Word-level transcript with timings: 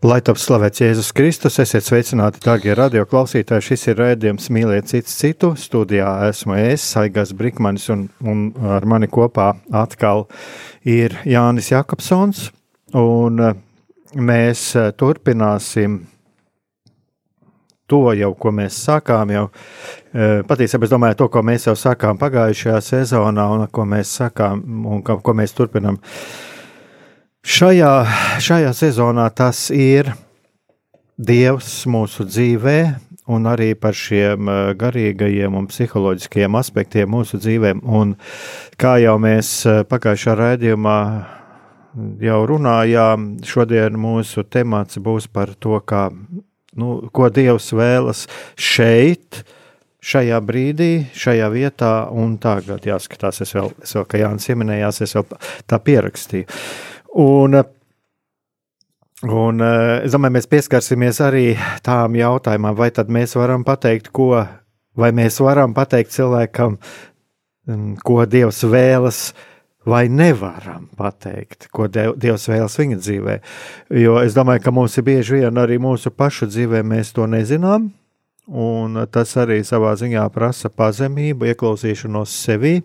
Lai 0.00 0.22
top 0.24 0.38
slavēts 0.40 0.80
Jēzus 0.80 1.10
Kristus, 1.12 1.58
esiet 1.60 1.84
sveicināti, 1.84 2.40
darbie 2.40 2.72
radio 2.72 3.02
klausītāji. 3.04 3.66
Šis 3.66 3.82
ir 3.90 3.98
raidījums 4.00 4.46
Mīliet 4.48 4.88
citu 4.88 5.12
citu. 5.12 5.50
Studijā 5.60 6.08
esmu 6.30 6.56
es, 6.56 6.86
Saigas 6.94 7.34
Brikmanis, 7.36 7.90
un, 7.92 8.06
un 8.24 8.46
ar 8.64 8.88
mani 8.88 9.10
kopā 9.12 9.50
atkal 9.76 10.24
ir 10.88 11.18
Jānis 11.28 11.68
Jakobsons. 11.74 12.46
Un 12.96 13.44
eh, 13.44 13.60
mēs 14.16 14.64
eh, 14.80 14.88
turpināsim 14.96 16.00
to 17.84 18.04
jau, 18.16 18.34
ko 18.40 18.56
mēs 18.56 18.80
sākām 18.88 19.36
jau. 19.36 19.46
Eh, 20.16 20.38
patiesībā 20.48 20.88
es 20.88 20.96
domāju, 20.96 21.20
to, 21.20 21.28
ko 21.28 21.44
mēs 21.44 21.68
jau 21.68 21.76
sākām 21.76 22.16
pagājušajā 22.24 22.80
sezonā, 22.88 23.50
un 23.52 23.68
ko 23.68 23.84
mēs 23.84 24.16
sākām 24.22 24.64
un 24.96 25.04
ko, 25.04 25.20
ko 25.20 25.36
mēs 25.36 25.52
turpinām 25.60 26.00
Šajā, 27.40 27.92
šajā 28.36 28.72
sezonā 28.76 29.30
tas 29.32 29.70
ir 29.72 30.10
Dievs 31.16 31.86
mūsu 31.88 32.26
dzīvē, 32.28 32.76
un 33.32 33.48
arī 33.48 33.70
par 33.80 33.96
šiem 33.96 34.48
eh, 34.48 34.58
garīgajiem 34.76 35.56
un 35.56 35.68
psiholoģiskajiem 35.70 36.58
aspektiem 36.60 37.08
mūsu 37.12 37.40
dzīvēm. 37.40 37.80
Un 37.84 38.12
kā 38.80 38.98
jau 39.00 39.16
mēs 39.20 39.54
eh, 39.64 39.80
pagājušā 39.88 40.36
raidījumā 40.36 40.98
jau 42.26 42.42
runājām, 42.52 43.30
šodien 43.48 43.96
mūsu 43.96 44.44
temats 44.44 45.00
būs 45.00 45.30
par 45.32 45.54
to, 45.56 45.80
kā, 45.80 46.10
nu, 46.76 46.92
ko 47.08 47.32
Dievs 47.32 47.72
vēlas 47.72 48.26
šeit, 48.52 49.42
šajā 50.04 50.44
brīdī, 50.44 50.92
šajā 51.16 51.48
vietā, 51.56 51.94
un 52.12 52.36
tagad 52.40 52.84
jāskatās, 52.84 53.40
es 53.44 53.56
vēl, 53.56 53.72
es 53.80 53.96
vēl 53.96 54.08
kā 54.12 54.24
Jānis 54.24 54.52
pieminējās, 54.52 55.04
es 55.08 55.16
vēl 55.16 55.28
tā 55.68 55.80
pierakstīju. 55.88 56.60
Un, 57.10 57.56
un 59.26 59.62
es 59.66 60.14
domāju, 60.14 60.34
mēs 60.36 60.46
pieskarsimies 60.50 61.18
arī 61.26 61.44
tām 61.82 62.14
jautājumam, 62.14 62.76
vai 62.78 62.90
tad 62.94 63.10
mēs 63.10 63.34
varam 63.34 63.64
pateikt, 63.66 64.12
ko, 64.14 64.36
vai 64.94 65.10
mēs 65.16 65.40
varam 65.42 65.74
pateikt 65.74 66.14
cilvēkam, 66.14 66.76
mm, 67.66 67.96
ko 68.06 68.22
Dievs 68.30 68.62
vēlas, 68.62 69.22
vai 69.86 70.04
nevaram 70.12 70.86
pateikt, 70.96 71.66
ko 71.74 71.88
Dievs 71.90 72.46
vēlas 72.52 72.78
viņa 72.78 73.00
dzīvē. 73.00 73.38
Jo 73.98 74.20
es 74.22 74.36
domāju, 74.36 74.62
ka 74.62 74.74
mums 74.74 74.94
ir 75.00 75.08
bieži 75.08 75.40
vien 75.40 75.58
arī 75.58 75.80
mūsu 75.82 76.14
pašu 76.14 76.46
dzīvē 76.46 76.84
mēs 76.86 77.10
to 77.16 77.26
nezinām, 77.26 77.90
un 78.46 79.02
tas 79.10 79.34
arī 79.40 79.64
savā 79.66 79.96
ziņā 79.98 80.28
prasa 80.30 80.70
pazemību, 80.70 81.50
ieklausīšanos 81.50 82.38
sevī 82.44 82.80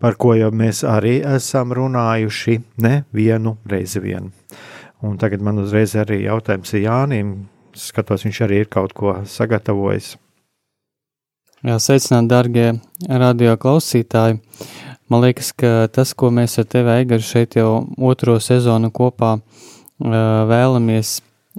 par 0.00 0.16
ko 0.20 0.34
jau 0.38 0.50
mēs 0.54 0.84
arī 0.86 1.18
esam 1.26 1.74
runājuši 1.76 2.58
ne 2.84 3.02
vienu 3.14 3.56
reizi 3.68 4.02
vien. 4.02 4.32
Un 5.02 5.18
tagad 5.18 5.42
man 5.42 5.60
uzreiz 5.62 5.94
arī 5.98 6.24
jautājums 6.24 6.74
ir 6.74 6.86
Jānim. 6.88 7.34
Skatos, 7.78 8.24
viņš 8.26 8.40
arī 8.46 8.64
ir 8.64 8.70
kaut 8.70 8.94
ko 8.96 9.20
sagatavojis. 9.28 10.16
Jā, 11.66 11.76
sveicināt, 11.82 12.26
darbie 12.30 12.72
radio 13.06 13.54
klausītāji. 13.58 14.40
Man 15.08 15.22
liekas, 15.24 15.52
ka 15.56 15.86
tas, 15.90 16.12
ko 16.18 16.30
mēs 16.34 16.58
ar 16.60 16.66
tevi, 16.70 16.92
Eigari, 16.98 17.24
šeit 17.24 17.56
jau 17.58 17.86
otro 18.10 18.36
sezonu 18.42 18.90
kopā 18.94 19.36
uh, 19.38 19.42
vēlamies 20.50 21.14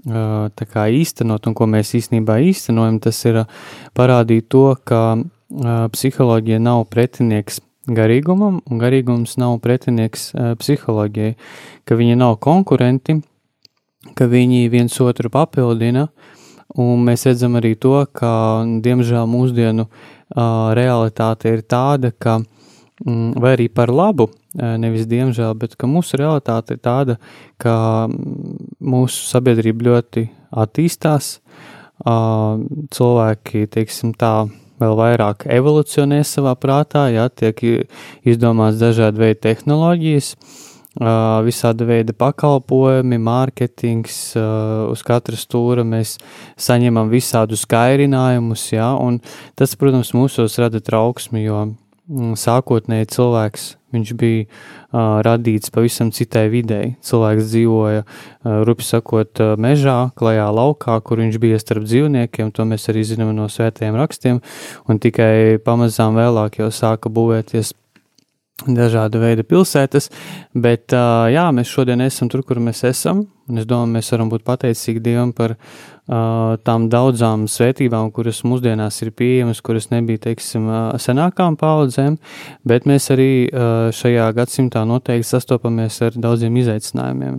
uh, 0.07 0.83
īstenot, 0.99 1.47
un 1.47 1.55
ko 1.57 1.67
mēs 1.67 1.95
īstenībā 1.97 2.37
īstenojam, 2.51 2.99
tas 3.03 3.23
ir 3.25 3.41
parādīt 3.97 4.47
to, 4.51 4.75
ka 4.83 5.01
uh, 5.15 5.87
psiholoģija 5.95 6.59
nav 6.61 6.85
pretinieks 6.91 7.59
garīgumam, 7.95 8.59
un 8.65 8.81
garīgums 8.81 9.37
nav 9.41 9.57
pretinieks 9.63 10.29
psiholoģijai, 10.61 11.35
ka 11.87 11.97
viņi 11.99 12.17
nav 12.19 12.37
konkurenti, 12.43 13.19
ka 14.15 14.27
viņi 14.29 14.69
viens 14.71 14.95
otru 15.03 15.31
papildina, 15.33 16.07
un 16.79 17.03
mēs 17.05 17.25
redzam 17.27 17.57
arī 17.59 17.75
to, 17.75 17.95
ka, 18.13 18.31
diemžēl, 18.85 19.25
mūsdienu 19.29 19.87
realitāte 20.77 21.53
ir 21.55 21.65
tāda, 21.65 22.13
ka, 22.13 22.39
mm, 23.05 23.39
vai 23.41 23.55
arī 23.57 23.69
par 23.73 23.91
labu, 23.93 24.29
nevis 24.53 25.07
diemžēl, 25.09 25.53
bet 25.57 25.75
ka 25.77 25.89
mūsu 25.89 26.17
realitāte 26.21 26.77
ir 26.77 26.81
tāda, 26.83 27.17
ka 27.61 28.07
mūsu 28.79 29.27
sabiedrība 29.29 29.89
ļoti 29.89 30.29
attīstās, 30.49 31.37
cilvēki, 31.99 33.67
teiksim 33.67 34.13
tā, 34.17 34.47
vēl 34.79 34.95
vairāk 34.99 35.45
evolucionē 35.51 36.21
savā 36.27 36.55
prātā, 36.59 37.07
jā, 37.13 37.27
tiek 37.29 37.61
izdomāts 38.27 38.79
dažādi 38.81 39.23
veidi 39.23 39.41
tehnoloģijas, 39.49 40.33
visāda 41.45 41.85
veida 41.87 42.15
pakalpojumi, 42.17 43.19
mārketings, 43.21 44.17
uz 44.89 45.03
katra 45.05 45.37
stūra 45.39 45.85
mēs 45.87 46.17
saņemam 46.59 47.11
visādus 47.11 47.67
kairinājumus, 47.69 48.71
jā, 48.73 48.89
un 48.97 49.21
tas, 49.59 49.75
protams, 49.79 50.15
mūsos 50.17 50.57
rada 50.59 50.81
trauksmi, 50.83 51.45
jo 51.45 51.67
sākotnēji 52.09 53.09
cilvēks 53.13 53.67
bija 53.89 54.45
uh, 54.45 55.19
radīts 55.25 55.71
pavisam 55.73 56.11
citai 56.13 56.47
videi. 56.49 56.95
Cilvēks 57.05 57.49
dzīvoja, 57.49 58.03
uh, 58.05 58.61
rupi 58.67 58.85
sakot, 58.85 59.31
uh, 59.41 59.55
mežā, 59.57 60.11
klajā 60.17 60.49
laukā, 60.53 60.99
kur 61.01 61.21
viņš 61.23 61.39
bija 61.41 61.59
starp 61.61 61.85
dzīvniekiem. 61.85 62.51
To 62.53 62.65
mēs 62.69 62.89
arī 62.89 63.03
zinām 63.03 63.33
no 63.37 63.49
svētajiem 63.49 63.97
rakstiem. 63.97 64.41
Un 64.89 65.01
tikai 65.01 65.59
pamazām 65.65 66.17
vēlāk 66.17 66.61
jau 66.61 66.69
sāka 66.73 67.09
būvēties 67.09 67.73
dažāda 68.67 69.21
veida 69.21 69.45
pilsētas, 69.47 70.09
bet 70.53 70.91
jā, 70.91 71.45
mēs 71.55 71.71
šodien 71.71 72.01
esam 72.03 72.29
tur, 72.31 72.43
kur 72.43 72.59
mēs 72.63 72.83
esam, 72.89 73.23
un 73.49 73.61
es 73.61 73.67
domāju, 73.69 73.93
mēs 73.95 74.11
varam 74.13 74.29
būt 74.31 74.43
pateicīgi 74.47 75.03
Dievam 75.03 75.31
par 75.35 75.55
tām 76.65 76.87
daudzām 76.89 77.43
svētībām, 77.49 78.09
kuras 78.13 78.41
mūsdienās 78.47 78.97
ir 79.03 79.11
pieejamas, 79.13 79.61
kuras 79.61 79.91
nebija, 79.91 80.23
teiksim, 80.23 80.65
senākām 80.97 81.57
paudzēm, 81.59 82.17
bet 82.65 82.87
mēs 82.89 83.11
arī 83.13 83.29
šajā 83.95 84.31
gadsimtā 84.37 84.83
noteikti 84.89 85.29
sastopamies 85.29 85.99
ar 86.07 86.17
daudziem 86.17 86.57
izaicinājumiem. 86.63 87.37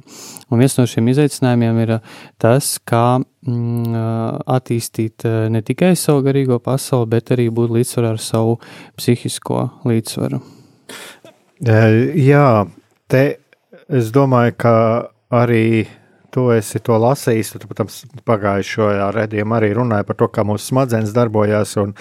Un 0.50 0.62
viens 0.62 0.78
no 0.78 0.86
šiem 0.86 1.10
izaicinājumiem 1.10 1.82
ir 1.82 1.96
tas, 2.38 2.76
kā 2.86 3.18
mm, 3.18 3.98
attīstīt 4.46 5.26
ne 5.50 5.64
tikai 5.66 5.96
savu 5.98 6.22
garīgo 6.30 6.62
pasauli, 6.62 7.10
bet 7.18 7.34
arī 7.34 7.50
būt 7.50 7.74
līdzsvarā 7.74 8.14
ar 8.14 8.22
savu 8.22 8.56
psihisko 9.02 9.66
līdzsvaru. 9.90 10.59
Jā, 11.60 12.66
te 13.10 13.24
es 13.90 14.10
domāju, 14.14 14.54
ka 14.62 14.74
arī 15.30 15.88
tu 16.30 16.46
esi 16.54 16.80
to 16.82 16.96
lasījis. 17.00 17.54
Tu, 17.58 17.68
protams, 17.68 17.98
pagājušajā 18.28 19.10
redzējumā 19.16 19.58
arī 19.60 19.72
runāja 19.76 20.06
par 20.08 20.18
to, 20.20 20.30
kā 20.32 20.44
mūsu 20.46 20.70
smadzenes 20.70 21.14
darbojas. 21.16 21.74
Un, 21.82 21.94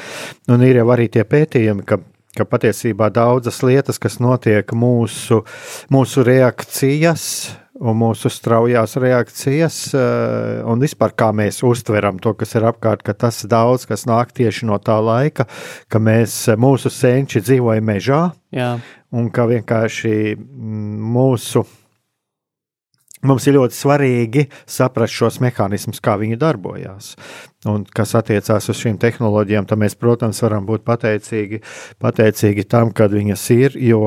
un 0.49 0.65
ir 0.65 0.81
jau 0.81 0.87
arī 0.93 1.09
tie 1.11 1.25
pētījumi, 1.27 1.85
ka, 1.89 1.99
ka 2.37 2.45
patiesībā 2.45 3.09
daudzas 3.13 3.61
lietas, 3.65 3.99
kas 4.01 4.19
notiek 4.23 4.73
mūsu, 4.75 5.43
mūsu 5.93 6.25
reakcijas. 6.27 7.25
Un 7.79 7.95
mūsu 7.95 8.27
straujās 8.27 8.97
reakcijas, 8.99 9.75
un 10.67 10.81
vispār 10.83 11.13
kā 11.15 11.29
mēs 11.31 11.61
uztveram 11.63 12.17
to, 12.19 12.33
kas 12.35 12.51
ir 12.59 12.65
apkārt, 12.67 13.05
ka 13.07 13.13
tas 13.15 13.37
daudz 13.47 13.85
kas 13.87 14.03
nāk 14.03 14.33
tieši 14.35 14.67
no 14.67 14.75
tā 14.83 14.97
laika, 14.99 15.45
ka 15.87 16.01
mēs, 16.03 16.33
mūsu 16.59 16.91
senči 16.91 17.39
dzīvoja 17.39 17.79
mežā, 17.79 18.19
Jā. 18.51 18.73
un 19.15 19.31
ka 19.31 19.47
vienkārši 19.47 20.35
mūsu 20.35 21.63
mums 23.27 23.47
ir 23.47 23.57
ļoti 23.57 23.75
svarīgi 23.75 24.45
saprast 24.69 25.15
šos 25.15 25.39
mehānismus, 25.43 26.01
kā 26.03 26.15
viņi 26.19 26.39
darbojas. 26.39 27.13
Un 27.67 27.83
kas 27.83 28.13
attiecās 28.15 28.69
uz 28.71 28.79
šīm 28.79 28.95
tehnoloģijām, 29.01 29.67
tad 29.67 29.81
mēs, 29.81 29.97
protams, 29.99 30.39
varam 30.45 30.67
būt 30.67 30.85
pateicīgi, 30.87 31.59
pateicīgi 31.99 32.63
tam, 32.71 32.93
kad 32.95 33.11
viņas 33.11 33.45
ir, 33.57 33.75
jo 33.83 33.99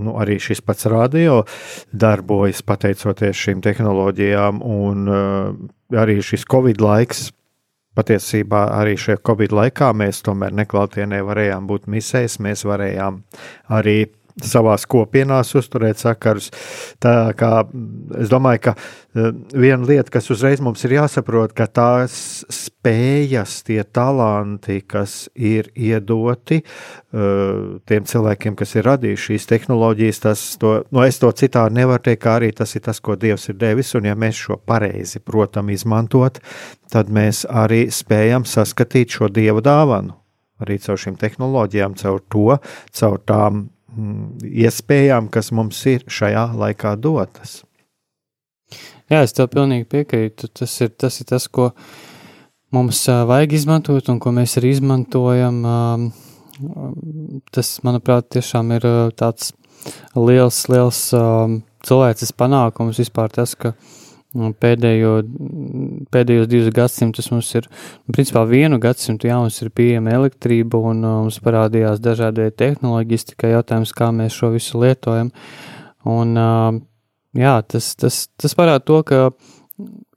nu, 0.00 0.16
arī 0.20 0.38
šis 0.40 0.64
pats 0.64 0.88
radio 0.88 1.42
darbojas 1.92 2.64
pateicoties 2.64 3.36
šīm 3.36 3.60
tehnoloģijām, 3.64 4.62
un 4.64 5.08
uh, 5.12 5.98
arī 6.00 6.22
šis 6.24 6.48
Covid 6.48 6.80
laiks. 6.80 7.30
Patiesībā 7.96 8.66
arī 8.76 8.96
šajā 9.00 9.22
Covid 9.24 9.54
laikā 9.56 9.88
mēs 9.96 10.20
tomēr 10.24 10.52
neklātienē 10.56 11.22
varējām 11.24 11.68
būt 11.68 11.86
misēs, 11.88 12.36
mēs 12.44 12.66
varējām 12.68 13.22
arī 13.72 14.02
savās 14.44 14.84
kopienās 14.88 15.54
uzturēt 15.56 16.00
sakarus. 16.00 16.50
Tā 17.00 17.32
kā 17.38 17.50
es 18.20 18.28
domāju, 18.32 18.60
ka 18.66 18.74
e, 18.76 19.30
viena 19.56 19.86
lieta, 19.88 20.12
kas 20.12 20.28
uzreiz 20.32 20.60
mums 20.64 20.84
ir 20.84 20.96
jāsaprot, 20.98 21.54
ka 21.56 21.66
tās 21.66 22.44
spējas, 22.52 23.62
tie 23.66 23.80
talanti, 23.84 24.82
kas 24.84 25.30
ir 25.34 25.70
iedoti 25.72 26.60
e, 26.60 26.66
tiem 27.88 28.08
cilvēkiem, 28.08 28.58
kas 28.58 28.76
ir 28.76 28.88
radījuši 28.90 29.30
šīs 29.30 29.48
tehnoloģijas, 29.54 30.20
tas, 30.26 30.42
to, 30.60 30.74
no 30.90 31.00
nu, 31.00 31.06
es 31.08 31.20
to 31.22 31.32
citādi 31.32 31.80
nevaru 31.80 32.04
teikt, 32.10 32.22
kā 32.26 32.36
arī 32.40 32.52
tas 32.56 32.76
ir 32.76 32.84
tas, 32.84 33.00
ko 33.00 33.16
Dievs 33.16 33.48
ir 33.48 33.56
devis, 33.60 33.94
un 33.96 34.10
ja 34.10 34.16
mēs 34.18 34.42
šo 34.46 34.60
pareizi, 34.60 35.22
protam, 35.24 35.72
izmantot, 35.72 36.42
tad 36.92 37.08
mēs 37.08 37.46
arī 37.48 37.86
spējam 37.92 38.44
saskatīt 38.44 39.16
šo 39.16 39.32
Dieva 39.32 39.64
dāvanu 39.64 40.20
arī 40.56 40.78
caur 40.80 40.96
šīm 40.96 41.18
tehnoloģijām, 41.20 41.98
caur 42.00 42.22
to, 42.32 42.54
caur 42.96 43.18
tām 43.28 43.66
Mm, 43.66 43.75
iespējām, 44.66 45.30
kas 45.32 45.52
mums 45.56 45.80
ir 45.90 46.04
šajā 46.10 46.50
laikā 46.58 46.94
dotas. 47.00 47.62
Jā, 49.10 49.22
es 49.22 49.34
tev 49.36 49.50
pilnīgi 49.52 49.86
piekrītu. 49.90 50.50
Tas 50.50 50.72
ir 50.82 50.94
tas, 50.98 51.20
ir 51.22 51.28
tas 51.30 51.46
ko 51.46 51.70
mums 52.74 53.04
vajag 53.06 53.54
izmantot 53.58 54.10
un 54.12 54.18
ko 54.22 54.32
mēs 54.34 54.58
arī 54.60 54.74
izmantojam. 54.74 55.60
Tas, 57.52 57.76
manuprāt, 57.86 58.30
tiešām 58.32 58.72
ir 58.78 58.88
tāds 59.18 59.52
liels, 60.16 60.64
liels 60.72 61.02
cilvēces 61.86 62.32
panākums 62.34 62.98
vispār 62.98 63.30
tas, 63.34 63.52
ka 63.54 63.74
uh, 63.74 63.92
Pēdējo, 64.36 65.12
pēdējos 66.12 66.48
divus 66.50 66.72
gadsimtus 66.74 67.30
mums 67.32 67.48
ir, 67.56 67.68
principā, 68.12 68.42
vienu 68.48 68.78
gadsimtu 68.82 69.30
jā, 69.30 69.38
mums 69.40 69.58
ir 69.64 69.70
pieejama 69.72 70.12
elektrība 70.18 70.80
un 70.90 71.00
uh, 71.04 71.14
mums 71.24 71.38
parādījās 71.44 72.02
dažādi 72.04 72.50
tehnoloģijas, 72.52 73.30
tikai 73.32 73.54
jautājums, 73.54 73.94
kā 73.96 74.10
mēs 74.14 74.36
šo 74.36 74.52
visu 74.54 74.82
lietojam. 74.82 75.32
Un, 76.06 76.36
uh, 76.36 76.80
jā, 77.38 77.56
tas, 77.70 77.94
tas, 77.98 78.26
tas 78.36 78.56
parāda 78.58 78.84
to, 78.84 79.00
ka 79.08 79.22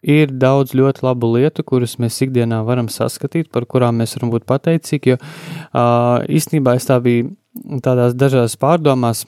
ir 0.04 0.32
daudz 0.32 0.76
ļoti 0.78 1.04
labu 1.06 1.34
lietu, 1.36 1.66
kuras 1.68 1.98
mēs 2.00 2.22
ikdienā 2.26 2.62
varam 2.68 2.92
saskatīt, 2.92 3.50
par 3.52 3.68
kurām 3.70 4.00
mēs 4.00 4.16
varam 4.18 4.32
būt 4.36 4.48
pateicīgi, 4.50 5.16
jo 5.16 5.20
uh, 5.20 6.24
īstenībā 6.28 6.78
es 6.80 6.88
tā 6.90 7.00
biju 7.04 7.34
tādās 7.84 8.16
dažās 8.16 8.56
pārdomās, 8.60 9.26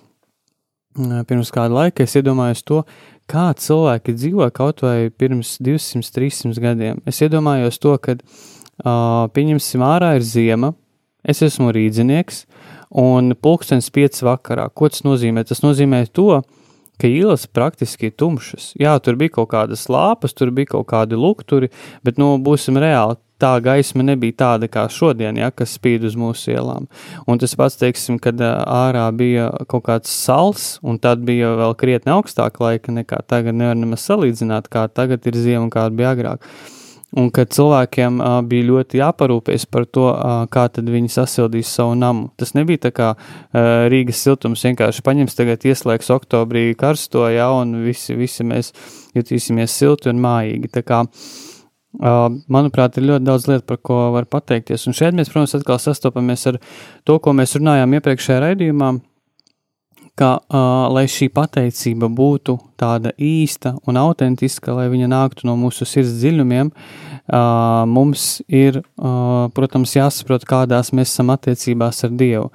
pirms 1.28 1.52
kāda 1.54 1.76
laika 1.76 2.04
es 2.04 2.16
iedomājos 2.20 2.64
to, 2.68 2.82
kā 3.32 3.50
cilvēki 3.58 4.16
dzīvo 4.18 4.48
kaut 4.56 4.84
vai 4.86 5.10
pirms 5.10 5.56
200, 5.64 6.12
300 6.16 6.64
gadiem. 6.64 7.02
Es 7.08 7.22
iedomājos 7.24 7.80
to, 7.82 7.96
ka, 8.02 8.18
uh, 8.18 9.28
pieņemsim, 9.36 9.84
ārā 9.86 10.16
ir 10.20 10.26
ziema, 10.28 10.74
es 11.24 11.44
esmu 11.46 11.72
rīdzinieks, 11.76 12.46
un 13.02 13.36
pulkstenis 13.40 13.92
5 13.94 14.26
vakarā. 14.28 14.68
Ko 14.76 14.90
tas 14.92 15.06
nozīmē? 15.08 15.46
Tas 15.48 15.64
nozīmē 15.64 16.04
to, 16.12 16.42
ka 17.02 17.10
ielas 17.10 17.48
praktiski 17.48 18.12
ir 18.12 18.18
tumšas. 18.20 18.74
Jā, 18.82 18.98
tur 19.02 19.18
bija 19.20 19.38
kaut 19.40 19.52
kādas 19.56 19.88
lāpas, 19.92 20.36
tur 20.38 20.52
bija 20.54 20.76
kaut 20.76 20.90
kādi 20.92 21.18
lukturi, 21.20 21.72
bet, 22.06 22.20
nu, 22.22 22.36
būsim 22.44 22.78
reāli, 22.82 23.18
tā 23.42 23.52
gaisma 23.64 24.06
nebija 24.06 24.38
tāda 24.44 24.70
kā 24.72 24.86
šodien, 24.92 25.40
ja, 25.42 25.52
kas 25.52 25.76
spīd 25.78 26.06
uz 26.08 26.18
mūsu 26.20 26.54
ielām. 26.56 26.88
Un 27.30 27.42
tas 27.42 27.56
pats, 27.58 27.80
teiksim, 27.82 28.20
kad 28.22 28.42
ārā 28.42 29.08
bija 29.16 29.50
kaut 29.72 29.88
kāds 29.90 30.12
sals, 30.14 30.76
un 30.86 31.00
tad 31.02 31.26
bija 31.28 31.56
vēl 31.60 31.76
krietni 31.80 32.14
augstāka 32.14 32.64
laika 32.66 32.94
nekā 32.96 33.24
tagad, 33.28 33.58
nevar 33.58 33.80
nemaz 33.80 34.06
salīdzināt, 34.10 34.70
kā 34.72 34.88
tagad 34.92 35.26
ir 35.28 35.40
ziema 35.40 35.66
un 35.66 35.74
kāda 35.74 35.98
bija 35.98 36.14
agrāk. 36.16 36.48
Un 37.12 37.28
kad 37.36 37.50
cilvēkiem 37.52 38.22
uh, 38.24 38.38
bija 38.48 38.70
ļoti 38.70 39.02
jāparūpējas 39.02 39.66
par 39.68 39.84
to, 39.84 40.06
uh, 40.14 40.46
kā 40.48 40.70
tad 40.72 40.88
viņi 40.88 41.12
sasildīs 41.12 41.74
savu 41.76 41.98
namu. 42.00 42.30
Tas 42.40 42.54
nebija 42.56 42.86
tā 42.86 42.94
kā 42.96 43.10
uh, 43.18 43.90
Rīgas 43.92 44.22
siltums 44.24 44.64
vienkārši 44.64 45.04
paņems 45.04 45.36
tagad 45.36 45.68
ieslēgs 45.68 46.14
oktobrī 46.16 46.70
karsto, 46.80 47.26
ja, 47.28 47.50
un 47.52 47.82
visi, 47.84 48.16
visi 48.16 48.48
mēs 48.48 48.72
jutīsimies 49.18 49.76
silti 49.76 50.08
un 50.14 50.24
mājīgi. 50.24 50.72
Tā 50.72 50.86
kā 50.88 51.04
uh, 51.04 51.51
Manuprāt, 52.00 52.96
ir 52.98 53.10
ļoti 53.10 53.28
daudz 53.28 53.48
lietu, 53.50 53.66
par 53.68 53.78
ko 53.84 54.00
var 54.16 54.26
pateikties. 54.32 54.88
Un 54.88 54.96
šeit 54.96 55.16
mēs, 55.18 55.32
protams, 55.32 55.58
atkal 55.58 55.80
sastopamies 55.82 56.48
ar 56.48 56.60
to, 57.04 57.18
ko 57.20 57.34
mēs 57.36 57.58
runājām 57.60 57.98
iepriekšējā 57.98 58.38
raidījumā, 58.46 58.94
ka, 60.16 60.38
uh, 60.40 60.88
lai 60.92 61.06
šī 61.12 61.28
pateicība 61.34 62.08
būtu 62.12 62.58
tāda 62.80 63.12
īsta 63.20 63.74
un 63.88 64.00
autentiska, 64.00 64.74
lai 64.76 64.88
viņa 64.92 65.08
nāktu 65.12 65.48
no 65.48 65.56
mūsu 65.60 65.88
sirds 65.88 66.14
dziļumiem, 66.20 66.72
uh, 66.72 67.84
mums 67.88 68.42
ir, 68.48 68.82
uh, 68.82 69.48
protams, 69.56 69.96
jāsaprot, 69.98 70.46
kādās 70.48 70.92
mēs 70.96 71.12
esam 71.12 71.32
attiecībās 71.36 72.04
ar 72.08 72.14
Dievu. 72.20 72.52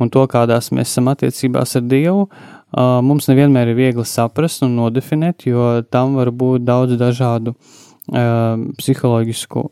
Un 0.00 0.10
to, 0.10 0.24
kādās 0.30 0.70
mēs 0.74 0.90
esam 0.90 1.10
attiecībās 1.12 1.76
ar 1.78 1.86
Dievu, 1.90 2.26
uh, 2.26 2.98
mums 3.06 3.30
nevienmēr 3.30 3.70
ir 3.70 3.78
viegli 3.78 4.06
saprast 4.06 4.66
un 4.66 4.78
nodefinēt, 4.78 5.46
jo 5.50 5.76
tam 5.90 6.18
var 6.18 6.32
būt 6.34 6.66
daudz 6.66 6.98
dažādu 7.00 7.54
uh, 7.54 7.78
psiholoģisku, 8.08 9.64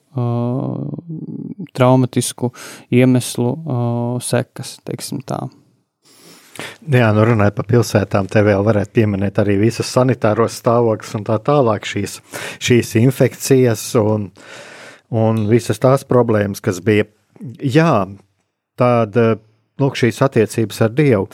traumatisku 1.74 2.52
iemeslu 2.94 3.54
sekas, 4.22 4.76
teiksim 4.86 5.24
tā. 5.26 5.46
Jā, 6.90 7.10
nu 7.14 7.24
runājot 7.26 7.54
par 7.54 7.66
pilsētām, 7.70 8.28
te 8.30 8.42
vēl 8.46 8.64
varētu 8.66 8.96
pieminēt 8.98 9.38
arī 9.42 9.58
visus 9.60 9.90
sanitāros 9.94 10.56
stāvokļus 10.58 11.14
un 11.18 11.26
tā 11.28 11.36
tālāk 11.46 11.86
šīs, 11.86 12.18
šīs 12.58 12.96
infekcijas 13.02 13.84
un, 14.00 14.30
un 15.14 15.44
visas 15.50 15.78
tās 15.82 16.06
problēmas, 16.08 16.62
kas 16.64 16.80
bija. 16.84 17.06
Jā, 17.62 18.08
tāda 18.78 19.36
lūk, 19.78 19.98
šīs 19.98 20.22
attiecības 20.26 20.82
ar 20.86 20.94
Dievu. 20.96 21.28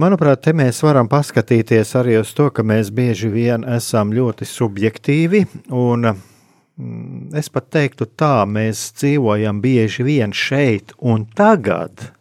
Manuprāt, 0.00 0.42
te 0.46 0.54
mēs 0.56 0.82
varam 0.86 1.10
paskatīties 1.10 1.94
arī 2.00 2.18
uz 2.22 2.32
to, 2.36 2.48
ka 2.54 2.66
mēs 2.66 2.90
bieži 2.94 3.30
vien 3.32 3.66
esam 3.78 4.14
ļoti 4.16 4.48
subjektīvi 4.48 5.44
un 5.76 6.10
Mm, 6.78 7.34
es 7.34 7.48
pat 7.50 7.72
teiktu 7.74 8.06
tā, 8.14 8.44
mēs 8.46 8.92
dzīvojam 9.00 9.58
bieži 9.62 10.04
vien 10.06 10.30
šeit 10.30 10.94
un 11.02 11.24
tagad. 11.34 12.12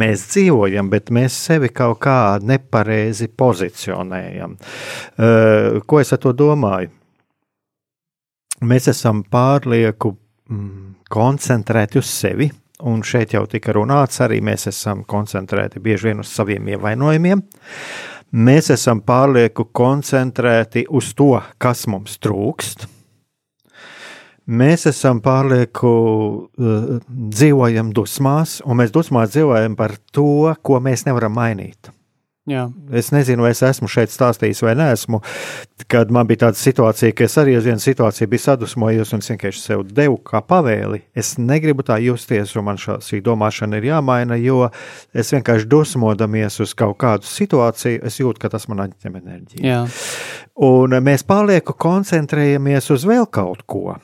Mēs 0.00 0.24
dzīvojam, 0.30 0.88
bet 0.88 1.10
mēs 1.12 1.36
sevi 1.36 1.68
kaut 1.68 1.98
kā 2.06 2.38
nepareizi 2.40 3.28
pozicionējam. 3.36 4.56
Uh, 4.56 5.82
ko 5.84 6.00
es 6.00 6.12
ar 6.14 6.22
to 6.22 6.32
domāju? 6.32 6.88
Mēs 8.64 8.88
esam 8.94 9.24
pārlieku 9.28 10.14
mm, 10.14 11.04
koncentrēti 11.12 12.00
uz 12.00 12.08
sevi, 12.08 12.48
un 12.88 13.02
šeit 13.06 13.34
jau 13.36 13.44
tika 13.50 13.74
runāts, 13.76 14.20
arī 14.24 14.40
mēs 14.44 14.68
esam 14.70 15.04
koncentrēti 15.08 15.82
bieži 15.82 16.10
vien 16.10 16.22
uz 16.24 16.32
saviem 16.32 16.72
ievainojumiem. 16.74 17.44
Mēs 18.32 18.72
esam 18.72 19.02
pārlieku 19.04 19.68
koncentrēti 19.76 20.86
uz 20.88 21.12
to, 21.14 21.36
kas 21.60 21.86
mums 21.90 22.16
trūkst, 22.22 22.88
Mēs 24.42 24.88
esam 24.90 25.20
pārlieku 25.22 25.88
uh, 25.88 26.86
dzīvojam 27.06 27.92
dusmās, 27.94 28.56
un 28.66 28.80
mēs 28.80 28.90
dusmās 28.90 29.30
dzīvojam 29.30 29.76
par 29.78 29.94
to, 30.10 30.50
ko 30.66 30.80
mēs 30.82 31.06
nevaram 31.06 31.36
mainīt. 31.38 31.92
Jā. 32.50 32.64
Es 32.90 33.12
nezinu, 33.14 33.44
vai 33.44 33.52
es 33.54 33.60
esmu 33.62 33.86
šeit 33.86 34.10
stāstījis 34.10 34.64
vai 34.64 34.72
nē, 34.74 34.88
kad 35.92 36.10
man 36.10 36.26
bija 36.26 36.48
tāda 36.48 36.58
situācija, 36.58 37.14
ka 37.14 37.28
es 37.28 37.36
arī 37.38 37.54
uz 37.54 37.68
vienu 37.68 37.78
situāciju 37.78 38.30
biju 38.32 38.42
sadusmojies 38.42 39.14
un 39.14 39.22
vienkārši 39.22 39.62
sev 39.62 39.84
devu 39.86 40.16
kā 40.26 40.40
pavēli. 40.42 41.04
Es 41.14 41.36
negribu 41.38 41.86
tā 41.86 42.00
justies, 42.02 42.56
un 42.58 42.66
man 42.66 42.82
šī 42.82 43.20
domāšana 43.22 43.78
ir 43.78 43.86
jāmaina, 43.92 44.40
jo 44.42 44.66
es 45.14 45.30
vienkārši 45.36 45.70
dusmodamies 45.70 46.58
uz 46.66 46.74
kaut 46.74 46.98
kādu 47.04 47.30
situāciju, 47.30 48.02
es 48.10 48.18
jūtu, 48.18 48.42
ka 48.42 48.50
tas 48.50 48.66
man 48.66 48.88
atņem 48.88 49.22
enerģiju. 49.22 49.62
Jā. 49.62 49.84
Un 50.66 50.98
mēs 50.98 51.22
pārlieku 51.22 51.78
koncentrējamies 51.78 52.90
uz 52.90 53.06
vēl 53.06 53.30
kaut 53.30 53.62
ko. 53.70 54.00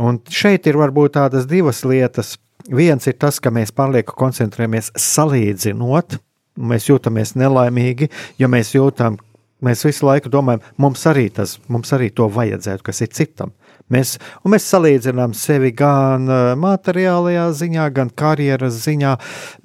Un 0.00 0.24
šeit 0.32 0.64
ir 0.64 0.80
varbūt 0.80 1.18
tādas 1.20 1.44
divas 1.44 1.84
lietas. 1.84 2.38
Viens 2.72 3.04
ir 3.10 3.20
tas, 3.20 3.36
ka 3.42 3.52
mēs 3.52 3.74
pārlieku 3.76 4.16
koncentrējamies 4.16 4.94
salīdzinot, 4.96 6.22
mēs 6.68 6.88
jūtamies 6.90 7.34
nelaimīgi, 7.40 8.08
jo 8.38 8.48
mēs 8.52 8.74
jūtam, 8.76 9.18
mēs 9.64 9.84
visu 9.86 10.06
laiku 10.08 10.32
domājam, 10.32 10.62
mums 10.82 11.04
arī 11.10 11.28
tas, 11.34 11.58
mums 11.72 11.92
arī 11.96 12.10
to 12.14 12.28
vajadzētu, 12.32 12.86
kas 12.86 13.02
ir 13.04 13.12
citam. 13.14 13.52
Mēs, 13.92 14.14
mēs 14.48 14.66
salīdzinām 14.72 15.34
sevi 15.36 15.72
gan 15.76 16.28
materiālajā 16.60 17.48
ziņā, 17.58 17.88
gan 17.96 18.12
karjeras 18.14 18.78
ziņā. 18.84 19.12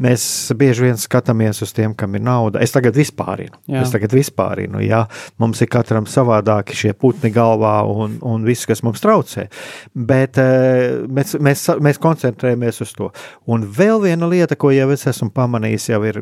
Mēs 0.04 0.26
bieži 0.58 0.88
vien 0.88 1.00
skatāmies 1.02 1.62
uz 1.66 1.74
tiem, 1.76 1.96
kam 1.98 2.18
ir 2.18 2.26
nauda. 2.26 2.62
Es 2.64 2.76
tagad 2.76 2.98
vispārinu. 2.98 3.60
Jā. 3.70 3.84
Es 3.84 3.94
tagad 3.94 4.16
vispārinu. 4.16 4.82
Jā. 4.86 5.04
Mums 5.42 5.62
ir 5.64 5.72
katram 5.72 6.10
savādāki 6.10 6.78
šie 6.78 6.94
putni 6.98 7.32
galvā 7.36 7.80
un, 7.88 8.18
un 8.26 8.46
viss, 8.48 8.68
kas 8.70 8.84
mums 8.86 9.04
traucē. 9.04 9.48
Bet 9.94 10.40
mēs, 10.40 11.38
mēs, 11.40 11.68
mēs 11.84 12.02
koncentrējamies 12.04 12.84
uz 12.86 12.94
to. 12.98 13.12
Un 13.48 13.68
vēl 13.78 14.02
viena 14.04 14.30
lieta, 14.30 14.60
ko 14.60 14.74
jau 14.76 14.90
es 14.96 15.08
esmu 15.10 15.32
pamanījis, 15.36 15.92
jau 15.94 16.04
ir 16.08 16.22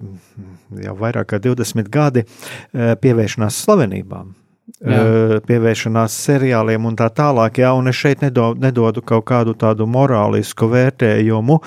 jau 0.84 0.96
vairāk 1.00 1.34
kā 1.34 1.42
20 1.42 1.92
gadi, 1.94 2.26
pievēršanās 2.74 3.64
slavenībām 3.66 4.34
jā. 4.80 5.40
pievēršanās 5.48 6.18
seriāliem 6.26 6.90
un 6.90 6.98
tā 7.00 7.10
tālāk. 7.14 7.62
Jā, 7.64 7.74
un 7.78 7.92
es 7.92 8.00
šeit 8.00 8.26
nedodu, 8.26 8.60
nedodu 8.62 9.04
kaut 9.06 9.26
kādu 9.30 9.56
tādu 9.60 9.88
morālisku 9.90 10.70
vērtējumu, 10.72 11.62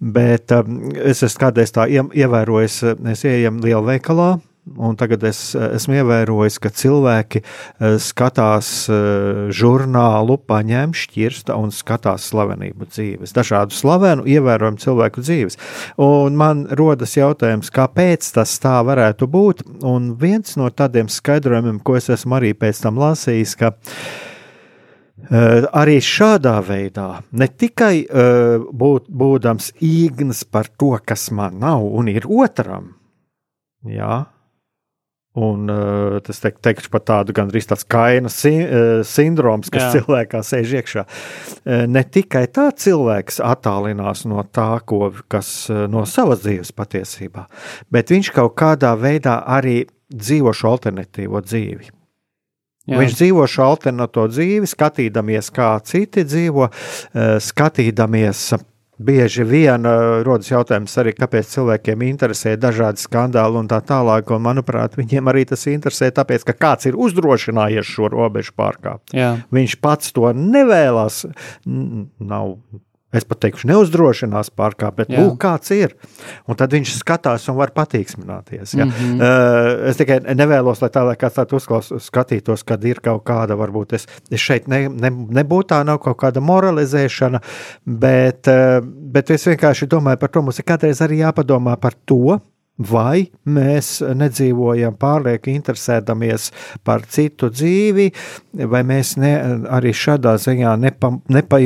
bet 0.00 0.54
es 1.02 1.22
esmu 1.22 1.46
kādreiz 1.46 1.74
tā 1.74 1.88
ievērojis, 1.90 2.82
es 3.14 3.26
ieejam 3.28 3.62
lielveikalā. 3.64 4.34
Un 4.62 4.94
tagad 4.94 5.24
es 5.26 5.38
esmu 5.58 5.96
ievērojis, 5.98 6.60
ka 6.62 6.70
cilvēki 6.70 7.40
eh, 7.42 7.96
skatās 7.98 8.68
eh, 8.86 9.48
žurnālu, 9.50 10.36
paņem 10.38 10.92
šķirsta 10.94 11.56
un 11.58 11.72
skatās 11.74 12.28
slavenību 12.30 12.86
dzīves, 12.86 13.34
dažādu 13.34 13.74
slavenu, 13.74 14.22
ievērojumu 14.30 14.78
cilvēku 14.78 15.24
dzīves. 15.26 15.58
Un 16.06 16.38
man 16.38 16.68
rodas 16.78 17.16
jautājums, 17.18 17.72
kāpēc 17.74 18.28
tas 18.36 18.52
tā 18.62 18.76
varētu 18.86 19.26
būt? 19.26 19.64
Un 19.82 20.12
viens 20.20 20.54
no 20.60 20.70
tādiem 20.70 21.10
skaidrojumiem, 21.10 21.80
ko 21.82 21.98
es 21.98 22.06
esmu 22.14 22.38
arī 22.38 22.52
pēc 22.54 22.84
tam 22.86 23.02
lasījis, 23.02 23.56
ka 23.58 23.74
Uh, 25.22 25.68
arī 25.78 26.00
šādā 26.02 26.56
veidā, 26.66 27.20
ne 27.38 27.46
tikai 27.46 28.08
būt, 28.74 29.04
būdams 29.06 29.68
īgns 29.78 30.42
par 30.50 30.66
to, 30.74 30.96
kas 31.06 31.28
man 31.30 31.60
nav 31.62 31.84
un 31.86 32.10
ir 32.10 32.26
otram, 32.26 32.88
jā, 33.86 34.16
Un 35.32 35.70
uh, 35.72 36.18
tas 36.20 36.42
te, 36.42 36.50
teikšu 36.52 36.90
par 36.92 37.00
tādu 37.08 37.32
gandrīz 37.32 37.64
tāds 37.70 37.86
kaina 37.88 38.28
si, 38.28 38.50
uh, 38.52 39.00
sindroms, 39.06 39.70
kas 39.72 39.86
Jā. 39.86 39.92
cilvēkā 39.94 40.42
sēž 40.44 40.74
iekšā. 40.82 41.04
Uh, 41.06 41.86
ne 41.88 42.02
tikai 42.04 42.44
tā 42.52 42.66
cilvēks 42.76 43.40
attālinās 43.40 44.26
no 44.28 44.44
tā, 44.44 44.74
ko, 44.84 45.08
kas 45.32 45.48
uh, 45.72 45.86
no 45.88 46.04
savas 46.04 46.42
dzīves 46.44 46.74
patiesībā, 46.76 47.46
bet 47.88 48.12
viņš 48.12 48.28
kaut 48.36 48.52
kādā 48.60 48.92
veidā 49.00 49.38
arī 49.48 49.86
dzīvo 50.12 50.52
šo 50.52 50.74
alternatīvo 50.74 51.40
dzīvi. 51.46 51.88
Jā. 52.90 52.98
Viņš 52.98 53.16
dzīvo 53.22 53.46
šo 53.48 53.70
alternatīvo 53.72 54.26
dzīvi, 54.34 54.68
skatīdamies, 54.68 55.48
kā 55.54 55.72
citi 55.88 56.26
dzīvo, 56.28 56.68
uh, 56.68 57.38
skatīdamies 57.40 58.50
bieži 59.06 59.46
vien 59.48 59.88
uh, 59.88 60.20
rodas 60.26 60.50
jautājums 60.52 60.94
arī, 61.02 61.14
kāpēc 61.18 61.50
cilvēkiem 61.56 62.04
interesē 62.08 62.54
dažādi 62.60 63.02
skandāli 63.02 63.60
un 63.62 63.70
tā 63.70 63.80
tālāk. 63.86 64.30
Un, 64.34 64.44
manuprāt, 64.46 64.96
viņiem 65.00 65.32
arī 65.32 65.44
tas 65.48 65.66
interesē, 65.70 66.12
tāpēc, 66.14 66.46
ka 66.48 66.56
kāds 66.58 66.90
ir 66.90 66.98
uzdrošinājies 67.00 67.88
šo 67.88 68.12
robežu 68.12 68.54
pārkāpt. 68.58 69.14
Viņš 69.52 69.76
pats 69.82 70.14
to 70.16 70.30
nevēlas. 70.36 71.24
Nav 71.66 72.56
Es 73.12 73.26
pat 73.28 73.42
teikšu, 73.44 73.68
neuzdrošinās 73.68 74.48
pārkāpt, 74.56 74.96
bet 75.02 75.10
lūk, 75.12 75.34
kāds 75.42 75.72
ir. 75.76 75.92
Un 76.48 76.56
tad 76.56 76.72
viņš 76.72 76.94
skatās 76.96 77.44
un 77.52 77.58
var 77.58 77.74
patīksmināties. 77.76 78.72
Ja? 78.72 78.86
Mm 78.86 78.92
-hmm. 78.92 79.20
uh, 79.20 79.88
es 79.90 80.00
tikai 80.00 80.20
nevēlos, 80.32 80.80
lai 80.80 80.88
tā, 80.94 81.04
lai 81.04 81.16
kāds 81.20 81.36
tāds 81.36 81.52
uzklaus, 81.58 81.92
skatītos, 82.06 82.64
kad 82.64 82.84
ir 82.84 83.02
kaut 83.04 83.24
kāda, 83.28 83.58
varbūt 83.60 83.92
es, 83.92 84.08
es 84.30 84.40
šeit 84.40 84.68
ne, 84.68 84.88
ne, 84.88 85.10
nebūtu 85.10 85.74
tā, 85.74 85.82
nav 85.84 85.98
kaut 86.00 86.16
kāda 86.24 86.40
moralizēšana, 86.40 87.40
bet, 87.84 88.48
uh, 88.48 88.80
bet 89.12 89.30
es 89.30 89.46
vienkārši 89.46 89.86
domāju 89.86 90.16
par 90.16 90.32
to, 90.32 90.42
mums 90.42 90.58
ir 90.58 90.64
kādreiz 90.64 91.04
arī 91.04 91.20
jāpadomā 91.20 91.76
par 91.76 91.92
to, 92.06 92.40
Vai 92.88 93.28
mēs 93.48 94.00
nedzīvojam 94.02 94.96
pārlieku 95.00 95.52
interesēdamies 95.52 96.50
par 96.86 97.04
citu 97.10 97.50
dzīvi, 97.52 98.08
vai 98.72 98.82
mēs 98.88 99.14
ne, 99.20 99.32
arī 99.72 99.92
šādā 99.96 100.34
ziņā 100.42 100.74
nepa, 100.82 101.12
nepa, 101.32 101.60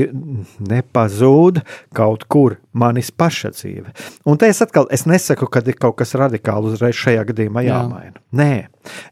nepazūd 0.72 1.62
kaut 1.96 2.26
kur 2.32 2.58
manis 2.76 3.10
paša 3.10 3.52
dzīve. 3.56 3.92
Un 4.28 4.40
te 4.40 4.50
es 4.52 4.62
atkal 4.64 4.88
es 4.94 5.06
nesaku, 5.08 5.48
ka 5.50 5.64
ir 5.66 5.78
kaut 5.80 5.98
kas 6.00 6.16
radikāli 6.18 6.72
uzreiz 6.72 6.98
šajā 7.00 7.26
gadījumā 7.30 7.66
jāmaina. 7.66 8.16
Jā. 8.16 8.24
Nē, 8.36 8.50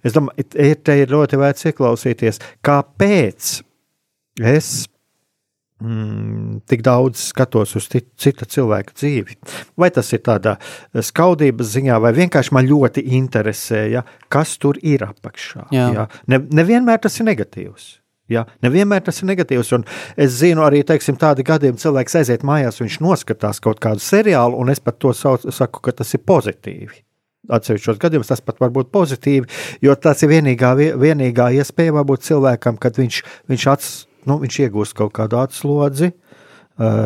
es 0.05 0.17
domāju, 0.17 0.49
te 0.55 0.99
ir 1.01 1.15
ļoti 1.15 1.41
vērts 1.41 1.71
ieklausīties, 1.71 2.43
kāpēc 2.65 3.55
es 4.55 4.75
mm, 5.85 6.61
tik 6.71 6.85
daudz 6.85 7.29
skatos 7.31 7.75
uz 7.79 7.89
cita 7.91 8.49
cilvēka 8.49 8.97
dzīvi. 8.97 9.37
Vai 9.81 9.91
tas 9.95 10.11
ir 10.17 10.23
tādā 10.25 10.57
skaudības 10.95 11.75
ziņā, 11.77 11.99
vai 12.03 12.15
vienkārši 12.17 12.55
man 12.57 12.69
ļoti 12.69 13.05
interesē, 13.19 13.85
ja, 13.93 14.05
kas 14.33 14.57
tur 14.63 14.81
ir 14.83 15.07
apakšā. 15.07 15.69
Jā. 15.75 15.91
Ja. 15.95 16.09
Ne, 16.31 16.41
nevienmēr 16.63 17.03
tas 17.05 17.21
ir 17.21 17.29
negatīvs. 17.31 17.93
Ja, 18.33 18.47
nevienmēr 18.65 19.03
tas 19.05 19.21
ir 19.21 19.29
negatīvs. 19.29 19.73
Un 19.77 19.83
es 20.17 20.39
zinu, 20.39 20.65
arī 20.65 20.81
teiksim, 20.87 21.19
tādi 21.21 21.45
gadījumi, 21.45 21.81
cilvēks 21.81 22.23
aiziet 22.23 22.47
mājās, 22.47 22.81
viņš 22.81 23.03
noskatās 23.05 23.61
kaut 23.65 23.83
kādu 23.85 24.01
seriālu, 24.01 24.57
un 24.61 24.73
es 24.73 24.81
pat 24.81 24.97
to 25.03 25.13
sauc, 25.17 25.45
saku, 25.53 25.83
ka 25.85 25.93
tas 26.01 26.17
ir 26.17 26.25
pozitīvi. 26.25 27.03
Atsevišķos 27.53 28.01
gadījumos 28.01 28.31
tas 28.31 28.41
pat 28.41 28.63
var 28.63 28.73
būt 28.73 28.89
pozitīvi, 28.95 29.51
jo 29.85 29.93
tas 30.01 30.25
ir 30.25 30.33
vienīgā, 30.33 30.71
vienīgā 30.97 31.51
iespēja 31.59 31.93
varbūt 31.99 32.25
cilvēkam, 32.25 32.81
kad 32.81 32.97
viņš, 32.97 33.21
viņš 33.53 33.67
atstāja 33.75 34.14
nu, 34.31 34.39
viņš 34.43 34.61
iegūst 34.67 34.97
kaut 34.99 35.15
kādu 35.17 35.41
atslodzi, 35.43 36.13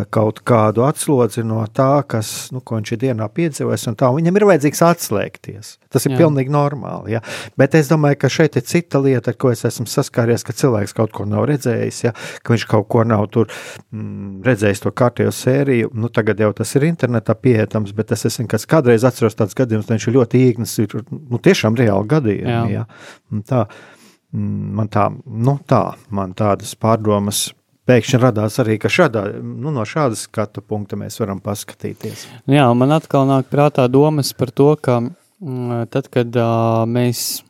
kaut 0.09 0.39
kādu 0.49 0.81
atslodzi 0.89 1.43
no 1.45 1.61
tā, 1.77 2.01
kas, 2.09 2.49
nu, 2.55 2.63
ko 2.65 2.79
viņš 2.79 2.93
ir 2.95 3.01
dienā 3.03 3.27
piedzīvojis, 3.29 3.83
un 3.91 3.97
tā, 4.01 4.09
un 4.09 4.23
viņam 4.23 4.39
ir 4.41 4.47
vajadzīgs 4.49 4.81
atslēgties. 4.87 5.75
Tas 5.93 6.07
ir 6.09 6.15
Jā. 6.15 6.23
pilnīgi 6.23 6.53
normāli, 6.53 7.13
ja? 7.13 7.21
bet 7.61 7.77
es 7.77 7.91
domāju, 7.93 8.17
ka 8.23 8.31
šeit 8.33 8.57
ir 8.57 8.65
cita 8.65 9.01
lieta, 9.05 9.35
ar 9.35 9.37
ko 9.37 9.53
es 9.53 9.67
esmu 9.69 9.85
saskāries, 9.89 10.45
ka 10.45 10.57
cilvēks 10.57 10.97
kaut 10.97 11.13
ko 11.17 11.27
nav 11.29 11.45
redzējis, 11.51 12.01
ja? 12.07 12.15
ka 12.41 12.55
viņš 12.55 12.65
kaut 12.71 12.89
ko 12.89 13.05
nav 13.05 13.27
tur 13.35 13.53
mm, 13.93 14.41
redzējis 14.49 14.85
to 14.87 14.95
kārtējo 14.97 15.35
sēriju, 15.37 15.93
nu, 16.01 16.09
tagad 16.17 16.41
jau 16.41 16.51
tas 16.57 16.73
ir 16.81 16.89
internetā 16.89 17.37
pieejams, 17.37 17.93
bet 17.97 18.17
es 18.17 18.25
esmu, 18.31 18.49
kas 18.49 18.65
kādreiz 18.69 19.05
atceros 19.05 19.37
tāds 19.37 19.57
gadījums, 19.59 19.93
viņš 19.93 20.09
ir 20.09 20.17
ļoti 20.17 20.43
īgnis, 20.49 20.79
ir, 20.81 20.97
nu, 21.13 21.45
tiešām 21.45 21.77
reāli 21.77 22.13
gadījumi, 22.17 22.73
ja? 22.79 22.89
Un 23.29 23.45
tā, 23.45 23.67
Mm, 23.69 23.98
man 24.33 24.91
tā, 24.93 25.09
nu 25.27 25.57
tā, 25.69 25.83
man 26.15 26.35
tādas 26.37 26.75
pārdomas 26.79 27.49
pēkšņi 27.89 28.21
radās 28.21 28.59
arī, 28.61 28.77
ka 28.81 28.91
šādā, 28.93 29.25
nu, 29.41 29.73
no 29.73 29.85
šādas 29.89 30.27
skatu 30.29 30.61
punkta 30.61 30.99
mēs 31.01 31.17
varam 31.23 31.41
paskatīties. 31.45 32.27
Jā, 32.51 32.67
man 32.77 32.93
atkal 32.97 33.29
nāk 33.29 33.49
prātā 33.53 33.87
domas 33.89 34.35
par 34.37 34.53
to, 34.53 34.75
ka 34.77 35.01
mm, 35.01 35.89
tad, 35.95 36.11
kad 36.13 36.37
uh, 36.37 36.85
mēs 36.89 37.41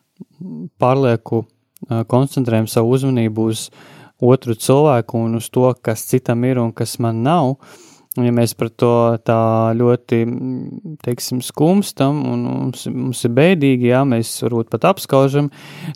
pārlieku 0.78 1.42
uh, 1.42 2.04
koncentrējam 2.06 2.70
savu 2.70 2.94
uzmanību 2.94 3.50
uz 3.50 3.68
otru 4.22 4.54
cilvēku 4.58 5.18
un 5.26 5.38
uz 5.38 5.50
to, 5.50 5.66
kas 5.82 6.06
citam 6.06 6.46
ir 6.46 6.62
un 6.62 6.70
kas 6.74 6.96
man 7.02 7.24
nav, 7.26 7.56
uh, 7.56 7.84
ja 8.24 8.32
mēs 8.34 8.54
par 8.58 8.70
to 8.74 8.92
tā 9.26 9.40
ļoti, 9.78 10.20
teiksim, 11.04 11.42
skumstam 11.44 12.20
un 12.28 12.44
mums, 12.46 12.86
mums 12.90 13.22
ir 13.26 13.34
bēdīgi, 13.36 13.90
jā, 13.92 14.02
mēs 14.08 14.32
varbūt 14.44 14.70
pat 14.72 14.88
apskaužam, 14.92 15.50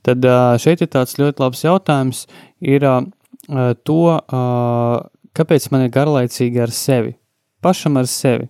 tad 0.06 0.24
šeit 0.62 0.84
ir 0.84 0.90
tāds 0.92 1.18
ļoti 1.20 1.42
labs 1.44 1.64
jautājums, 1.64 2.24
ir 2.62 2.86
to, 3.88 4.00
kāpēc 5.38 5.68
man 5.72 5.86
ir 5.86 5.94
garlaicīgi 5.94 6.62
ar 6.62 6.74
sevi, 6.74 7.16
pašam 7.64 7.98
ar 8.00 8.10
sevi. 8.10 8.48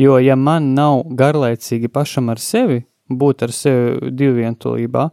Jo, 0.00 0.18
ja 0.18 0.34
man 0.34 0.72
nav 0.74 1.04
garlaicīgi 1.14 1.90
pašam 1.92 2.32
ar 2.32 2.40
sevi, 2.42 2.80
būt 3.10 3.44
ar 3.46 3.52
sevi 3.54 4.10
divvientulībā, 4.10 5.08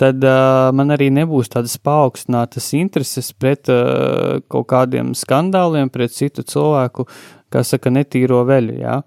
tad 0.00 0.24
uh, 0.26 0.70
man 0.74 0.94
arī 0.94 1.10
nebūs 1.14 1.52
tādas 1.52 1.76
paaugstinātas 1.78 2.72
intereses 2.78 3.30
pret 3.32 3.70
uh, 3.72 4.40
kaut 4.50 4.68
kādiem 4.72 5.12
skandāliem, 5.18 5.92
pret 5.94 6.14
citu 6.14 6.42
cilvēku, 6.46 7.06
kā 7.52 7.62
saka, 7.66 7.92
netīro 7.94 8.42
veļu. 8.48 8.78
Ja? 8.80 9.00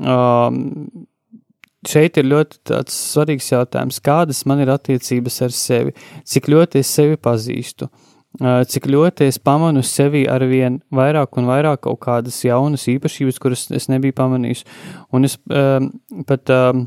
Um, 0.00 0.62
šeit 1.88 2.16
ir 2.20 2.30
ļoti 2.30 2.80
svarīgs 2.92 3.50
jautājums, 3.52 4.00
kādas 4.04 4.44
man 4.48 4.62
ir 4.62 4.72
attiecības 4.72 5.42
ar 5.46 5.54
sevi, 5.56 5.94
cik 6.28 6.48
ļoti 6.52 6.80
es 6.80 6.94
sevi 6.94 7.18
pazīstu, 7.20 7.90
cik 8.40 8.86
ļoti 8.88 9.26
es 9.28 9.38
pamanu 9.42 9.82
sevi 9.84 10.22
ar 10.30 10.44
vien 10.48 10.78
vairāk 10.94 11.36
un 11.36 11.50
vairāk 11.50 11.82
kaut 11.84 12.00
kādas 12.06 12.38
jaunas 12.46 12.86
īpašības, 12.88 13.40
kuras 13.42 13.66
es 13.74 13.90
nebiju 13.92 14.16
pamanījis. 14.16 14.64
Un 15.12 15.28
es 15.28 15.36
um, 15.50 15.90
pat 16.28 16.54
um, 16.54 16.86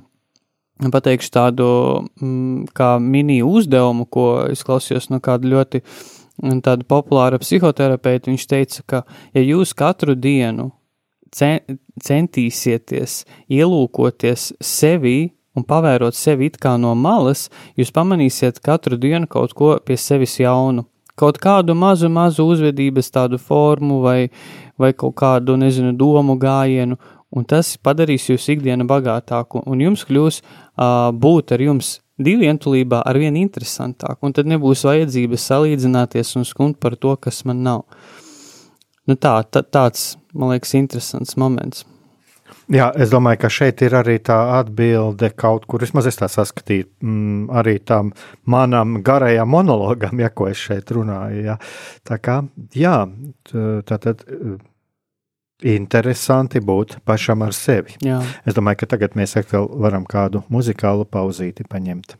pateikšu 0.80 1.32
tādu 1.32 1.68
mm, 2.22 2.72
kā 2.76 2.96
mini 3.00 3.42
uzdevumu, 3.46 4.08
ko 4.12 4.46
es 4.52 4.64
klausījos 4.68 5.10
no 5.12 5.22
kāda 5.24 5.48
ļoti 5.52 5.82
tāda 6.66 6.84
populāra 6.88 7.40
psihoterapeita. 7.40 8.32
Viņš 8.32 8.48
teica, 8.52 8.84
ka 8.88 9.04
ja 9.34 9.44
jūs 9.44 9.74
katru 9.78 10.16
dienu 10.16 10.72
centīsieties 11.36 13.24
ielūkoties 13.52 14.52
sevi 14.64 15.32
un 15.56 15.64
pavērot 15.64 16.16
sevi 16.16 16.52
it 16.52 16.60
kā 16.60 16.76
no 16.80 16.92
malas, 16.96 17.48
jūs 17.80 17.92
pamanīsiet 17.96 18.60
katru 18.64 19.00
dienu 19.00 19.28
kaut 19.32 19.56
ko 19.56 19.76
pie 19.84 19.96
sevis 20.00 20.40
jaunu 20.40 20.86
kaut 21.16 21.40
kādu 21.40 21.76
mazu, 21.76 22.10
mazu 22.12 22.46
uzvedības 22.52 23.12
tādu 23.16 23.40
formu 23.40 24.02
vai, 24.04 24.30
vai 24.80 24.92
kaut 24.94 25.16
kādu, 25.20 25.56
nezinu, 25.60 25.94
domu 25.96 26.36
gājienu, 26.40 27.00
un 27.36 27.46
tas 27.48 27.76
padarīs 27.78 28.30
jūsu 28.32 28.56
ikdienu 28.56 28.88
bagātāku, 28.90 29.64
un 29.68 29.84
jums 29.84 30.06
kļūs 30.08 30.42
uh, 30.42 31.12
būt 31.12 31.56
ar 31.56 31.64
jums 31.66 31.98
divu 32.18 32.46
vientulībā 32.46 33.02
ar 33.06 33.20
vien 33.20 33.36
interesantāk, 33.40 34.22
un 34.24 34.36
tad 34.36 34.48
nebūs 34.48 34.86
vajadzības 34.88 35.50
salīdzināties 35.52 36.36
un 36.40 36.48
skumt 36.48 36.80
par 36.80 36.96
to, 36.96 37.16
kas 37.20 37.44
man 37.48 37.66
nav. 37.66 37.84
Nu 39.06 39.18
tā, 39.20 39.38
tā, 39.52 39.62
tāds, 39.62 40.16
man 40.34 40.56
liekas, 40.56 40.74
interesants 40.80 41.36
moments. 41.38 41.84
Jā, 42.74 42.88
es 42.98 43.12
domāju, 43.14 43.44
ka 43.44 43.50
šeit 43.54 43.82
ir 43.86 43.94
arī 43.94 44.16
tā 44.26 44.36
atbilde 44.56 45.30
kaut 45.38 45.68
kur, 45.70 45.84
vismaz 45.86 46.08
es 46.10 46.18
tā 46.18 46.26
saskatīju, 46.32 46.88
mm, 47.06 47.44
arī 47.62 47.76
tam 47.86 48.10
manam 48.50 49.00
garajam 49.06 49.52
monologam, 49.54 50.18
ja 50.22 50.32
ko 50.34 50.48
es 50.50 50.58
šeit 50.58 50.90
runāju. 50.96 51.44
Jā. 51.46 51.60
Tā 52.10 52.18
kā, 52.18 52.40
jā, 52.74 52.96
tā 53.46 54.00
tad 54.02 54.26
interesanti 55.64 56.60
būt 56.60 57.00
pašam 57.06 57.46
ar 57.46 57.56
sevi. 57.56 57.96
Jā. 58.04 58.20
Es 58.46 58.58
domāju, 58.58 58.84
ka 58.84 58.92
tagad 58.96 59.16
mēs 59.16 59.38
atkal 59.40 59.70
varam 59.72 60.06
kādu 60.06 60.44
muzikālu 60.50 61.08
pauzīti 61.08 61.68
paņemt. 61.70 62.20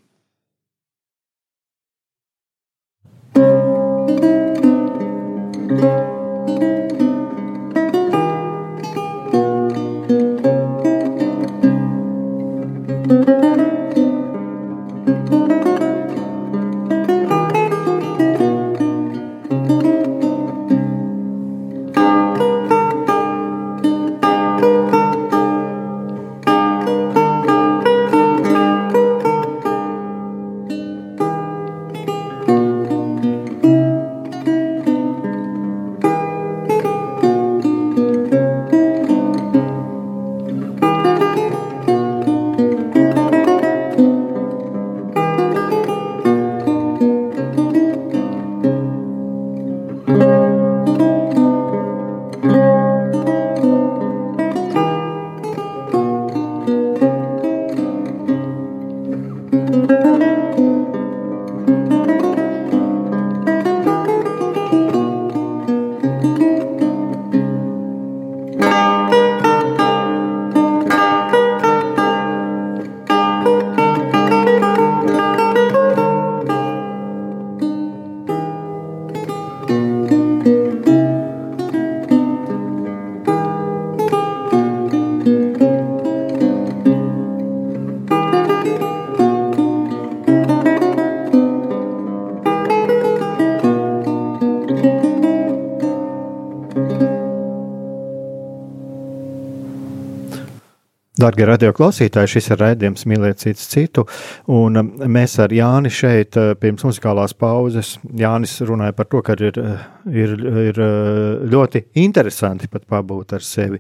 Darbie 101.16 101.46
radioklausītāji, 101.48 102.28
šis 102.28 102.50
ir 102.52 102.60
raidījums 102.60 103.06
Mīlēt 103.08 103.40
citu 103.40 103.64
citu. 103.64 104.04
Un 104.52 104.76
um, 104.82 104.90
mēs 105.08 105.38
ar 105.40 105.54
Jāni 105.56 105.88
šeit 105.88 106.36
uh, 106.36 106.50
pirms 106.60 106.84
muzikālās 106.84 107.32
pauzes. 107.40 107.94
Jānis 108.20 108.58
runāja 108.68 108.98
par 108.98 109.08
to, 109.08 109.22
ka 109.24 109.38
ir, 109.40 109.56
uh, 109.62 109.86
ir, 110.12 110.36
ir 110.66 110.82
uh, 110.84 111.46
ļoti 111.48 111.86
interesanti 112.04 112.68
pat 112.68 112.84
pabūt 112.92 113.38
ar 113.40 113.48
sevi. 113.48 113.80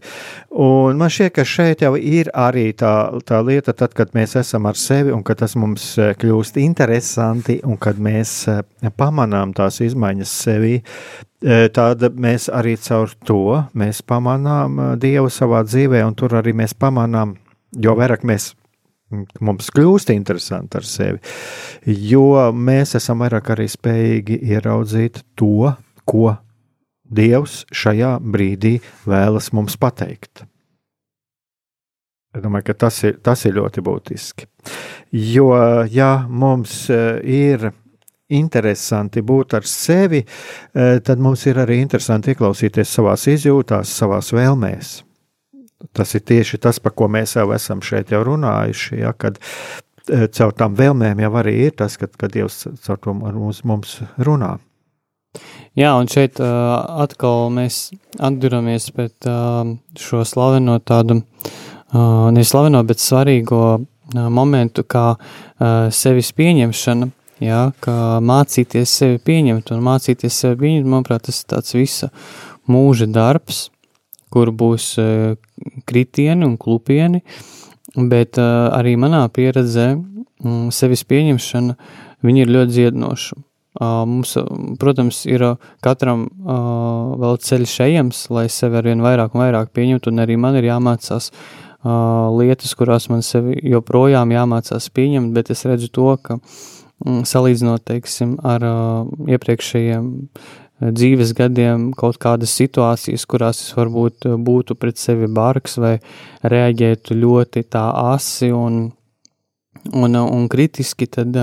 Un 0.63 0.95
man 1.01 1.11
šķiet, 1.11 1.35
ka 1.35 1.43
šeit 1.43 1.83
jau 1.83 1.91
ir 1.99 2.31
arī 2.31 2.69
tā, 2.79 2.95
tā 3.27 3.43
lieta, 3.43 3.75
tad, 3.75 3.91
kad 3.99 4.15
mēs 4.15 4.39
esam 4.39 4.71
ar 4.71 4.79
sevi 4.79 5.11
un 5.11 5.27
kad 5.27 5.43
tas 5.43 5.59
mums 5.59 5.91
kļūst 6.23 6.63
interesanti 6.63 7.59
un 7.67 7.75
kad 7.75 7.99
mēs 7.99 8.45
pamanām 8.95 9.51
tās 9.59 9.83
izmaiņas 9.83 10.39
sevī 10.47 10.77
tad 11.75 12.03
mēs 12.15 12.47
arī 12.53 12.75
caur 12.81 13.11
to 13.27 13.41
mēs 13.77 14.01
pamanām 14.07 14.79
Dievu 15.01 15.31
savā 15.33 15.63
dzīvē, 15.67 16.03
un 16.07 16.15
tur 16.15 16.37
arī 16.39 16.55
mēs 16.55 16.75
pamanām, 16.79 17.35
jo 17.75 17.95
vairāk 17.97 18.23
mēs 18.27 18.53
mums 19.43 19.69
kļūst 19.75 20.11
interesanti 20.13 20.79
ar 20.79 20.87
sevi, 20.87 21.19
jo 21.85 22.49
mēs 22.51 22.95
esam 22.97 23.21
vairāk 23.23 23.53
arī 23.55 23.67
spējīgi 23.71 24.39
ieraudzīt 24.55 25.21
to, 25.37 25.75
ko 26.05 26.35
Dievs 27.05 27.63
šajā 27.69 28.15
brīdī 28.17 28.79
vēlas 29.05 29.51
mums 29.53 29.75
pateikt. 29.77 30.41
Es 32.35 32.41
domāju, 32.43 32.65
ka 32.67 32.73
tas 32.87 32.97
ir, 33.05 33.19
tas 33.23 33.45
ir 33.45 33.53
ļoti 33.59 33.83
būtiski. 33.85 34.47
Jo, 35.13 35.51
ja 35.87 36.25
mums 36.27 36.87
ir 36.89 37.69
interesanti 38.29 39.21
būt 39.21 39.53
ar 39.57 39.65
sevi, 39.69 40.23
eh, 40.73 40.99
tad 40.99 41.19
mums 41.19 41.45
ir 41.45 41.61
arī 41.61 41.79
interesanti 41.81 42.33
ieklausīties 42.33 42.93
savās 42.97 43.27
izjūtās, 43.29 43.91
savās 43.91 44.31
vēlmēs. 44.33 45.01
Tas 45.93 46.15
ir 46.15 46.21
tieši 46.21 46.57
tas, 46.57 46.79
par 46.79 46.95
ko 46.97 47.07
mēs 47.07 47.35
jau 47.35 47.51
esam 47.53 47.81
šeit 47.81 48.09
jau 48.11 48.23
runājuši, 48.25 48.99
ja, 48.99 49.13
kad 49.13 49.37
eh, 50.09 50.27
caur 50.27 50.53
tām 50.53 50.75
vēlmēm 50.75 51.21
jau 51.21 51.33
arī 51.41 51.57
ir 51.67 51.75
tas, 51.77 51.97
kad, 51.97 52.15
kad 52.17 52.31
Dievs 52.31 52.65
caur 52.81 52.97
to 52.97 53.13
mums, 53.13 53.63
mums 53.63 53.99
runā. 54.17 54.57
Jā, 55.75 55.91
un 55.99 56.07
šeit 56.07 56.39
uh, 56.39 57.01
atkal 57.03 57.49
mēs 57.51 57.89
atduramies 58.23 58.87
pēc 58.95 59.27
uh, 59.27 59.73
šo 59.99 60.21
slaveno 60.23 60.77
tādu, 60.79 61.17
uh, 61.19 62.29
nevis 62.31 62.53
slaveno, 62.53 62.79
bet 62.87 63.03
svarīgo 63.03 63.59
uh, 63.75 63.81
momentu, 64.31 64.85
kā 64.87 65.17
uh, 65.17 65.91
sevis 65.91 66.31
pieņemšana, 66.31 67.09
Jā, 67.43 67.73
kā 67.83 68.21
mācīties 68.23 68.91
sevi 68.95 69.17
pieņemt 69.19 69.73
un 69.75 69.81
mācīties 69.83 70.35
sevi 70.39 70.55
pieņemt, 70.61 70.87
manuprāt, 70.87 71.25
tas 71.27 71.41
ir 71.41 71.49
tāds 71.51 71.73
visa 71.75 72.07
mūža 72.71 73.09
darbs, 73.11 73.65
kur 74.31 74.53
būs 74.55 74.93
uh, 75.03 75.33
kritieni 75.87 76.47
un 76.47 76.53
klupieni, 76.55 77.19
bet 77.95 78.39
uh, 78.39 78.69
arī 78.75 78.93
manā 78.99 79.25
pieredzē 79.35 79.89
um, 79.97 80.69
sevis 80.71 81.03
pieņemšana, 81.09 81.75
viņi 82.23 82.45
ir 82.45 82.53
ļoti 82.55 82.75
dziedinoša. 82.77 83.35
Uh, 83.75 84.05
mums, 84.07 84.31
protams, 84.79 85.25
ir 85.27 85.43
katram 85.83 86.29
vēl 87.19 87.35
ceļš 87.43 87.73
ejams, 87.83 88.21
lai 88.31 88.45
sevi 88.47 88.79
arvien 88.79 89.03
vairāk 89.03 89.35
un 89.35 89.43
vairāk 89.43 89.73
pieņemtu, 89.75 90.13
un 90.13 90.23
arī 90.23 90.39
man 90.39 90.55
ir 90.55 90.69
jāmācās 90.69 91.33
lietas, 91.83 92.71
kurās 92.79 93.09
man 93.11 93.19
sevi 93.21 93.59
joprojām 93.75 94.31
jāmācās 94.31 94.87
pieņemt, 94.95 95.35
bet 95.35 95.51
es 95.53 95.67
redzu 95.67 95.91
to, 95.93 96.07
ka 96.23 96.39
uh, 96.39 96.63
Mm, 96.65 96.74
salīdzinot, 97.03 97.83
teiksim, 97.85 98.37
ar 98.45 98.63
uh, 98.63 99.07
iepriekšējiem 99.27 100.05
uh, 100.07 100.91
dzīves 100.95 101.33
gadiem, 101.35 101.89
kaut 101.97 102.19
kādas 102.21 102.55
situācijas, 102.55 103.25
kurās 103.27 103.61
es 103.65 103.73
varbūt 103.75 104.29
uh, 104.29 104.37
būtu 104.39 104.77
pret 104.79 105.01
sevi 105.01 105.27
bargs 105.27 105.77
vai 105.81 105.97
reaģētu 106.43 107.17
ļoti 107.19 107.65
tā 107.75 107.83
asi 108.15 108.53
un, 108.55 108.87
un, 109.91 110.15
un 110.15 110.47
kritiski, 110.49 111.09
tad 111.11 111.35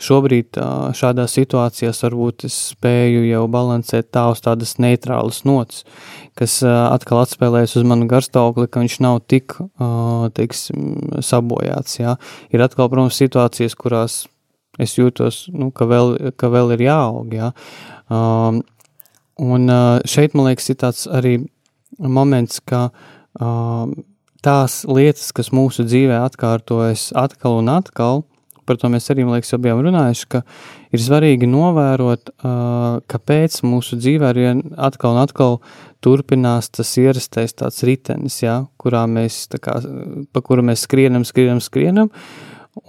šobrīd 0.00 0.60
šādās 0.96 1.34
situācijās 1.34 2.04
varbūt 2.06 2.46
es 2.46 2.60
spēju 2.70 3.26
jau 3.26 3.42
balansēt 3.50 4.12
tā 4.14 4.28
uz 4.30 4.40
tādas 4.44 4.76
neitrālas 4.78 5.42
nots, 5.48 5.82
kas 6.38 6.60
atkal 6.62 7.24
atspēlējas 7.24 7.76
uz 7.80 7.88
manu 7.88 8.06
garstāvokli, 8.08 8.68
ka 8.70 8.84
viņš 8.84 9.00
nav 9.02 9.18
tik, 9.26 9.58
teiksim, 10.38 11.20
sabojāts, 11.24 11.98
jā. 11.98 12.16
Ir 12.52 12.64
atkal, 12.64 12.92
protams, 12.92 13.18
situācijas, 13.18 13.76
kurās 13.76 14.22
es 14.82 14.96
jūtos, 14.98 15.46
nu, 15.54 15.70
ka, 15.74 15.88
vēl, 15.90 16.16
ka 16.38 16.50
vēl 16.52 16.74
ir 16.76 16.86
jāaug. 16.88 17.32
Jā. 17.34 17.52
Um, 18.12 18.62
un 19.42 19.70
uh, 19.72 19.98
šeit, 20.08 20.36
man 20.36 20.50
liekas, 20.50 20.70
ir 20.72 20.80
tāds 20.82 21.06
arī 21.08 21.38
moments, 21.98 22.60
ka 22.64 22.88
um, 23.40 23.94
tās 24.46 24.84
lietas, 24.88 25.32
kas 25.34 25.52
mūsu 25.54 25.86
dzīvē 25.88 26.20
atkārtojas 26.28 27.10
atkal 27.18 27.60
un 27.62 27.72
atkal, 27.72 28.24
par 28.66 28.78
to 28.80 28.90
mēs 28.90 29.06
arī, 29.12 29.24
man 29.24 29.36
liekas, 29.36 29.52
jau 29.54 29.60
bijām 29.62 29.80
runājuši, 29.84 30.26
ka 30.34 30.42
ir 30.94 31.02
svarīgi 31.02 31.48
novērot, 31.50 32.32
kāpēc 33.10 33.60
mūsu 33.66 33.98
dzīvē 34.00 34.30
arī 34.32 34.48
atkal 34.88 35.14
un 35.14 35.22
atkal 35.22 35.58
turpinās 36.04 36.70
tas 36.74 36.90
ierastais 37.00 37.54
tāds 37.56 37.82
ritenis, 37.86 38.40
ja, 38.42 38.60
kurā 38.80 39.04
mēs, 39.10 39.44
kā, 39.62 39.78
pa 40.32 40.42
kuru 40.44 40.66
mēs 40.66 40.86
skrienam, 40.86 41.26
skrienam, 41.26 41.62
skrienam, 41.62 42.10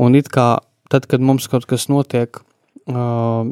un 0.02 0.18
it 0.18 0.32
kā 0.34 0.56
tad, 0.92 1.08
kad 1.10 1.24
mums 1.24 1.48
kaut 1.52 1.68
kas 1.70 1.88
notiek 1.92 2.40
uh, 2.88 3.48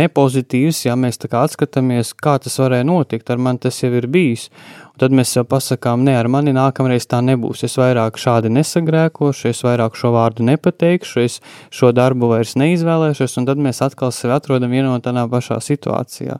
nepozitīvs, 0.00 0.84
ja 0.86 0.96
mēs 0.98 1.18
tā 1.20 1.30
kā 1.32 1.44
atskatāmies, 1.46 2.12
kā 2.20 2.36
tas 2.42 2.58
varēja 2.60 2.86
notikt, 2.88 3.30
ar 3.32 3.40
mani 3.40 3.62
tas 3.64 3.80
jau 3.82 3.90
ir 3.96 4.06
bijis. 4.10 4.48
Un 4.92 5.00
tad 5.02 5.14
mēs 5.16 5.34
jau 5.36 5.44
pasakām, 5.48 6.04
ne, 6.06 6.14
ar 6.18 6.28
mani 6.30 6.54
nākamreiz 6.54 7.08
tā 7.10 7.20
nebūs. 7.24 7.64
Es 7.66 7.78
vairāk 7.80 8.20
šādi 8.20 8.52
nesagrēkošu, 8.54 9.48
es 9.50 9.64
vairāk 9.66 9.98
šo 9.98 10.12
vārdu 10.14 10.46
nepateikšu, 10.46 11.24
es 11.24 11.40
šo 11.74 11.90
darbu 11.96 12.30
vairs 12.34 12.54
neizvēlēšos, 12.60 13.38
un 13.40 13.48
tad 13.48 13.62
mēs 13.62 13.82
atkal 13.84 14.14
sevi 14.14 14.36
atrodam 14.36 14.74
tādā 15.04 15.26
pašā 15.30 15.60
situācijā. 15.64 16.38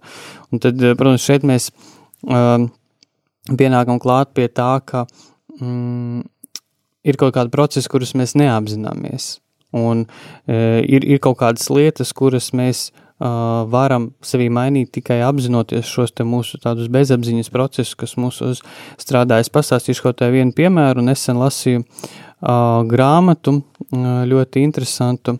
Un 0.52 0.62
tad, 0.62 0.80
protams, 0.98 1.24
šeit 1.24 1.46
mēs 1.48 1.70
uh, 2.28 2.68
pienākam 3.50 3.98
klāt 4.02 4.34
pie 4.36 4.48
tā, 4.48 4.78
ka 4.86 5.06
mm, 5.60 6.22
ir 7.04 7.18
kaut 7.20 7.34
kādi 7.36 7.52
procesi, 7.52 7.90
kurus 7.90 8.14
mēs 8.18 8.36
neapzināmies. 8.38 9.38
Un 9.74 10.04
e, 10.46 10.56
ir, 10.86 11.06
ir 11.06 11.22
kaut 11.22 11.40
kādas 11.40 11.66
lietas, 11.72 12.14
kuras 12.16 12.52
mēs 12.54 12.90
varam 13.70 14.08
sevī 14.26 14.48
mainīt 14.50 14.90
tikai 14.92 15.20
apzinoties 15.24 15.86
šos 15.86 16.10
mūsu 16.26 16.58
tādus 16.60 16.90
bezapziņas 16.92 17.50
procesus, 17.54 17.94
kas 17.94 18.16
mūsu 18.18 18.50
strādā. 18.98 19.38
Es 19.40 19.48
pastāstīšu 19.48 20.02
kaut 20.02 20.18
kādu 20.18 20.34
vienu 20.34 20.52
piemēru, 20.52 21.00
nesen 21.06 21.38
lasīju 21.38 21.84
grāmatu, 22.90 23.62
ļoti 24.28 24.64
interesantu, 24.66 25.38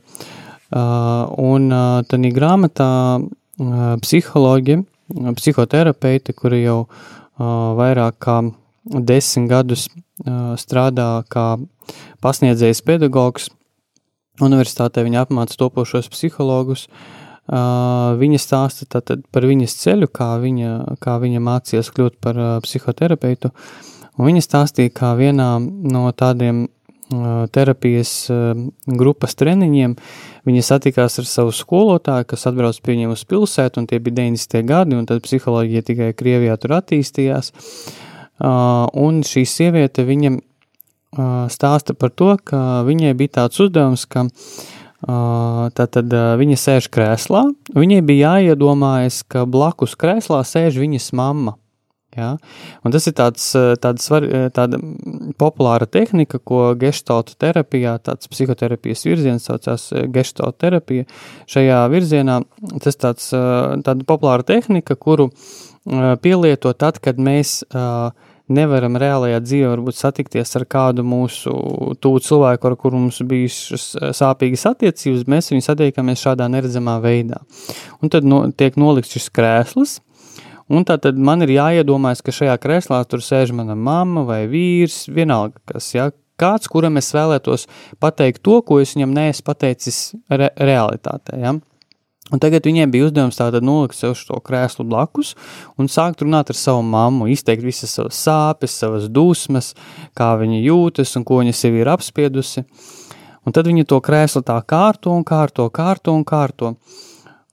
un 0.70 1.68
tādā 2.08 2.30
grāmatā 2.32 2.90
uh, 3.18 3.34
psiholoģi, 4.00 4.78
psihoterapeiti, 5.36 6.32
kuri 6.32 6.62
jau 6.64 6.86
vairāk 7.38 8.18
kā 8.22 8.38
desmit 8.84 9.50
gadus 9.50 9.88
strādā 10.60 11.24
kā 11.28 11.56
pasniedzējs 12.24 12.82
pedagogs, 12.86 13.50
universitātē 14.42 15.04
viņa 15.06 15.26
apmāca 15.26 15.58
topošos 15.60 16.10
psihologus. 16.12 16.88
Uh, 17.44 18.14
viņa 18.16 18.38
stāsta 18.40 18.86
tātad 18.88 19.26
par 19.30 19.44
viņas 19.44 19.74
ceļu, 19.82 20.08
kā 20.08 20.30
viņa, 20.40 20.96
kā 21.04 21.18
viņa 21.20 21.42
mācījās 21.44 21.90
kļūt 21.92 22.16
par 22.24 22.38
uh, 22.40 22.54
psihoterapeitu. 22.64 23.52
Un 24.16 24.30
viņa 24.30 24.44
stāstīja, 24.46 24.94
kā 24.94 25.12
vienā 25.18 25.58
no 25.60 26.06
tādiem 26.16 26.68
terapijas 27.52 28.30
grupas 28.86 29.36
treniņiem 29.36 29.96
viņa 30.48 30.62
satikās 30.64 31.18
ar 31.20 31.28
savu 31.28 31.52
skolotāju, 31.52 32.26
kas 32.30 32.46
atbrauc 32.48 32.78
pie 32.80 32.94
viņiem 32.94 33.12
uz 33.14 33.24
pilsētu, 33.28 33.80
un 33.80 33.88
tie 33.90 34.00
bija 34.00 34.22
90. 34.22 34.64
gadi, 34.68 34.96
un 34.96 35.06
tad 35.08 35.22
psiholoģija 35.24 35.84
tikai 35.90 36.10
Krievijā 36.16 36.56
tur 36.60 36.78
attīstījās. 36.78 37.52
Un 39.04 39.22
šī 39.26 39.44
sieviete 39.46 40.04
viņam 40.08 40.40
stāsta 41.52 41.94
par 41.94 42.10
to, 42.10 42.34
ka 42.42 42.82
viņai 42.86 43.14
bija 43.18 43.40
tāds 43.40 43.60
uzdevums, 43.62 44.06
ka 44.10 44.26
tātad 45.76 46.14
viņa 46.40 46.56
sēž 46.56 46.88
krēslā, 46.92 47.44
viņai 47.76 48.00
bija 48.06 48.38
jāiedomājas, 48.38 49.20
ka 49.28 49.44
blakus 49.44 49.96
krēslā 50.00 50.40
sēž 50.48 50.80
viņas 50.80 51.12
mamma. 51.16 51.58
Ja? 52.14 52.36
Un 52.86 52.94
tas 52.94 53.08
ir 53.10 53.14
tāds, 53.18 53.42
tāds 53.82 54.06
svar, 54.06 54.24
tāda 54.54 54.78
populāra 55.40 55.88
tehnika, 55.90 56.38
ko 56.38 56.68
geštalta 56.78 57.34
terapijā, 57.42 57.96
tāds 58.06 58.30
psihoterapijas 58.30 59.02
virziens 59.08 59.48
saucās 59.50 59.88
geštalta 60.14 60.68
terapija. 60.68 61.08
Šajā 61.50 61.80
virzienā 61.92 62.40
tas 62.84 63.00
tāds, 63.02 63.32
tāda 63.34 64.06
populāra 64.06 64.46
tehnika, 64.46 64.94
kuru 64.94 65.32
pielieto 66.24 66.72
tad, 66.78 67.02
kad 67.02 67.18
mēs 67.20 67.58
uh, 67.66 68.14
nevaram 68.52 68.98
reālajā 69.00 69.40
dzīvē 69.44 69.70
varbūt 69.72 69.98
satikties 69.98 70.54
ar 70.58 70.66
kādu 70.70 71.04
mūsu 71.06 71.52
tuvu 72.02 72.22
cilvēku, 72.24 72.68
ar 72.68 72.76
kuru 72.80 73.00
mums 73.04 73.20
bijušas 73.24 73.86
eh, 73.96 74.10
sāpīgas 74.16 74.66
attiecības, 74.72 75.26
mēs 75.30 75.52
viņu 75.52 75.66
satiekamies 75.66 76.24
šādā 76.24 76.48
neredzamā 76.52 76.98
veidā. 77.04 77.40
Un 78.02 78.12
tad 78.12 78.26
no, 78.28 78.44
tiek 78.52 78.76
nolikts 78.80 79.16
šis 79.16 79.30
krēsls, 79.34 79.98
un 80.68 80.84
tā 80.88 80.98
tad 81.00 81.20
man 81.20 81.44
ir 81.46 81.54
jāiedomājas, 81.56 82.24
ka 82.24 82.34
šajā 82.34 82.58
krēslā 82.60 83.00
tur 83.08 83.24
sēž 83.24 83.54
mana 83.56 83.76
mamma 83.76 84.26
vai 84.28 84.44
vīrs, 84.50 85.04
vienalga 85.12 85.60
kas, 85.72 85.92
ja, 85.96 86.10
kāds, 86.40 86.68
kuram 86.70 86.98
es 87.00 87.12
vēlētos 87.14 87.68
pateikt 88.02 88.42
to, 88.44 88.60
ko 88.66 88.80
es 88.82 88.96
viņam 88.96 89.14
neesmu 89.16 89.46
pateicis 89.46 90.00
re 90.32 90.50
realitātē, 90.58 91.38
ja. 91.40 91.56
Un 92.32 92.40
tagad 92.40 92.64
viņiem 92.64 92.88
bija 92.88 93.10
uzdevums 93.10 93.36
tātad 93.36 93.64
nolikt 93.66 93.98
sev 93.98 94.14
šo 94.16 94.38
krēslu 94.40 94.86
blakus 94.88 95.34
un 95.76 95.90
sākt 95.92 96.22
runāt 96.24 96.48
ar 96.48 96.56
savu 96.56 96.80
mammu, 96.88 97.28
izteikt 97.28 97.66
visas 97.66 97.92
savas 97.92 98.16
sāpes, 98.16 98.72
savas 98.72 99.10
dusmas, 99.12 99.74
kā 100.16 100.32
viņa 100.40 100.62
jūtas 100.64 101.12
un 101.18 101.26
ko 101.28 101.42
viņa 101.42 101.52
sev 101.52 101.76
ir 101.76 101.90
apspiedusi. 101.92 102.64
Un 103.44 103.52
tad 103.52 103.68
viņa 103.68 103.84
to 103.84 104.00
krēslu 104.00 104.40
tā 104.40 104.56
kārto 104.64 105.12
un 105.12 105.26
kārto, 105.28 105.68
kārto 105.68 106.16
un 106.16 106.24
kārto. 106.24 106.72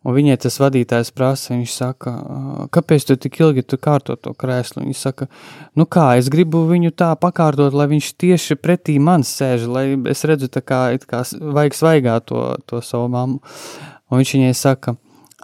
Un 0.01 0.15
viņai 0.15 0.39
tas 0.41 0.55
vadītājs 0.57 1.11
prasa, 1.13 1.51
viņš 1.51 1.73
saka, 1.75 2.15
kāpēc 2.73 3.03
tu 3.05 3.19
tik 3.21 3.35
ilgi 3.43 3.61
tu 3.67 3.77
kārto 3.77 4.15
to 4.17 4.31
krēslu? 4.33 4.81
Viņa 4.87 4.97
saka, 4.97 5.27
nu 5.77 5.85
kā, 5.85 6.07
es 6.17 6.31
gribu 6.33 6.63
viņu 6.71 6.95
tā 6.97 7.11
pakārtot, 7.21 7.75
lai 7.77 7.91
viņš 7.91 8.15
tieši 8.23 8.57
pretī 8.57 8.97
man 9.03 9.27
sēž, 9.27 9.67
lai 9.69 9.85
es 10.09 10.23
redzu 10.25 10.49
tā 10.49 10.63
kā, 10.65 10.87
it 10.95 11.05
kā 11.05 11.21
vajag 11.29 11.77
svaigā 11.77 12.17
to, 12.25 12.47
to 12.65 12.81
savu 12.81 13.11
mammu. 13.13 13.43
Un 14.11 14.19
viņš 14.19 14.33
viņai 14.35 14.53
saka, 14.57 14.95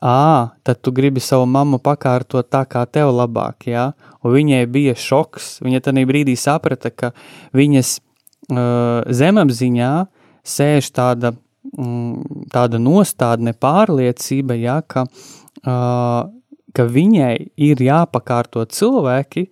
ā, 0.03 0.51
tad 0.67 0.81
tu 0.83 0.91
gribi 0.91 1.23
savu 1.23 1.47
mammu 1.49 1.79
pakārtot 1.83 2.49
tā, 2.51 2.65
kā 2.69 2.83
tev 2.85 3.13
labāk, 3.15 3.69
jā? 3.71 3.91
Un 4.23 4.35
viņai 4.35 4.61
bija 4.71 4.95
šoks, 4.99 5.57
viņa 5.65 5.85
tajā 5.87 6.05
brīdī 6.09 6.35
saprata, 6.37 6.91
ka 6.91 7.13
viņas 7.55 7.97
uh, 7.97 9.07
zemapziņā 9.07 9.91
sēž 10.47 10.91
tāda, 10.95 11.33
mm, 11.73 12.47
tāda 12.53 12.81
nostādne 12.81 13.55
pārliecība, 13.55 14.57
jā, 14.59 14.81
ka, 14.87 15.07
uh, 15.63 16.27
ka 16.75 16.87
viņai 16.91 17.33
ir 17.55 17.85
jāpakārto 17.87 18.65
cilvēki 18.67 19.47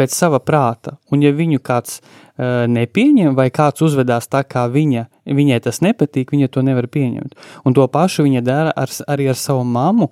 pēc 0.00 0.16
sava 0.16 0.40
prāta, 0.40 0.96
un 1.12 1.22
ja 1.24 1.32
viņu 1.36 1.60
kāds 1.64 2.00
uh, 2.00 2.64
nepieņem, 2.72 3.36
vai 3.36 3.50
kāds 3.52 3.84
uzvedās 3.84 4.30
tā, 4.32 4.42
kā 4.48 4.64
viņa, 4.72 5.06
viņai 5.28 5.60
tas 5.66 5.82
nepatīk, 5.84 6.32
viņa 6.32 6.48
to 6.48 6.64
nevar 6.64 6.88
pieņemt. 6.88 7.36
Un 7.68 7.76
to 7.76 7.86
pašu 7.92 8.24
viņa 8.26 8.44
dara 8.46 8.72
ar, 8.76 8.92
arī 9.12 9.28
ar 9.32 9.38
savu 9.38 9.66
mammu, 9.68 10.10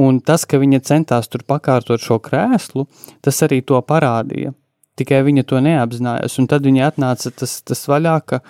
un 0.00 0.20
tas, 0.20 0.44
ka 0.48 0.60
viņa 0.60 0.84
centās 0.88 1.28
tur 1.32 1.44
pakārtot 1.48 2.02
šo 2.02 2.20
krēslu, 2.22 2.86
tas 3.24 3.42
arī 3.44 3.62
to 3.64 3.80
parādīja. 3.80 4.54
Tikai 4.96 5.20
viņa 5.26 5.44
to 5.44 5.60
neapzinājās, 5.60 6.38
un 6.40 6.48
tad 6.48 6.64
viņa 6.64 6.88
atnāca 6.88 7.32
tas, 7.36 7.58
tas 7.68 7.84
vaļā, 7.88 8.16
ka, 8.24 8.40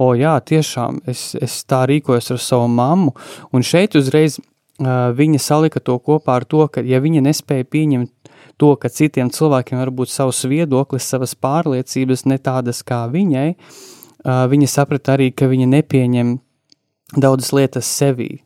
o 0.00 0.14
jā, 0.16 0.38
tiešām, 0.40 1.02
es, 1.12 1.34
es 1.36 1.60
tā 1.68 1.82
rīkojos 1.88 2.32
ar 2.32 2.40
savu 2.40 2.70
mammu, 2.72 3.12
un 3.52 3.66
šeit 3.66 3.98
uzreiz 4.00 4.38
uh, 4.40 5.10
viņa 5.16 5.42
salika 5.44 5.82
to 5.84 5.98
kopā 6.00 6.40
ar 6.40 6.48
to, 6.48 6.64
ka 6.72 6.84
ja 6.84 7.02
viņa 7.04 7.24
nespēja 7.28 7.68
pieņemt 7.68 8.14
to, 8.60 8.74
ka 8.76 8.90
citiem 8.92 9.30
cilvēkiem 9.32 9.80
var 9.80 9.92
būt 9.94 10.12
savs 10.12 10.44
viedoklis, 10.48 11.08
savas 11.08 11.32
pārliecības, 11.34 12.26
ne 12.28 12.36
tādas 12.42 12.84
kā 12.86 13.06
viņai, 13.12 13.48
viņa 14.24 14.68
saprata 14.68 15.16
arī, 15.16 15.30
ka 15.32 15.48
viņa 15.50 15.68
nepieņem 15.78 16.36
daudzas 17.16 17.54
lietas 17.56 17.88
sevī. 17.88 18.42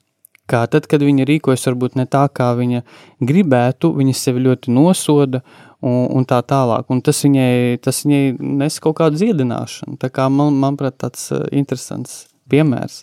Kā 0.50 0.66
tad, 0.68 0.85
kad 0.90 1.00
viņa 1.00 1.24
rīkojas 1.24 1.64
varbūt 1.70 1.94
ne 1.96 2.05
tā, 2.11 2.27
kā 2.29 2.50
viņa 2.59 2.83
gribētu, 3.24 3.94
viņa 3.96 4.14
sevi 4.18 4.44
ļoti 4.44 4.74
nosoda 4.77 5.40
un, 5.81 6.05
un 6.12 6.27
tā 6.29 6.42
tālāk. 6.44 6.85
Un 6.92 7.00
tas 7.05 7.22
viņai, 7.24 7.81
tas 7.85 8.03
viņai 8.05 8.37
nes 8.61 8.77
kaut 8.85 8.98
kādu 9.00 9.22
dziedināšanu. 9.22 9.96
Tā 10.03 10.12
kā 10.12 10.29
man, 10.29 10.53
manuprāt, 10.61 10.98
tāds 11.00 11.31
interesants 11.48 12.27
piemērs. 12.53 13.00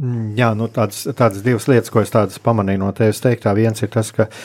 Mm, 0.00 0.30
jā, 0.40 0.54
nu 0.56 0.70
tādas, 0.72 1.04
tādas 1.12 1.44
divas 1.44 1.68
lietas, 1.68 1.92
ko 1.92 2.00
es 2.00 2.40
pamanīju 2.48 2.80
no 2.80 2.88
tevis 2.96 3.20
teiktā. 3.22 3.52
Viens 3.54 3.84
ir 3.84 3.92
tas, 3.92 4.08
ka 4.16 4.24
uh, 4.24 4.40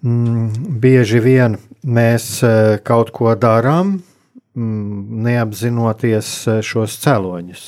Mm, 0.00 0.78
bieži 0.80 1.18
vien 1.20 1.58
mēs 1.84 2.38
e, 2.40 2.78
kaut 2.88 3.10
ko 3.12 3.34
darām, 3.36 3.98
mm, 4.56 5.18
neapzinoties 5.26 6.30
e, 6.48 6.54
šos 6.64 6.96
cēloņus. 7.02 7.64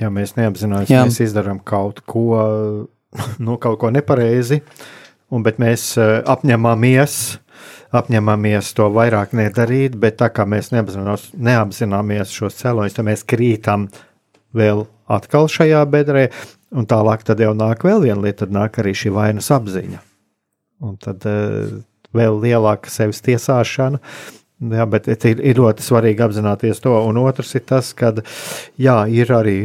Ja 0.00 0.08
mēs 0.14 0.38
neapzināmies, 0.38 0.88
ka 0.88 1.02
mēs 1.04 1.20
izdarām 1.26 1.60
kaut 1.60 2.00
ko, 2.08 2.38
nu, 3.44 3.58
kaut 3.60 3.76
ko 3.82 3.92
nepareizi, 3.92 4.62
un, 5.28 5.44
bet 5.44 5.60
mēs 5.60 5.90
e, 6.00 6.08
apņemamies, 6.24 7.20
apņemamies 7.98 8.72
to 8.80 8.88
vairāk 8.96 9.36
nedarīt, 9.36 10.00
bet 10.00 10.22
tā 10.22 10.32
kā 10.32 10.48
mēs 10.48 10.72
neapzināmies 10.72 12.32
šos 12.40 12.56
cēloņus, 12.62 12.96
tad 12.96 13.10
mēs 13.12 13.28
krītam 13.28 13.90
vēl 14.56 14.86
atkal 15.12 15.52
šajā 15.52 15.84
bedrē, 15.92 16.30
un 16.72 16.88
tālāk 16.88 17.28
tad 17.28 17.44
jau 17.44 17.52
nāk 17.52 17.84
vēl 17.84 18.08
viena 18.08 18.22
lieta, 18.24 18.46
tad 18.46 18.60
nāk 18.62 18.80
arī 18.80 18.96
šī 18.96 19.12
vainas 19.12 19.52
apziņa. 19.52 20.07
Un 20.84 20.98
tad 21.02 21.24
uh, 21.26 21.78
vēl 22.14 22.38
lielāka 22.42 22.90
sevis 22.92 23.22
tiesāšana. 23.26 24.00
Jā, 24.74 24.84
bet 24.90 25.06
ir, 25.10 25.38
ir 25.38 25.58
ļoti 25.60 25.84
svarīgi 25.86 26.24
apzināties 26.24 26.82
to. 26.82 26.94
Un 27.06 27.20
otrs 27.22 27.54
ir 27.54 27.62
tas, 27.68 27.92
ka 27.94 28.10
ir 28.78 29.34
arī 29.34 29.58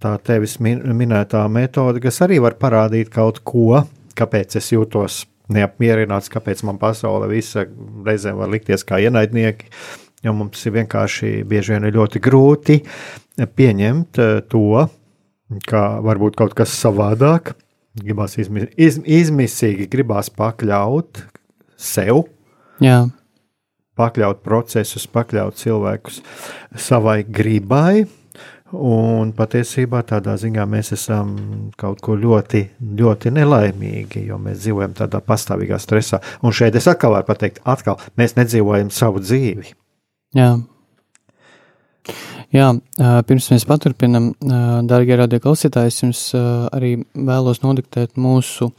tā 0.00 0.14
tevis 0.24 0.56
min, 0.64 0.80
minētā 0.96 1.42
metode, 1.52 2.00
kas 2.00 2.22
arī 2.24 2.38
var 2.40 2.56
parādīt 2.60 3.10
kaut 3.12 3.42
ko, 3.44 3.82
kāpēc 4.18 4.56
es 4.60 4.72
jūtos 4.72 5.24
neapmierināts, 5.52 6.30
kāpēc 6.32 6.62
man 6.68 6.78
pasaule 6.80 7.28
visa 7.30 7.66
reizēm 8.06 8.38
var 8.40 8.52
likties 8.52 8.84
kā 8.86 9.00
ienaidnieki. 9.04 9.70
Jo 10.26 10.34
mums 10.34 10.64
ir 10.66 10.74
vienkārši 10.74 11.44
bieži 11.46 11.76
vien 11.76 11.86
ir 11.86 11.94
ļoti 11.94 12.22
grūti 12.22 12.80
pieņemt 13.38 14.18
eh, 14.18 14.40
to, 14.50 14.86
ka 15.68 15.82
varbūt 16.04 16.38
kaut 16.38 16.56
kas 16.58 16.74
savādāk, 16.74 17.54
gribās 17.96 18.36
izmi, 18.40 18.66
iz, 18.76 19.00
izmisīgi, 19.04 19.88
gribās 19.90 20.30
pakļaut 20.34 21.22
sev. 21.78 22.26
Jā. 22.84 23.06
Pakļaut 23.98 24.44
procesus, 24.46 25.08
pakļaut 25.10 25.58
cilvēkus 25.58 26.20
savai 26.78 27.22
gribai, 27.26 28.06
Un 28.76 29.30
patiesībā 29.32 30.02
tādā 30.04 30.34
ziņā 30.36 30.66
mēs 30.68 30.92
esam 30.92 31.30
kaut 31.80 32.02
ko 32.04 32.18
ļoti, 32.20 32.66
ļoti 32.98 33.32
nelaimīgi, 33.32 34.26
jo 34.28 34.36
mēs 34.44 34.60
dzīvojam 34.60 34.92
tādā 34.98 35.22
pastāvīgā 35.24 35.78
stresā. 35.80 36.20
Un 36.44 36.52
šeit 36.52 36.76
es 36.76 36.88
atkal 36.90 37.16
varu 37.16 37.24
pateikt, 37.30 37.62
atkal 37.64 37.96
mēs 38.20 38.36
nedzīvojam 38.36 38.90
savu 38.92 39.24
dzīvi. 39.24 39.72
Jā. 40.36 40.50
Jā, 42.54 42.70
pirms 43.28 43.50
mēs 43.52 43.66
paturpinam, 43.68 44.30
darbie 44.88 45.18
radioklausītāji, 45.20 45.92
es 45.92 46.02
jums 46.02 46.20
arī 46.72 46.94
vēlos 47.12 47.60
nodiktēt 47.60 48.16
mūsu 48.16 48.70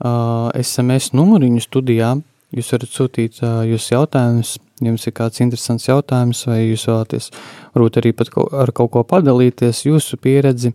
SMS 0.00 1.12
numuriņu 1.12 1.64
studijā. 1.64 2.14
Jūs 2.54 2.70
varat 2.72 2.94
sūtīt 2.94 3.42
jūsu 3.42 3.96
jautājumus 3.96 4.54
jums 4.82 5.06
ir 5.06 5.14
kāds 5.14 5.42
interesants 5.44 5.86
jautājums, 5.88 6.44
vai 6.48 6.60
jūs 6.64 6.86
vēlaties 6.88 7.30
varbūt 7.74 7.98
arī 8.00 8.12
pat 8.16 8.30
ar 8.34 8.72
kaut 8.74 8.92
ko 8.94 9.04
padalīties, 9.06 9.84
jūsu 9.86 10.18
pieredzi, 10.22 10.72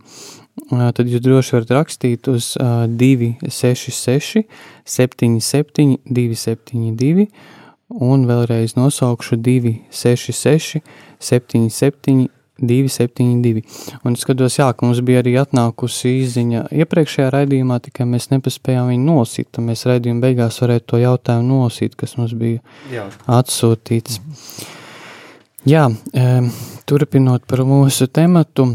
tad 0.70 1.04
jūs 1.04 1.22
droši 1.24 1.56
varat 1.58 1.74
rakstīt 1.78 2.30
uz 2.32 2.52
266 2.60 4.44
77 4.84 5.98
272 6.08 7.28
un 7.90 8.26
vēlreiz 8.28 8.76
nosaukšu 8.78 9.40
266 9.42 10.84
77 11.20 12.28
272. 12.60 13.62
Un 14.04 14.14
es 14.14 14.24
skatos, 14.24 14.58
jā, 14.58 14.68
ka 14.76 14.86
mums 14.86 15.00
bija 15.04 15.22
arī 15.22 15.34
atnākusi 15.40 16.12
īziņa 16.20 16.66
iepriekšējā 16.82 17.30
raidījumā, 17.34 17.80
tikai 17.86 18.06
mēs 18.08 18.30
nepaspējām 18.34 18.90
viņu 18.92 19.06
nosīt. 19.06 19.48
Tad 19.54 19.66
mēs 19.66 19.86
raidījuma 19.88 20.24
beigās 20.26 20.60
varētu 20.62 20.92
to 20.92 21.00
jautājumu 21.00 21.62
nosīt, 21.64 21.96
kas 22.00 22.16
mums 22.20 22.36
bija 22.36 22.60
jā. 22.92 23.06
atsūtīts. 23.40 24.20
Jā, 25.68 25.88
turpinot 26.88 27.44
par 27.48 27.64
mūsu 27.68 28.08
tematu, 28.08 28.70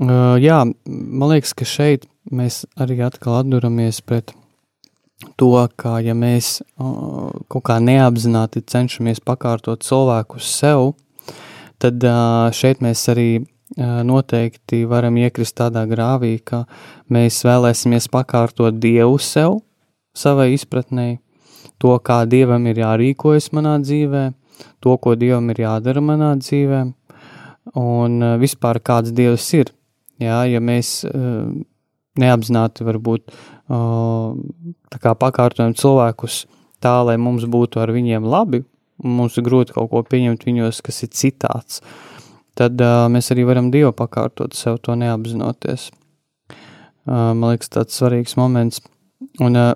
e, 0.00 0.14
jā, 0.40 0.62
man 0.88 1.34
liekas, 1.34 1.52
ka 1.56 1.68
šeit 1.68 2.06
mēs 2.32 2.62
arī 2.80 3.02
atkal 3.04 3.42
atduramies 3.42 4.00
pret 4.06 4.32
to, 5.36 5.68
ka 5.76 5.98
ja 6.02 6.14
mēs 6.18 6.60
kaut 6.78 7.64
kā 7.68 7.78
neapzināti 7.82 8.62
cenšamies 8.66 9.22
pakārtot 9.24 9.84
cilvēku 9.86 10.40
sev, 10.42 10.92
tad 11.82 12.04
šeit 12.56 12.82
mēs 12.84 13.02
arī 13.12 13.30
noteikti 13.78 14.84
varam 14.88 15.16
iekrist 15.16 15.56
tādā 15.56 15.86
grāvī, 15.88 16.36
ka 16.44 16.64
mēs 17.12 17.40
vēlēsimies 17.46 18.10
pakārtot 18.12 18.76
Dievu 18.82 19.18
sev, 19.22 19.60
savai 20.14 20.52
izpratnē, 20.52 21.16
to, 21.80 21.94
kā 22.04 22.22
Dievam 22.28 22.66
ir 22.68 22.82
jārīkojas 22.82 23.50
manā 23.56 23.78
dzīvē, 23.80 24.26
to, 24.84 24.96
ko 25.00 25.14
Dievam 25.16 25.48
ir 25.54 25.62
jādara 25.64 26.02
manā 26.04 26.34
dzīvē, 26.38 26.82
un 27.80 28.26
vispār 28.42 28.82
kāds 28.84 29.14
Dievs 29.16 29.48
ir. 29.56 29.72
Jā, 30.20 30.44
ja 30.46 30.60
mēs 30.60 31.00
neapzināti 32.20 32.84
varbūt 32.84 33.32
pakārtojam 35.22 35.72
cilvēkus 35.78 36.42
tā, 36.82 36.98
lai 37.06 37.16
mums 37.20 37.46
būtu 37.48 37.80
ar 37.82 37.92
viņiem 37.94 38.26
labi, 38.28 38.64
mums 39.02 39.38
ir 39.38 39.46
grūti 39.46 39.76
kaut 39.76 39.90
ko 39.92 40.02
pieņemt 40.06 40.46
viņos, 40.46 40.82
kas 40.84 41.02
ir 41.06 41.12
citāds, 41.16 41.80
tad 42.58 42.80
uh, 42.82 43.06
mēs 43.12 43.32
arī 43.34 43.46
varam 43.48 43.70
Dievu 43.72 43.92
pakārtot 43.96 44.56
sev 44.58 44.80
to 44.84 44.96
neapzinoties. 44.98 45.90
Uh, 47.02 47.32
man 47.34 47.54
liekas, 47.54 47.72
tāds 47.72 47.96
svarīgs 47.98 48.36
moments. 48.38 48.82
Un 49.42 49.58
uh, 49.58 49.72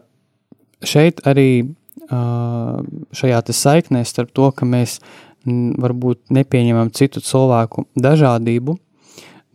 šeit 0.85 1.22
arī 1.27 1.49
uh, 1.64 2.83
šajā 3.16 3.40
saiknē 3.51 4.05
starp 4.07 4.35
to, 4.37 4.51
ka 4.53 4.68
mēs 4.68 5.01
varbūt 5.46 6.33
nepieņemam 6.35 6.90
citu 6.90 7.20
cilvēku 7.22 7.87
dažādību, 8.03 8.75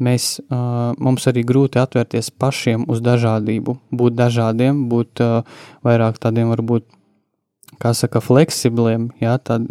mēs, 0.03 0.39
uh, 0.43 0.91
mums 0.97 1.27
arī 1.29 1.43
grūti 1.47 1.81
atvērties 1.81 2.31
pašiem 2.41 2.87
uz 2.91 3.03
dažādību, 3.05 3.77
būt 3.93 4.17
dažādiem, 4.17 4.87
būt 4.91 5.23
uh, 5.23 5.61
vairāk 5.87 6.19
tādiem 6.21 6.51
varbūt 6.53 6.87
kā 7.81 7.93
saka, 7.97 8.21
fleksibliem, 8.21 9.09
ja, 9.21 9.37
tad 9.41 9.65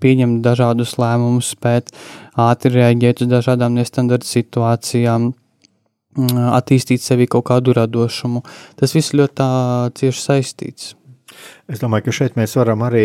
pieņemt 0.00 0.40
dažādus 0.44 0.96
lēmumus, 1.00 1.52
spēt 1.56 1.92
ātri 2.38 2.72
reaģēt 2.78 3.24
uz 3.24 3.30
dažādām 3.30 3.76
nestandarta 3.76 4.28
situācijām, 4.28 5.32
attīstīt 6.50 7.04
sevi 7.04 7.28
kaut 7.30 7.46
kādu 7.50 7.74
radošumu. 7.76 8.42
Tas 8.80 8.96
viss 8.96 9.14
ļoti 9.14 9.50
cieši 10.00 10.24
saistīts. 10.24 10.94
Es 11.70 11.78
domāju, 11.78 12.08
ka 12.08 12.14
šeit 12.14 12.36
mēs 12.38 12.56
varam 12.58 12.82
arī 12.86 13.04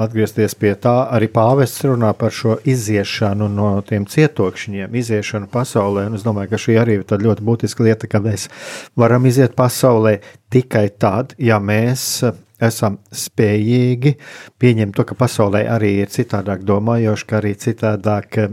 atgriezties 0.00 0.56
pie 0.56 0.72
tā, 0.80 0.94
arī 1.12 1.28
pāvests 1.32 1.84
runā 1.84 2.12
par 2.16 2.32
šo 2.32 2.56
iziešanu 2.64 3.50
no 3.52 3.68
tiem 3.86 4.06
cietokšņiem, 4.08 4.96
iziešanu 4.96 5.50
pasaulē. 5.52 6.06
Un 6.08 6.16
es 6.16 6.24
domāju, 6.24 6.54
ka 6.54 6.62
šī 6.62 6.78
arī 6.80 6.98
ir 7.00 7.26
ļoti 7.26 7.46
būtiska 7.46 7.84
lieta, 7.84 8.08
ka 8.08 8.22
mēs 8.24 8.48
varam 8.96 9.28
iziet 9.28 9.56
pasaulē 9.58 10.18
tikai 10.52 10.88
tad, 10.96 11.36
ja 11.38 11.60
mēs 11.60 12.24
esam 12.62 12.98
spējīgi 13.12 14.14
pieņemt 14.60 14.96
to, 14.96 15.04
ka 15.08 15.16
pasaulē 15.18 15.64
arī 15.70 15.92
ir 16.02 16.12
citādāk 16.12 16.64
domājoši, 16.66 17.26
ka 17.28 17.38
arī 17.40 17.52
citādāk 17.60 18.38
eh, 18.40 18.52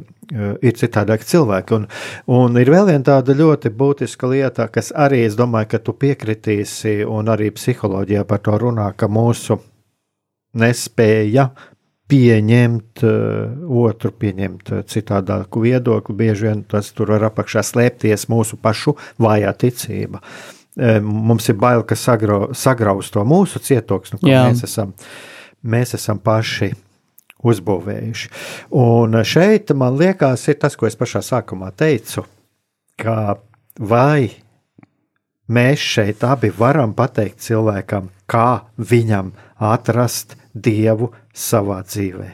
ir 0.62 0.78
citādāk 0.80 1.26
cilvēki. 1.28 1.78
Un, 1.78 1.88
un 2.36 2.60
ir 2.60 2.72
vēl 2.74 2.90
viena 2.92 3.08
tāda 3.14 3.36
ļoti 3.38 3.72
būtiska 3.80 4.30
lieta, 4.32 4.68
kas 4.74 4.92
arī, 4.96 5.24
es 5.28 5.38
domāju, 5.40 5.74
ka 5.74 5.84
tu 5.84 5.96
piekritīsi, 6.00 7.02
un 7.08 7.32
arī 7.32 7.52
psiholoģijā 7.56 8.26
par 8.28 8.44
to 8.44 8.58
runā, 8.60 8.90
ka 8.98 9.08
mūsu 9.12 9.60
nespēja 10.60 11.50
pieņemt 12.14 13.02
uh, 13.08 13.70
otru, 13.88 14.12
pieņemt 14.22 14.74
uh, 14.76 14.82
citādāku 14.86 15.64
viedokli, 15.64 16.14
bieži 16.20 16.50
vien 16.50 16.66
tas 16.70 16.92
tur 16.94 17.16
var 17.16 17.30
apakšā 17.32 17.64
slēpties 17.66 18.28
mūsu 18.30 18.60
pašu 18.62 18.94
vājā 19.24 19.56
ticība. 19.64 20.20
Uh, 20.20 20.63
mums 20.78 21.50
ir 21.52 21.58
bail, 21.62 21.84
ka 21.86 21.98
sagrau, 22.00 22.50
sagraus 22.58 23.12
to 23.14 23.24
mūsu 23.28 23.62
cietoksni, 23.62 24.20
ko 24.22 24.32
Jā. 24.32 24.46
mēs 24.50 24.64
esam, 24.66 24.94
mēs 25.62 25.94
esam 25.98 26.22
paši 26.24 26.72
uzbūvējuši. 27.44 28.30
Un 28.80 29.20
šeit 29.28 29.74
man 29.78 29.98
liekas, 30.00 30.48
ir 30.50 30.60
tas, 30.62 30.78
ko 30.80 30.88
es 30.90 30.98
pašā 31.00 31.22
sākumā 31.26 31.74
teicu, 31.78 32.26
ka 33.00 33.36
vai 33.80 34.32
mēs 35.54 35.84
šeit 35.96 36.24
abi 36.26 36.54
varam 36.58 36.96
pateikt 36.98 37.44
cilvēkam, 37.44 38.10
kā 38.30 38.64
viņam 38.78 39.34
atrast 39.60 40.38
dievu 40.54 41.12
savā 41.34 41.82
dzīvē. 41.84 42.30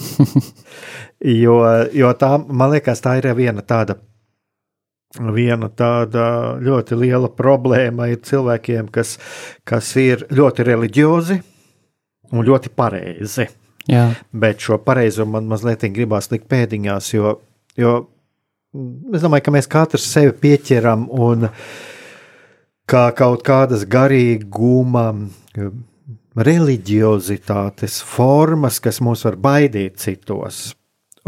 jo, 1.44 1.56
jo 1.92 2.12
tā, 2.20 2.30
man 2.48 2.72
liekas, 2.74 3.02
tā 3.04 3.18
ir 3.20 3.30
viena 3.36 3.64
tāda 3.64 3.96
Viena 5.18 5.66
tāda 5.74 6.24
ļoti 6.62 6.94
liela 6.94 7.26
problēma 7.34 8.06
ir 8.12 8.20
cilvēkiem, 8.22 8.92
kas, 8.94 9.16
kas 9.66 9.88
ir 9.98 10.22
ļoti 10.30 10.66
reliģiozi 10.68 11.40
un 12.30 12.46
ļoti 12.46 12.70
pareizi. 12.78 13.48
Jā. 13.90 14.04
Bet 14.30 14.62
šo 14.62 14.78
pareizumu 14.84 15.34
man 15.34 15.48
mazliet 15.50 15.82
gribās 15.90 16.30
likt 16.30 16.46
pēdiņās, 16.52 17.10
jo, 17.16 17.40
jo 17.80 17.94
es 19.10 19.24
domāju, 19.24 19.48
ka 19.48 19.54
mēs 19.56 19.70
katrs 19.70 20.06
sevi 20.12 20.36
pieķeram 20.44 21.08
un 21.10 21.48
kā 22.90 23.08
kaut 23.18 23.42
kādas 23.46 23.82
garīguma, 23.90 25.08
reliģiozitātes 26.38 28.00
formas, 28.06 28.78
kas 28.82 29.00
mūs 29.02 29.24
var 29.26 29.38
baidīt 29.42 29.98
citos. 30.02 30.70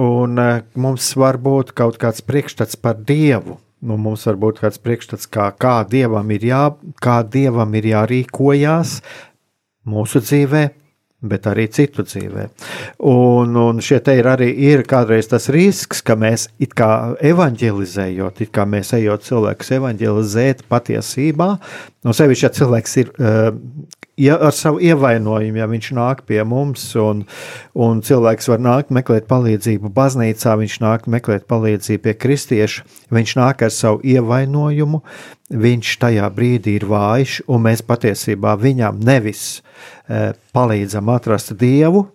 Un 0.00 0.38
eh, 0.40 0.62
mums 0.78 1.10
var 1.20 1.36
būt 1.42 1.74
kaut 1.76 1.98
kāds 2.00 2.22
priekšstats 2.24 2.78
par 2.80 3.02
Dievu, 3.08 3.58
nu, 3.82 3.98
mums 3.98 4.26
var 4.28 4.38
būt 4.40 4.62
kāds 4.62 4.80
priekšstats, 4.82 5.28
kā, 5.32 5.50
kā, 5.58 5.80
dievam 5.88 6.30
jā, 6.38 6.62
kā 7.02 7.18
dievam 7.26 7.74
ir 7.78 7.90
jārīkojās 7.92 9.00
mūsu 9.90 10.22
dzīvē, 10.22 10.62
bet 11.22 11.46
arī 11.46 11.68
citu 11.70 12.02
dzīvē. 12.06 12.48
Un, 13.10 13.54
un 13.58 13.80
šeit 13.84 14.10
ir 14.10 14.28
arī 14.30 14.50
ir 14.70 14.82
kādreiz 14.90 15.30
tas 15.30 15.48
risks, 15.54 16.02
ka 16.02 16.16
mēs 16.18 16.48
it 16.62 16.74
kā 16.78 17.14
evanģelizējot, 17.32 18.42
it 18.42 18.52
kā 18.54 18.66
mēs 18.66 18.94
ejot 18.98 19.26
cilvēkus 19.28 19.74
evanģelizēt 19.78 20.64
patiesībā, 20.70 21.50
no 22.02 22.16
sevišķi, 22.16 22.46
ja 22.46 22.54
cilvēks 22.58 22.96
ir 23.04 23.12
uh, 23.14 23.50
ar 24.30 24.54
savu 24.54 24.80
ievainojumu, 24.84 25.58
ja 25.58 25.66
viņš 25.70 25.90
nāk 25.96 26.22
pie 26.28 26.40
mums, 26.46 26.84
un, 27.00 27.24
un 27.74 28.02
cilvēks 28.04 28.48
var 28.52 28.62
nākt 28.62 28.92
meklēt 28.94 29.28
palīdzību 29.30 29.90
baznīcā, 29.96 30.56
viņš 30.60 30.78
nāk 30.84 31.08
meklēt 31.10 31.46
palīdzību 31.50 32.04
pie 32.06 32.16
kristieša, 32.24 32.86
viņš 33.14 33.36
nāk 33.40 33.66
ar 33.66 33.74
savu 33.74 34.02
ievainojumu, 34.04 35.02
viņš 35.52 35.92
tajā 36.02 36.30
brīdī 36.36 36.78
ir 36.80 36.88
vājš, 36.90 37.42
un 37.48 37.66
mēs 37.68 37.84
patiesībā 37.88 38.56
viņam 38.60 39.00
nevis 39.04 39.60
e, 40.08 40.32
palīdzam 40.54 41.12
atrast 41.12 41.54
dievu. 41.60 42.06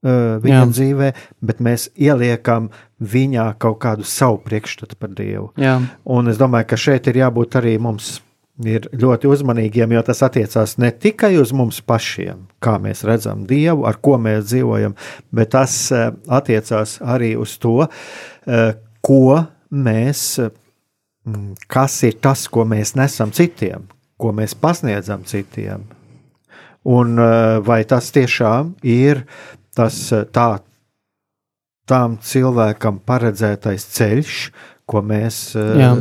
E, 0.00 0.12
viņa 0.44 0.62
Jā. 0.62 0.70
dzīvē, 0.70 1.10
bet 1.44 1.60
mēs 1.60 1.90
ieliekam 1.98 2.70
viņā 3.00 3.50
kaut 3.60 3.80
kādu 3.82 4.06
savu 4.08 4.38
priekšstatu 4.44 4.96
par 5.00 5.12
Dievu. 5.16 5.50
Jā. 5.60 5.78
Un 6.08 6.32
es 6.32 6.40
domāju, 6.40 6.70
ka 6.72 6.78
šeit 6.80 7.08
ir 7.10 7.20
jābūt 7.20 7.58
arī 7.60 7.74
mums 7.80 8.18
ir 8.68 8.88
ļoti 8.96 9.28
uzmanīgiem, 9.30 9.92
jo 9.94 10.02
tas 10.04 10.22
attiecās 10.26 10.76
ne 10.80 10.90
tikai 10.92 11.32
uz 11.40 11.52
mums 11.56 11.80
pašiem, 11.86 12.46
kā 12.62 12.76
mēs 12.82 13.04
redzam 13.08 13.44
Dievu, 13.48 13.86
ar 13.88 14.00
ko 14.02 14.16
mēs 14.20 14.50
dzīvojam, 14.50 14.96
bet 15.34 15.52
tas 15.54 15.76
eh, 15.94 16.10
attiecās 16.28 16.98
arī 17.00 17.34
uz 17.40 17.56
to, 17.62 17.86
eh, 18.46 18.74
ko 19.04 19.44
mēs, 19.70 20.24
mm, 21.26 21.54
kas 21.70 22.00
ir 22.08 22.18
tas, 22.22 22.46
ko 22.48 22.66
mēs 22.68 22.96
nesam 22.98 23.32
citiem, 23.32 23.86
ko 24.20 24.34
mēs 24.36 24.56
pasniedzam 24.58 25.24
citiem. 25.28 25.86
Un 26.84 27.18
eh, 27.18 27.60
vai 27.64 27.82
tas 27.84 28.10
tiešām 28.12 28.74
ir 28.82 29.24
tas 29.76 29.96
tā, 30.34 30.48
tām 31.88 32.18
cilvēkam 32.22 33.00
paredzētais 33.06 33.86
ceļš, 33.94 34.42
ko 34.90 35.04
mēs, 35.06 35.52
Jā. 35.54 35.92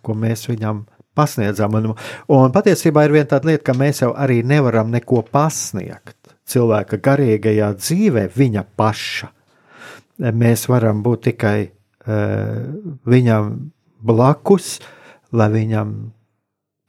ko 0.00 0.14
mēs 0.16 0.46
viņam 0.48 0.78
pasniedzam. 1.20 1.76
Un, 1.76 1.92
un 2.32 2.54
patiesībā 2.54 3.04
ir 3.06 3.18
viena 3.18 3.28
tāda 3.34 3.52
lieta, 3.52 3.66
ka 3.68 3.76
mēs 3.76 4.02
jau 4.04 4.14
arī 4.16 4.40
nevaram 4.46 4.90
neko 4.92 5.22
pasniegt 5.28 6.16
cilvēka 6.50 6.98
garīgajā 7.04 7.74
dzīvē, 7.78 8.24
viņa 8.34 8.64
paša. 8.78 9.30
Mēs 10.36 10.66
varam 10.68 11.04
būt 11.04 11.28
tikai 11.30 11.58
uh, 11.68 12.56
viņam 13.08 13.52
blakus, 14.04 14.78
lai 15.32 15.48
viņam 15.54 15.94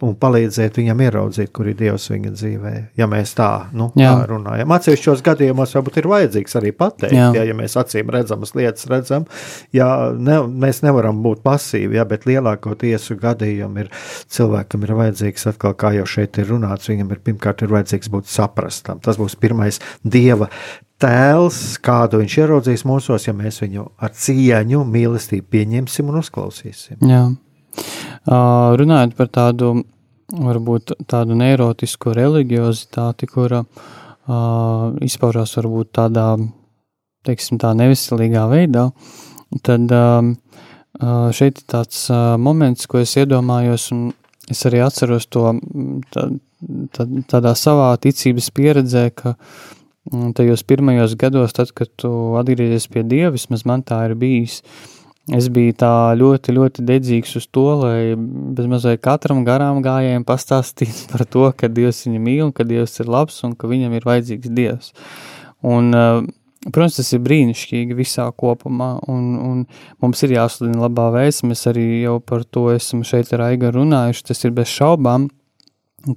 un 0.05 0.15
palīdzēt 0.21 0.79
viņam 0.79 1.03
ieraudzīt, 1.05 1.51
kur 1.55 1.69
ir 1.71 1.77
Dievs 1.79 2.07
viņa 2.11 2.33
dzīvē. 2.35 2.73
Ja 2.99 3.07
mēs 3.11 3.33
tā, 3.37 3.49
nu, 3.77 3.89
tā 3.95 4.13
runājam, 4.29 4.73
atsevišķos 4.75 5.23
gadījumos 5.25 5.75
varbūt 5.77 6.01
ir 6.01 6.09
vajadzīgs 6.11 6.57
arī 6.59 6.73
pateikt, 6.75 7.15
jā. 7.17 7.29
Ja, 7.37 7.45
ja 7.47 7.55
mēs 7.57 7.77
acīm 7.79 8.11
redzamas 8.13 8.55
lietas 8.57 8.87
redzam, 8.91 9.27
ja 9.75 9.87
ne, 10.17 10.41
mēs 10.65 10.83
nevaram 10.85 11.23
būt 11.25 11.43
pasīvi, 11.45 11.99
ja, 11.99 12.05
bet 12.09 12.27
lielākoties 12.29 13.11
gadījumi 13.21 13.85
ir 13.85 13.91
cilvēkam 14.31 14.87
ir 14.87 14.95
vajadzīgs 15.01 15.49
atkal, 15.53 15.75
kā 15.79 15.93
jau 15.97 16.07
šeit 16.09 16.41
ir 16.41 16.51
runāts, 16.51 16.91
viņam 16.91 17.11
ir 17.15 17.25
pirmkārt 17.25 17.65
ir 17.65 17.75
vajadzīgs 17.75 18.11
būt 18.13 18.31
saprastam. 18.31 19.01
Tas 19.03 19.19
būs 19.21 19.37
pirmais 19.39 19.81
Dieva 20.03 20.49
tēls, 21.01 21.77
kādu 21.83 22.21
viņš 22.21 22.37
ieraudzīs 22.43 22.85
mūsos, 22.87 23.27
ja 23.27 23.33
mēs 23.37 23.61
viņu 23.63 23.87
ar 24.01 24.13
cieņu, 24.17 24.83
mīlestību 24.85 25.47
pieņemsim 25.55 26.11
un 26.11 26.19
uzklausīsim. 26.21 26.99
Jā. 27.09 27.23
Runājot 28.29 29.15
par 29.17 29.29
tādu, 29.33 29.71
varbūt 30.31 30.93
tādu 31.09 31.35
neirotisku 31.37 32.13
religiozitāti, 32.13 33.27
kura 33.27 33.63
izpaužās 35.01 35.55
varbūt 35.57 35.91
tādā, 35.97 36.35
teiksim 37.25 37.57
tā, 37.61 37.73
neveselīgā 37.77 38.45
veidā, 38.51 38.91
tad 39.65 39.89
šeit 41.33 41.63
ir 41.63 41.65
tāds 41.65 42.05
moments, 42.37 42.85
ko 42.85 43.01
es 43.01 43.15
iedomājos, 43.17 43.89
un 43.95 44.11
es 44.51 44.61
arī 44.69 44.83
atceros 44.85 45.25
to 45.25 45.55
tā, 46.13 46.29
tā, 46.93 47.09
tādā 47.31 47.55
savā 47.57 47.89
ticības 47.97 48.51
pieredzē, 48.53 49.09
ka 49.17 49.35
tajos 50.37 50.61
pirmajos 50.67 51.17
gados, 51.17 51.53
tad, 51.57 51.73
kad 51.73 51.89
tu 51.97 52.11
atgriezies 52.37 52.87
pie 52.91 53.03
Dieva, 53.03 53.33
vismaz 53.33 53.65
man 53.65 53.83
tā 53.85 54.03
ir 54.09 54.15
bijis, 54.19 54.61
uh, 54.61 55.00
Es 55.29 55.51
biju 55.53 55.75
tā 55.77 55.93
ļoti, 56.17 56.53
ļoti 56.55 56.83
dedzīgs 56.87 57.35
uz 57.37 57.45
to, 57.53 57.67
lai 57.77 58.15
bezmazliet 58.57 59.03
katram 59.05 59.43
garām 59.45 59.83
gājējiem 59.85 60.23
pastāstītu 60.25 61.11
par 61.11 61.23
to, 61.29 61.43
ka 61.53 61.69
Dievs 61.69 62.07
viņu 62.07 62.21
mīl, 62.25 62.49
ka 62.57 62.65
Dievs 62.65 62.97
ir 63.03 63.11
labs 63.11 63.37
un 63.45 63.53
ka 63.53 63.69
viņam 63.69 63.93
ir 63.93 64.07
vajadzīgs 64.07 64.49
Dievs. 64.57 64.89
Un, 65.61 65.93
eh, 65.93 66.23
protams, 66.71 66.97
tas 66.97 67.13
ir 67.13 67.21
brīnišķīgi 67.21 67.99
visā 67.99 68.25
kopumā, 68.33 68.95
un, 69.13 69.29
un 69.37 69.61
mums 70.01 70.25
ir 70.25 70.33
jāsludina 70.39 70.87
labā 70.87 71.11
vēsts. 71.13 71.45
Mēs 71.45 71.67
arī 71.69 71.85
jau 72.01 72.17
par 72.17 72.41
to 72.43 72.71
esam 72.73 73.05
šeit 73.05 73.29
ar 73.37 73.45
Aiga 73.51 73.69
runājuši. 73.75 74.25
Tas 74.31 74.43
ir 74.43 74.57
bez 74.57 74.73
šaubām. 74.73 75.29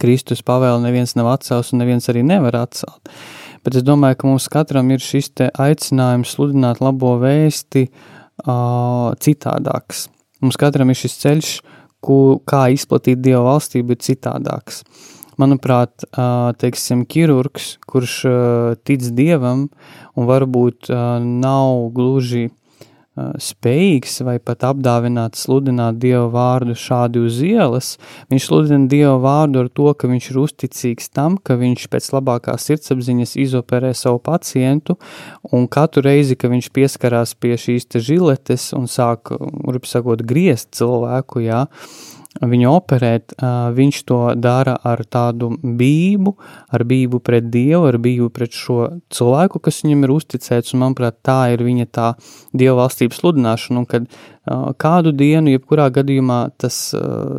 Kristus 0.00 0.40
pavēle 0.40 0.80
neviens 0.80 1.12
nav 1.12 1.28
atcels 1.34 1.74
un 1.74 1.84
neviens 1.84 2.08
arī 2.08 2.24
nevar 2.24 2.56
atcelt. 2.56 3.04
Bet 3.64 3.76
es 3.76 3.84
domāju, 3.84 4.16
ka 4.16 4.28
mums 4.32 4.48
katram 4.48 4.88
ir 4.96 5.04
šis 5.04 5.28
aicinājums 5.36 6.32
sludināt 6.32 6.80
labo 6.80 7.18
vēsti, 7.20 7.88
uh, 7.88 8.13
citādāks. 8.42 10.08
Mums 10.42 10.58
katram 10.60 10.90
ir 10.90 10.98
šis 10.98 11.18
ceļš, 11.22 11.50
ku, 12.04 12.40
kā 12.44 12.66
izplatīt 12.74 13.22
Dieva 13.24 13.44
valstību, 13.46 13.94
ir 13.94 14.02
citādāks. 14.04 14.82
Manuprāt, 15.40 16.04
teiksim, 16.60 17.06
ķirurgs, 17.10 17.78
kurš 17.90 18.18
tic 18.86 19.06
Dievam 19.16 19.68
un 20.14 20.28
varbūt 20.28 20.92
nav 20.92 21.88
gluži 21.96 22.50
spējīgs 23.14 24.16
vai 24.26 24.36
pat 24.42 24.64
apdāvināts 24.66 25.44
sludināt 25.46 26.00
Dieva 26.02 26.26
vārdu 26.32 26.74
šādi 26.78 27.22
uz 27.22 27.38
ielas, 27.46 27.92
viņš 28.32 28.48
sludina 28.48 28.90
Dieva 28.90 29.14
vārdu 29.22 29.62
ar 29.62 29.70
to, 29.70 29.86
ka 29.94 30.10
viņš 30.10 30.30
ir 30.32 30.40
uzticīgs 30.42 31.12
tam, 31.14 31.36
ka 31.38 31.58
viņš 31.60 31.86
pēc 31.92 32.10
labākās 32.16 32.66
sirdsapziņas 32.66 33.36
izoperē 33.44 33.92
savu 33.94 34.18
pacientu, 34.24 34.98
un 35.54 35.68
katru 35.70 36.02
reizi, 36.08 36.38
kad 36.38 36.50
viņš 36.54 36.72
pieskarās 36.74 37.36
pie 37.38 37.54
šīs 37.60 37.86
te 37.86 38.02
žiletes 38.02 38.72
un 38.74 38.90
sāk, 38.90 39.30
grubi 39.38 39.90
sakot, 39.90 40.26
griezt 40.26 40.72
cilvēku, 40.74 41.44
jā, 41.46 41.64
ja, 41.64 42.13
viņu 42.42 42.70
operēt, 42.72 43.34
viņš 43.76 44.00
to 44.08 44.18
dara 44.40 44.74
ar 44.82 45.04
tādu 45.06 45.52
bību, 45.62 46.34
ar 46.74 46.84
bību 46.88 47.20
pret 47.24 47.46
Dievu, 47.52 47.86
ar 47.90 47.98
bību 48.02 48.30
pret 48.34 48.56
šo 48.56 48.78
cilvēku, 49.14 49.62
kas 49.62 49.82
viņam 49.84 50.04
ir 50.06 50.14
uzticēts, 50.16 50.74
un 50.74 50.84
manuprāt, 50.84 51.20
tā 51.22 51.54
ir 51.54 51.64
viņa 51.66 51.88
tā 51.94 52.12
Dieva 52.52 52.82
valstības 52.82 53.22
sludināšana, 53.22 53.82
un 53.84 53.88
kad 53.90 54.08
kādu 54.80 55.14
dienu, 55.14 55.54
jebkurā 55.54 55.88
gadījumā 55.94 56.40
tas, 56.58 56.90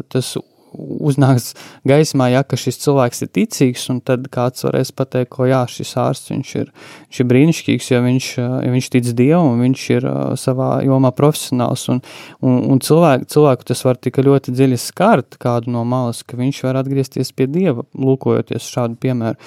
tas 0.09 0.35
uznāks 0.75 1.53
gaismā, 1.87 2.29
ja 2.33 2.43
šis 2.45 2.79
cilvēks 2.83 3.25
ir 3.25 3.31
ticīgs, 3.35 3.87
un 3.91 4.01
tad 4.05 4.27
kāds 4.33 4.65
varēs 4.65 4.93
pateikt, 4.95 5.31
ka 5.35 5.47
jā, 5.49 5.61
šis 5.71 5.95
ārsts 6.01 6.31
viņš 6.31 6.53
ir, 6.61 6.71
viņš 7.09 7.21
ir 7.21 7.29
brīnišķīgs, 7.31 7.89
jo 7.91 8.01
viņš, 8.05 8.29
ja 8.39 8.73
viņš 8.75 8.89
tic 8.93 9.09
Dievam, 9.17 9.61
viņš 9.63 9.85
ir 9.95 10.07
savā 10.41 10.69
jomā 10.85 11.11
profesionāls, 11.15 11.87
un, 11.93 12.01
un, 12.41 12.61
un 12.75 12.81
cilvēku, 12.83 13.29
cilvēku 13.35 13.69
tas 13.71 13.83
var 13.87 13.99
tik 14.01 14.21
ļoti 14.25 14.55
dziļi 14.55 14.79
skart 14.81 15.39
kādu 15.41 15.73
no 15.75 15.83
malas, 15.87 16.23
ka 16.23 16.39
viņš 16.39 16.63
var 16.67 16.81
atgriezties 16.81 17.33
pie 17.35 17.49
Dieva, 17.51 17.85
lūkojoties 17.95 18.71
šādu 18.71 18.99
piemēru. 19.01 19.39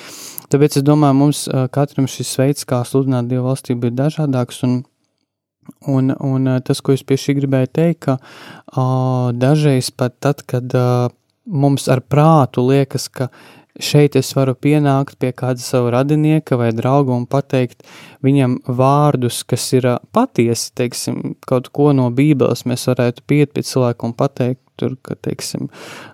Tāpēc 0.49 0.79
es 0.81 0.85
domāju, 0.87 1.19
mums 1.19 1.47
katram 1.75 2.09
šis 2.09 2.31
veids, 2.41 2.69
kā 2.69 2.81
sludināt 2.89 3.29
Dieva 3.29 3.51
valstību, 3.51 3.91
ir 3.91 3.99
dažādāks, 3.99 4.63
un 4.65 4.81
Un, 5.89 6.11
un 6.25 6.49
tas, 6.65 6.81
ko 6.83 6.95
es 6.97 7.05
pie 7.07 7.19
šī 7.21 7.39
gribēju 7.39 7.71
teikt, 7.79 8.01
ka 8.07 8.17
uh, 8.19 9.31
dažreiz 9.37 9.93
pat 9.95 10.17
tad, 10.23 10.43
kad 10.49 10.75
uh, 10.77 11.09
mums 11.49 11.89
ar 11.89 12.03
prātu 12.05 12.65
liekas, 12.69 13.09
ka 13.09 13.29
šeit 13.79 14.17
es 14.19 14.31
varu 14.35 14.57
pienākt 14.59 15.19
pie 15.23 15.31
kāda 15.37 15.63
sava 15.63 15.93
radinieka 15.99 16.59
vai 16.59 16.71
drauga 16.75 17.15
un 17.15 17.27
pateikt 17.31 17.87
viņam 18.27 18.59
vārdus, 18.67 19.45
kas 19.47 19.69
ir 19.79 19.87
patiesi, 20.15 20.73
teiksim, 20.79 21.37
kaut 21.47 21.71
ko 21.75 21.93
no 21.97 22.09
bībeles 22.15 22.67
mēs 22.67 22.89
varētu 22.91 23.25
piet 23.31 23.55
pie 23.55 23.65
cilvēku 23.67 24.11
un 24.11 24.17
pateikt, 24.19 24.63
tur, 24.79 24.97
ka, 25.05 25.17
teiksim, 25.19 25.69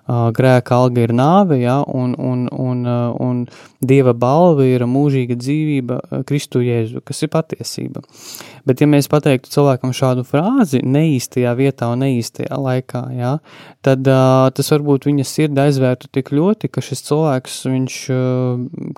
grēka 0.07 0.79
alga 0.79 1.05
ir 1.05 1.13
nāve, 1.15 1.59
ja, 1.61 1.79
un, 1.85 2.15
un, 2.17 2.45
un, 2.51 2.83
un 3.21 3.43
dieva 3.85 4.15
balva 4.17 4.65
ir 4.67 4.85
mūžīga 4.89 5.37
dzīvība 5.39 6.23
Kristu 6.27 6.63
Jēzu, 6.65 7.03
kas 7.05 7.23
ir 7.25 7.31
patiesība. 7.33 8.03
Bet, 8.65 8.81
ja 8.81 8.89
mēs 8.89 9.09
pateiktu 9.11 9.51
cilvēkam 9.53 9.93
šādu 9.95 10.25
frāzi 10.25 10.81
neīstajā 10.81 11.53
vietā 11.57 11.91
un 11.93 12.01
neīstajā 12.05 12.57
laikā, 12.57 13.03
ja, 13.17 13.35
tad 13.85 14.05
tas 14.05 14.71
varbūt 14.73 15.05
viņa 15.09 15.27
sirdi 15.29 15.61
aizvērtu 15.65 16.09
tik 16.15 16.31
ļoti, 16.33 16.71
ka 16.73 16.83
šis 16.85 17.05
cilvēks, 17.09 17.59
viņš 17.69 17.99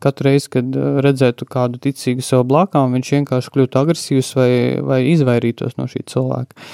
katru 0.03 0.29
reizi, 0.29 0.51
kad 0.55 0.79
redzētu 1.03 1.47
kādu 1.51 1.81
ticīgu 1.83 2.23
sev 2.25 2.45
blakām, 2.47 2.95
viņš 2.95 3.13
vienkārši 3.17 3.53
kļūtu 3.55 3.81
agresīvs 3.81 4.31
vai, 4.39 4.51
vai 4.83 5.01
izvairītos 5.11 5.77
no 5.79 5.89
šī 5.91 6.05
cilvēka. 6.13 6.67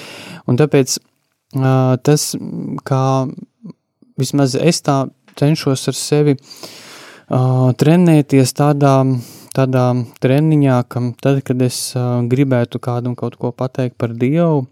Un 0.50 0.60
tāpēc 0.60 0.98
tas, 1.54 2.34
kā 2.84 3.04
vismaz 4.20 4.54
es 4.54 4.82
tā 4.82 5.04
cenšos 5.38 5.88
ar 5.90 5.98
sevi 5.98 6.36
trenēties 7.80 8.52
tādā, 8.54 8.94
tādā 9.56 9.86
treniņā, 10.20 10.78
ka 10.88 11.02
tad, 11.22 11.42
kad 11.46 11.62
es 11.62 11.94
gribētu 12.30 12.80
kādam 12.82 13.16
kaut 13.18 13.38
ko 13.40 13.52
pateikt 13.52 13.96
par 13.98 14.12
Dievu, 14.12 14.66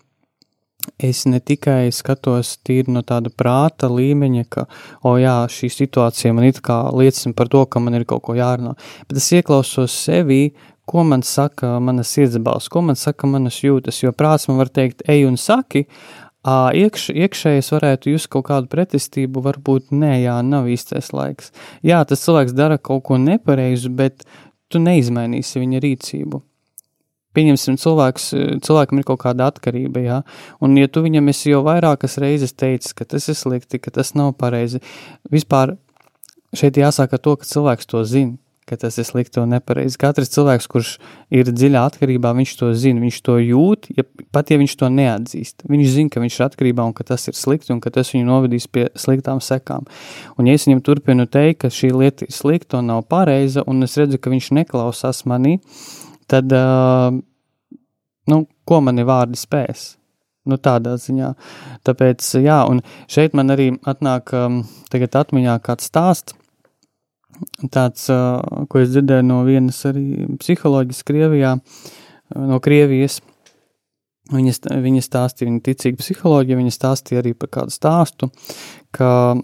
es 0.98 1.24
ne 1.30 1.38
tikai 1.40 1.92
skatos 1.94 2.56
tīri 2.66 2.92
no 2.92 3.04
tāda 3.06 3.30
prāta 3.30 3.88
līmeņa, 3.90 4.44
ka, 4.50 4.66
o 5.06 5.14
jā, 5.20 5.36
šī 5.50 5.70
situācija 5.70 6.34
man 6.34 6.48
it 6.50 6.60
kā 6.64 6.84
liecina 6.90 7.36
par 7.38 7.50
to, 7.52 7.64
ka 7.66 7.80
man 7.80 7.98
ir 7.98 8.06
kaut 8.08 8.24
ko 8.26 8.36
jārunā, 8.38 8.74
bet 9.08 9.22
es 9.22 9.30
ieklausos 9.38 9.94
sevī, 9.94 10.42
ko 10.84 11.04
man 11.06 11.22
saka 11.22 11.76
manas 11.80 12.10
sirdsbalss, 12.10 12.68
ko 12.68 12.82
man 12.82 12.98
saka 12.98 13.28
manas 13.30 13.60
jūtas, 13.62 14.02
jo 14.02 14.10
prāts 14.12 14.48
man 14.50 14.58
var 14.58 14.72
teikt, 14.74 15.04
ej 15.08 15.28
un 15.28 15.38
saki, 15.38 15.86
iekš, 16.44 17.10
iekšēji 17.14 17.62
es 17.62 17.70
varētu 17.70 18.14
just 18.16 18.28
kaut 18.32 18.48
kādu 18.48 18.66
pretestību, 18.72 19.42
varbūt 19.44 19.92
nē, 19.94 20.24
jā, 20.24 20.38
nav 20.42 20.66
īstais 20.66 21.12
laiks. 21.14 21.52
Jā, 21.86 22.02
tas 22.04 22.24
cilvēks 22.24 22.56
dara 22.58 22.78
kaut 22.78 23.04
ko 23.06 23.18
nepareizu, 23.18 23.92
bet 23.94 24.24
tu 24.68 24.82
neizmainīsi 24.82 25.62
viņa 25.62 25.82
rīcību. 25.84 26.42
Pieņemsim, 27.32 27.78
cilvēks, 27.80 28.26
cilvēkam 28.60 28.98
ir 29.00 29.06
kaut 29.08 29.22
kāda 29.22 29.46
atkarība, 29.48 30.02
jā, 30.04 30.18
un 30.60 30.76
ja 30.76 30.90
tu 30.90 31.00
viņam 31.00 31.30
esi 31.32 31.48
jau 31.54 31.62
vairākas 31.64 32.18
reizes 32.20 32.52
teicis, 32.52 32.92
ka 32.92 33.06
tas 33.08 33.30
ir 33.32 33.38
slikti, 33.38 33.80
ka 33.80 33.94
tas 33.94 34.12
nav 34.18 34.34
pareizi, 34.36 34.82
vispār 35.32 35.78
šeit 36.52 36.76
jāsāk 36.76 37.14
ar 37.16 37.22
to, 37.24 37.38
ka 37.40 37.48
cilvēks 37.48 37.88
to 37.88 38.02
zina, 38.04 38.36
ka 38.68 38.76
tas 38.78 38.96
ir 39.00 39.06
slikti 39.06 39.40
un 39.42 39.50
nepareizi. 39.52 39.98
Katrs 40.00 40.30
cilvēks, 40.32 40.68
kurš 40.70 40.92
ir 41.34 41.50
dziļā 41.50 41.82
atkarībā, 41.90 42.30
viņš 42.38 42.52
to 42.60 42.70
zina, 42.78 43.02
viņš 43.02 43.18
to 43.26 43.36
jūt, 43.42 43.88
ja, 43.96 44.04
pat 44.34 44.52
ja 44.52 44.58
viņš 44.60 44.76
to 44.78 44.90
neatzīst. 44.92 45.64
Viņš 45.70 45.88
zina, 45.96 46.12
ka 46.14 46.22
viņš 46.22 46.38
ir 46.38 46.46
atkarībā 46.46 46.86
un 46.86 46.94
ka 46.96 47.06
tas 47.08 47.26
ir 47.30 47.38
slikti 47.38 47.74
un 47.74 47.80
ka 47.82 47.90
tas 47.94 48.12
viņu 48.14 48.28
novedīs 48.28 48.68
pie 48.70 48.86
sliktām 48.98 49.42
sekām. 49.42 49.88
Un 50.38 50.50
ja 50.50 50.54
es 50.58 50.68
viņam 50.68 50.84
turpinu 50.86 51.26
teikt, 51.26 51.64
ka 51.64 51.72
šī 51.74 51.90
lieta 51.96 52.28
ir 52.28 52.34
slikta 52.34 52.78
un 52.78 52.92
nav 52.92 53.02
pareiza, 53.10 53.66
un 53.66 53.82
es 53.86 53.98
redzu, 53.98 54.20
ka 54.22 54.30
viņš 54.32 54.52
neklausās 54.60 55.24
manī, 55.30 55.58
tad, 56.30 56.54
uh, 56.54 57.10
nu, 58.30 58.44
ko 58.68 58.80
mani 58.84 59.06
vārdi 59.08 59.40
spēs? 59.40 59.92
Nu, 60.42 60.56
tādā 60.58 60.96
ziņā. 60.98 61.28
Tāpēc, 61.86 62.26
jā, 62.42 62.62
un 62.66 62.80
šeit 63.10 63.34
man 63.38 63.54
arī 63.54 63.68
atnāk 63.86 64.32
um, 64.34 64.62
atmiņā 64.90 65.58
kāds 65.62 65.86
stāsts, 65.86 66.34
tāds, 67.74 68.06
uh, 68.12 68.64
ko 68.70 68.82
es 68.82 68.92
dzirdēju 68.92 69.26
no 69.26 69.42
vienas 69.48 69.80
arī 69.88 70.28
psiholoģijas 70.40 71.04
Krievijā, 71.08 71.56
no 72.36 72.60
Krievijas. 72.64 73.20
Viņa, 74.32 74.52
viņa 74.80 75.02
stāstīja, 75.04 75.50
viņa 75.50 75.62
ticīga 75.66 75.98
psiholoģija, 75.98 76.56
viņa 76.60 76.72
stāstīja 76.72 77.20
arī 77.20 77.32
par 77.36 77.50
kādu 77.52 77.74
stāstu, 77.74 78.30
ka 78.94 79.34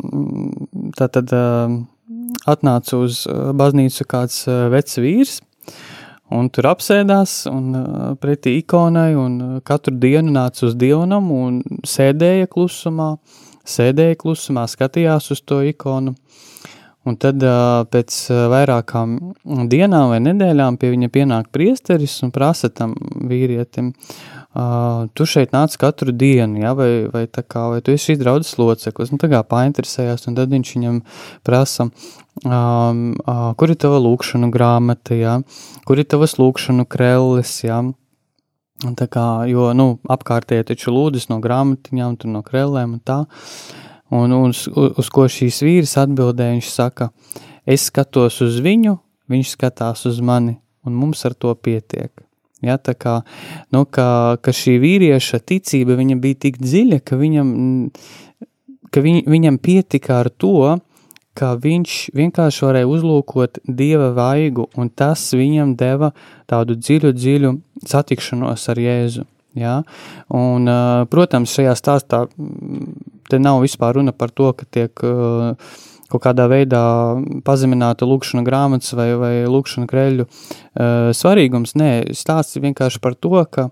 tā 0.96 1.08
tad 1.12 1.34
uh, 1.34 1.74
atnāca 2.48 3.00
uz 3.02 3.24
baznīcu 3.28 4.06
kāds 4.08 4.44
vecs 4.72 5.00
vīrs, 5.02 5.40
Un 6.28 6.50
tur 6.52 6.66
apsēdās 6.68 7.46
un 7.48 7.68
uh, 7.72 7.84
pretī 8.20 8.58
ikonai, 8.60 9.14
un 9.16 9.36
uh, 9.40 9.52
katru 9.64 9.94
dienu 9.96 10.34
nāca 10.34 10.66
uz 10.66 10.74
dievnam 10.76 11.30
un 11.32 11.62
sēdēja 11.88 12.50
klusumā, 12.52 13.14
sēdēja 13.64 14.18
klusumā, 14.20 14.66
skatījās 14.68 15.30
uz 15.32 15.40
to 15.40 15.62
ikonu. 15.70 16.12
Un 17.08 17.16
tad 17.20 17.40
uh, 17.46 17.84
pēc 17.88 18.16
vairākām 18.52 19.14
dienām 19.70 20.10
vai 20.12 20.18
nedēļām 20.24 20.76
pie 20.80 20.90
viņa 20.92 21.08
pienāk 21.14 21.52
priesteris 21.54 22.18
un 22.26 22.32
prasa 22.34 22.68
tam 22.68 22.92
vīrietim, 23.30 23.92
uh, 23.94 25.06
tu 25.16 25.26
šeit 25.28 25.54
nāc 25.56 25.76
katru 25.80 26.12
dienu, 26.12 26.60
ja, 26.62 26.74
vai, 26.76 27.06
vai 27.12 27.24
kā, 27.28 27.64
vai 27.72 27.80
tu 27.84 27.94
esi 27.94 28.10
šīs 28.10 28.20
draudzes 28.22 28.58
loceklis, 28.60 29.12
nu 29.12 29.20
tā 29.20 29.30
kā 29.32 29.42
painteresējās, 29.46 30.26
un 30.28 30.36
tad 30.38 30.52
viņš 30.52 30.74
viņam 30.76 31.00
prasa, 31.46 31.88
um, 32.44 33.02
uh, 33.24 33.48
kur 33.58 33.72
ir 33.72 33.80
tava 33.80 34.02
lūkšanu 34.04 34.50
grāmata, 34.54 35.16
ja? 35.18 35.38
kur 35.88 36.00
ir 36.00 36.08
tavas 36.08 36.36
lūkšanu 36.40 36.88
krelles, 36.90 37.54
ja? 37.64 37.82
Un 38.86 38.94
tā 38.94 39.08
kā, 39.10 39.26
jo, 39.50 39.72
nu, 39.74 39.96
apkārtēji 40.06 40.68
taču 40.68 40.92
lūdzas 40.94 41.26
no 41.32 41.40
grāmatiņām, 41.42 42.18
tur 42.20 42.30
no 42.30 42.44
krellēm 42.46 42.94
un 42.94 43.00
tā. 43.02 43.24
Un 44.14 44.32
uz, 44.32 44.64
uz 44.72 45.10
ko 45.12 45.26
šīs 45.28 45.60
vīras 45.64 45.98
atbildē, 46.00 46.52
viņš 46.54 46.70
saka, 46.72 47.10
es 47.68 47.88
skatos 47.90 48.40
uz 48.44 48.56
viņu, 48.64 48.96
viņš 49.28 49.52
skatās 49.56 50.06
uz 50.08 50.22
mani, 50.24 50.56
un 50.88 50.96
mums 50.96 51.24
ar 51.28 51.36
to 51.36 51.52
pietiek. 51.54 52.12
Ja, 52.64 52.74
tā 52.80 52.96
kā, 52.98 53.20
nu, 53.70 53.84
ka, 53.86 54.38
ka 54.42 54.54
šī 54.54 54.78
vīrieša 54.82 55.38
ticība 55.46 55.94
bija 56.18 56.40
tik 56.46 56.58
dziļa, 56.58 56.98
ka 57.06 57.18
viņam, 57.20 57.52
ka 58.90 59.02
viņ, 59.04 59.20
viņam 59.30 59.58
pietika 59.62 60.18
ar 60.24 60.30
to, 60.32 60.78
ka 61.38 61.52
viņš 61.54 61.94
vienkārši 62.18 62.64
varēja 62.66 62.88
uzlūkot 62.90 63.60
dieva 63.62 64.10
vaigu, 64.16 64.66
un 64.74 64.90
tas 64.90 65.22
viņam 65.36 65.76
deva 65.78 66.10
tādu 66.50 66.74
dziļu, 66.74 67.12
dziļu 67.14 67.52
satikšanos 67.86 68.66
ar 68.72 68.80
Jēzu. 68.82 69.26
Ja? 69.58 69.76
Un, 70.34 70.66
protams, 71.12 71.54
šajā 71.54 71.76
stāstā 71.78 72.24
te 73.30 73.40
nav 73.42 73.62
vispār 73.64 73.98
runa 73.98 74.14
par 74.16 74.32
to, 74.34 74.50
ka 74.56 74.66
tiek 74.70 74.92
kaut 76.08 76.22
kādā 76.24 76.46
veidā 76.48 76.82
pazemināta 77.44 78.08
lūkšana 78.08 78.44
grāmatas 78.46 78.94
vai, 78.96 79.10
vai 79.20 79.32
lūkšana 79.50 79.88
kreļu 79.90 80.24
svarīgums. 81.18 81.76
Nē, 81.76 81.90
stāsts 82.16 82.60
vienkārši 82.62 83.02
par 83.04 83.16
to, 83.18 83.34
ka 83.52 83.68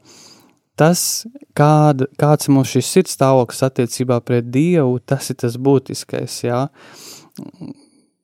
tas, 0.76 1.24
kāda, 1.56 2.10
kāds 2.20 2.50
ir 2.50 2.56
mūsu 2.58 2.76
šis 2.76 2.92
sirds 2.92 3.16
stāvoklis 3.16 3.64
attiecībā 3.64 4.20
pret 4.20 4.52
Dievu, 4.52 4.98
tas 5.00 5.32
ir 5.32 5.40
tas 5.40 5.56
būtiskais, 5.56 6.42
jā. 6.44 6.66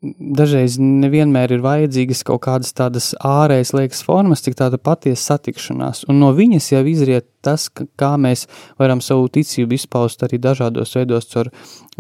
Dažreiz 0.03 0.81
nevienmēr 0.83 1.53
ir 1.55 1.61
vajadzīgas 1.63 2.25
kaut 2.27 2.41
kādas 2.43 2.73
tādas 2.75 3.13
ārējas 3.23 3.71
liekas 3.77 4.01
formas, 4.03 4.43
cik 4.43 4.57
tāda 4.59 4.81
patiesa 4.83 5.37
satikšanās. 5.37 6.03
Un 6.11 6.19
no 6.19 6.33
viņas 6.35 6.73
jau 6.73 6.81
izriet 6.91 7.29
tas, 7.47 7.69
ka, 7.71 7.87
kā 7.99 8.17
mēs 8.19 8.49
varam 8.83 8.99
savu 9.05 9.29
ticību 9.31 9.79
izpaust 9.79 10.25
arī 10.27 10.41
dažādos 10.43 10.97
veidos, 10.99 11.29
ar 11.39 11.53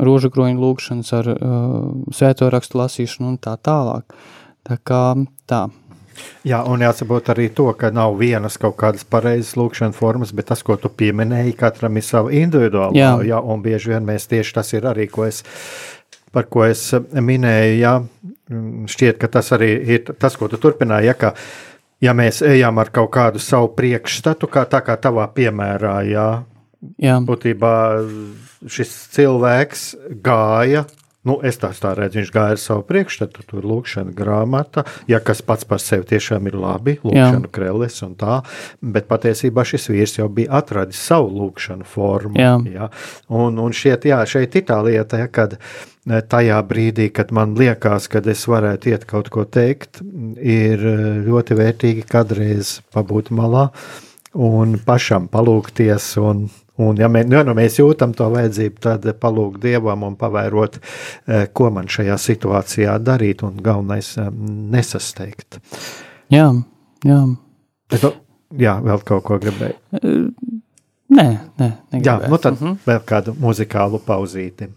rožu 0.02 0.32
groņu 0.34 0.58
lūkšanas, 0.64 1.12
ar 1.20 1.30
uh, 1.30 1.86
svēto 2.10 2.50
rakstu 2.50 2.82
lasīšanu 2.82 3.36
un 3.36 3.38
tā 3.42 3.54
tālāk. 3.62 4.18
Tā 4.66 4.80
kā 4.82 5.04
tā. 5.46 5.68
Jā, 6.46 6.64
un 6.66 6.82
jāsaprot 6.82 7.30
arī 7.32 7.48
to, 7.54 7.68
ka 7.78 7.92
nav 7.94 8.18
vienas 8.18 8.58
kaut 8.60 8.76
kādas 8.82 9.06
pareizas 9.06 9.54
lūkšanas 9.58 9.96
formas, 9.96 10.34
bet 10.34 10.50
tas, 10.50 10.62
ko 10.66 10.74
tu 10.74 10.90
pieminēji, 10.90 11.54
katram 11.58 11.96
ir 11.98 12.06
sava 12.06 12.34
individuāla. 12.34 12.98
Jā. 12.98 13.14
jā, 13.30 13.38
un 13.38 13.62
bieži 13.62 13.94
vien 13.94 14.06
mēs 14.06 14.26
tieši 14.30 14.58
tas 14.58 14.74
ir 14.74 14.90
arī, 14.90 15.06
ko 15.10 15.28
es 15.30 15.44
par 16.32 16.48
ko 16.52 16.64
es 16.68 16.84
eh, 16.96 17.02
minēju, 17.20 17.76
jā, 17.80 17.96
mm, 18.50 18.86
šķiet, 18.92 19.18
ka 19.20 19.30
tas 19.38 19.52
arī 19.56 19.72
ir 19.96 20.08
tas, 20.12 20.36
ko 20.38 20.48
tu 20.52 20.60
turpināji. 20.62 21.10
Ja, 21.10 21.16
ka, 21.18 21.34
ja 22.02 22.16
mēs 22.16 22.42
ejam 22.46 22.80
ar 22.82 22.92
kaut 22.94 23.12
kādu 23.14 23.42
savu 23.42 23.72
priekšstatu, 23.76 24.50
kā 24.52 24.64
tā 24.70 24.82
kā 24.86 24.96
tavā 25.00 25.28
piemērā, 25.36 25.98
jā, 26.08 26.30
jā. 27.02 27.20
būtībā 27.28 27.76
šis 28.70 28.96
cilvēks 29.14 29.86
gāja 30.24 30.86
Nu, 31.22 31.36
es 31.46 31.60
tā, 31.62 31.68
tā 31.78 31.92
redzu, 31.94 32.18
viņš 32.18 32.30
gāja 32.34 32.56
ar 32.56 32.58
savu 32.58 32.82
priekšstatu, 32.88 33.44
tur 33.46 33.66
lūkšana 33.70 34.10
grāmata, 34.18 34.82
ja 35.06 35.20
kas 35.22 35.38
pats 35.46 35.66
par 35.68 35.78
sevi 35.78 36.08
tiešām 36.10 36.48
ir 36.50 36.56
labi, 36.58 36.96
lūkšana 36.98 37.50
krelles 37.54 38.00
un 38.02 38.16
tā, 38.18 38.40
bet 38.82 39.06
patiesībā 39.10 39.62
šis 39.68 39.86
vīrs 39.92 40.18
jau 40.18 40.26
bija 40.34 40.50
atradis 40.58 40.98
savu 40.98 41.30
lūkšanu 41.36 41.86
formu. 41.86 42.34
Jā. 42.42 42.56
Jā. 42.66 42.90
Un, 43.30 43.60
un 43.62 43.76
šiet, 43.76 44.08
jā, 44.10 44.18
šeit 44.26 44.58
ir 44.58 44.66
tā 44.66 44.80
lieta, 44.82 45.22
ja, 45.22 45.30
kad 45.30 45.54
eh, 45.54 45.78
tajā 46.06 46.58
brīdī, 46.66 47.10
kad 47.14 47.30
man 47.32 47.54
liekas, 47.58 48.08
kad 48.10 48.26
es 48.26 48.46
varētu 48.50 48.90
iet 48.90 49.04
kaut 49.06 49.30
ko 49.30 49.44
teikt, 49.44 50.02
ir 50.38 50.82
eh, 50.82 51.04
ļoti 51.26 51.58
vērtīgi 51.58 52.06
kādreiz 52.08 52.80
pabūt 52.94 53.30
malā 53.34 53.68
un 54.32 54.78
pašam 54.86 55.30
palūkties 55.32 56.16
un 56.22 56.48
Un, 56.80 56.96
ja, 56.96 57.04
mē, 57.12 57.20
ja 57.28 57.42
nu 57.44 57.52
mēs 57.52 57.74
jūtam 57.76 58.14
to 58.16 58.24
vajadzību, 58.32 58.80
tad 58.80 59.04
palūgt 59.20 59.60
dievam 59.60 60.06
un 60.06 60.14
pavērot, 60.16 60.78
eh, 61.28 61.42
ko 61.52 61.68
man 61.70 61.84
šajā 61.84 62.16
situācijā 62.16 62.94
darīt, 63.04 63.44
un 63.44 63.60
galvenais 63.62 64.08
eh, 64.16 64.30
nesasteigt. 64.72 65.60
Jā, 66.32 66.48
jā. 67.04 67.18
Bet, 67.92 68.08
jā, 68.56 68.78
vēl 68.88 69.04
kaut 69.04 69.24
ko 69.28 69.36
gribēju. 69.44 69.76
Nē, 71.12 71.28
nē, 71.60 71.68
negribēju. 71.92 72.06
Jā, 72.08 72.16
nu 72.32 72.40
tad 72.40 72.56
uh 72.56 72.62
mhm. 72.62 72.72
-huh. 72.72 72.88
vēl 72.88 73.04
kādu 73.04 73.36
muzikālu 73.36 74.00
pauzīti. 74.00 74.72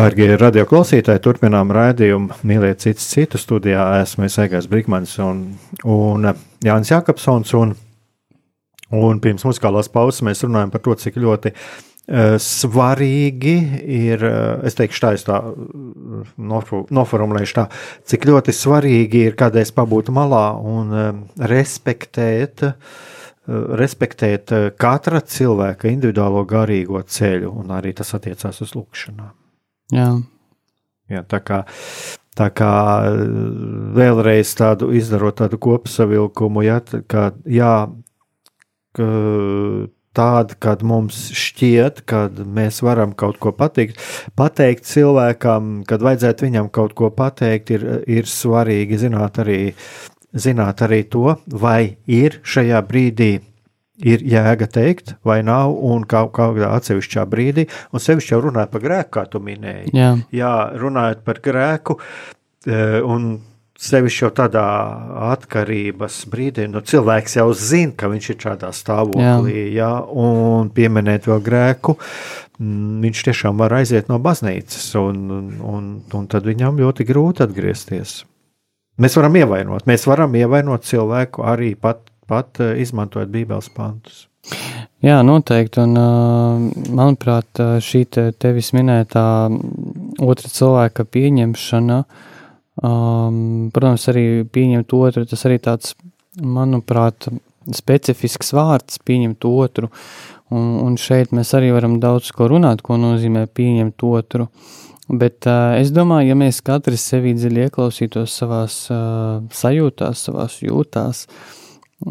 Dārgie 0.00 0.30
radioklausītāji, 0.40 1.20
turpinām 1.20 1.72
raidījumu 1.76 2.38
Mīliet 2.48 2.80
citus 2.80 3.04
citu 3.10 3.36
studijā. 3.36 3.82
Esmu 4.00 4.30
Egāns 4.30 4.68
Brīsmans 4.70 5.10
un, 5.20 5.42
un 5.84 6.28
Jānis 6.64 6.92
Jākapsons. 6.94 7.50
Un, 7.58 7.74
un 8.96 9.18
pirms 9.20 9.44
muzikālās 9.44 9.90
pauzes 9.92 10.22
mēs 10.24 10.40
runājam 10.46 10.72
par 10.72 10.80
to, 10.86 10.94
cik 11.02 11.18
ļoti 11.20 11.52
uh, 11.52 12.38
svarīgi 12.40 13.52
ir, 13.98 14.24
uh, 14.24 14.64
es 14.64 14.78
teikšu 14.78 15.02
tā, 15.04 15.10
es 15.18 15.26
tā 15.26 15.36
uh, 15.50 16.78
noformulēšu 16.96 17.58
tā, 17.58 17.66
cik 18.08 18.24
ļoti 18.30 18.54
svarīgi 18.56 19.26
ir 19.26 19.36
kādreiz 19.42 19.74
pabūt 19.76 20.08
malā 20.16 20.46
un 20.70 20.94
uh, 20.94 21.10
respektēt 21.52 22.64
uh, 22.70 22.96
respektēt 23.82 24.54
katra 24.80 25.20
cilvēka 25.20 25.92
individuālo 25.92 26.46
garīgo 26.48 27.04
ceļu, 27.04 27.52
un 27.64 27.76
arī 27.76 27.92
tas 28.00 28.14
attiecās 28.16 28.62
uz 28.64 28.72
lūkšanām. 28.78 29.39
Jā. 29.94 30.10
Jā, 31.10 31.24
tā 31.26 31.40
kā, 31.42 31.64
tā 32.38 32.46
kā 32.54 32.74
vēlreiz 33.96 34.52
tādu 34.58 34.92
izdarot 34.94 35.40
tādu 35.40 35.58
kopsavilkumu, 35.58 36.62
ja, 36.62 36.78
kā, 37.10 37.30
jā, 37.50 37.72
tāda, 40.16 40.56
kad 40.62 40.84
mums 40.86 41.28
šķiet, 41.36 42.04
ka 42.06 42.24
mēs 42.30 42.80
varam 42.86 43.12
kaut 43.18 43.40
ko 43.42 43.52
pateikt, 43.56 43.98
pateikt 44.38 44.86
cilvēkam, 44.90 45.82
kad 45.88 46.02
vajadzētu 46.06 46.46
viņam 46.48 46.70
kaut 46.74 46.94
ko 46.98 47.10
pateikt, 47.14 47.74
ir, 47.74 47.86
ir 48.06 48.30
svarīgi 48.30 48.98
zināt 49.02 49.42
arī, 49.42 49.60
zināt 50.30 50.82
arī 50.86 51.04
to, 51.10 51.36
vai 51.46 51.96
ir 52.06 52.40
šajā 52.46 52.82
brīdī 52.86 53.32
ir 54.06 54.24
jēga 54.26 54.68
teikt, 54.70 55.14
vai 55.26 55.40
nav, 55.46 55.74
un 55.74 56.06
kā, 56.08 56.24
kādā 56.34 56.72
atsevišķā 56.78 57.26
brīdī, 57.30 57.66
un 57.92 58.02
sevišķi 58.02 58.34
jau 58.34 58.42
runājot 58.46 58.72
par 58.72 58.84
grēku, 58.84 59.12
kā 59.18 59.26
tu 59.30 59.42
minēji. 59.44 59.94
Jā, 59.96 60.14
Jā 60.34 60.54
runājot 60.80 61.22
par 61.26 61.40
grēku, 61.44 61.98
e, 62.66 62.82
un 63.04 63.30
sevišķi 63.80 64.24
jau 64.26 64.30
tādā 64.42 64.66
atkarības 65.30 66.20
brīdī, 66.32 66.66
nu, 66.68 66.82
cilvēks 66.84 67.38
jau 67.38 67.48
zina, 67.56 67.94
ka 67.96 68.10
viņš 68.12 68.30
ir 68.32 68.40
šādā 68.44 68.72
stāvoklī, 68.76 69.56
jā. 69.70 69.70
Jā, 69.80 69.92
un 70.04 70.72
pieminēt 70.76 71.30
vēl 71.30 71.40
grēku, 71.46 71.96
viņš 72.60 73.22
tiešām 73.30 73.62
var 73.62 73.78
aiziet 73.78 74.10
no 74.12 74.20
baznīcas, 74.20 74.90
un, 75.00 75.22
un, 75.64 75.88
un 76.04 76.28
tad 76.28 76.48
viņam 76.48 76.82
ļoti 76.82 77.08
grūti 77.08 77.46
atgriezties. 77.46 78.20
Mēs 79.00 79.16
varam 79.16 79.38
ievainot, 79.40 79.86
mēs 79.88 80.04
varam 80.04 80.34
ievainot 80.36 80.84
cilvēku 80.84 81.46
arī 81.48 81.72
pat 81.80 82.09
pat 82.30 82.62
eh, 82.62 82.76
izmantojot 82.84 83.30
Bībeles 83.32 83.70
pantus. 83.74 84.26
Jā, 85.04 85.20
noteikti. 85.24 85.82
Un, 85.82 85.96
eh, 85.96 86.88
manuprāt, 86.96 87.48
eh, 87.60 87.76
šī 87.84 88.04
te 88.16 88.26
tevis 88.32 88.72
minētā 88.76 89.26
otra 90.20 90.50
cilvēka 90.52 91.06
pieņemšana, 91.16 92.00
um, 92.82 93.70
protams, 93.74 94.08
arī 94.12 94.24
pieņemt 94.44 94.96
otru, 94.96 95.26
tas 95.28 95.46
arī 95.48 95.60
tāds, 95.60 95.94
manuprāt, 96.40 97.28
specifisks 97.76 98.52
vārds 98.56 99.00
pieņemt 99.04 99.44
otru. 99.44 99.90
Un, 100.50 100.80
un 100.82 100.96
šeit 100.98 101.30
mēs 101.30 101.52
arī 101.54 101.70
varam 101.70 102.00
daudz 102.02 102.32
ko 102.34 102.48
runāt, 102.50 102.82
ko 102.82 102.96
nozīmē 102.98 103.46
pieņemt 103.46 104.02
otru. 104.02 104.48
Bet 105.10 105.46
uh, 105.46 105.76
es 105.78 105.90
domāju, 105.94 106.30
ja 106.30 106.36
mēs 106.38 106.60
katrs 106.62 107.02
sevi 107.12 107.32
dziļi 107.34 107.66
ieklausītos 107.66 108.34
savās 108.42 108.76
uh, 108.94 109.40
sajūtās, 109.54 110.26
savās 110.26 110.58
jūtās, 110.62 111.24
uh, 111.26 111.59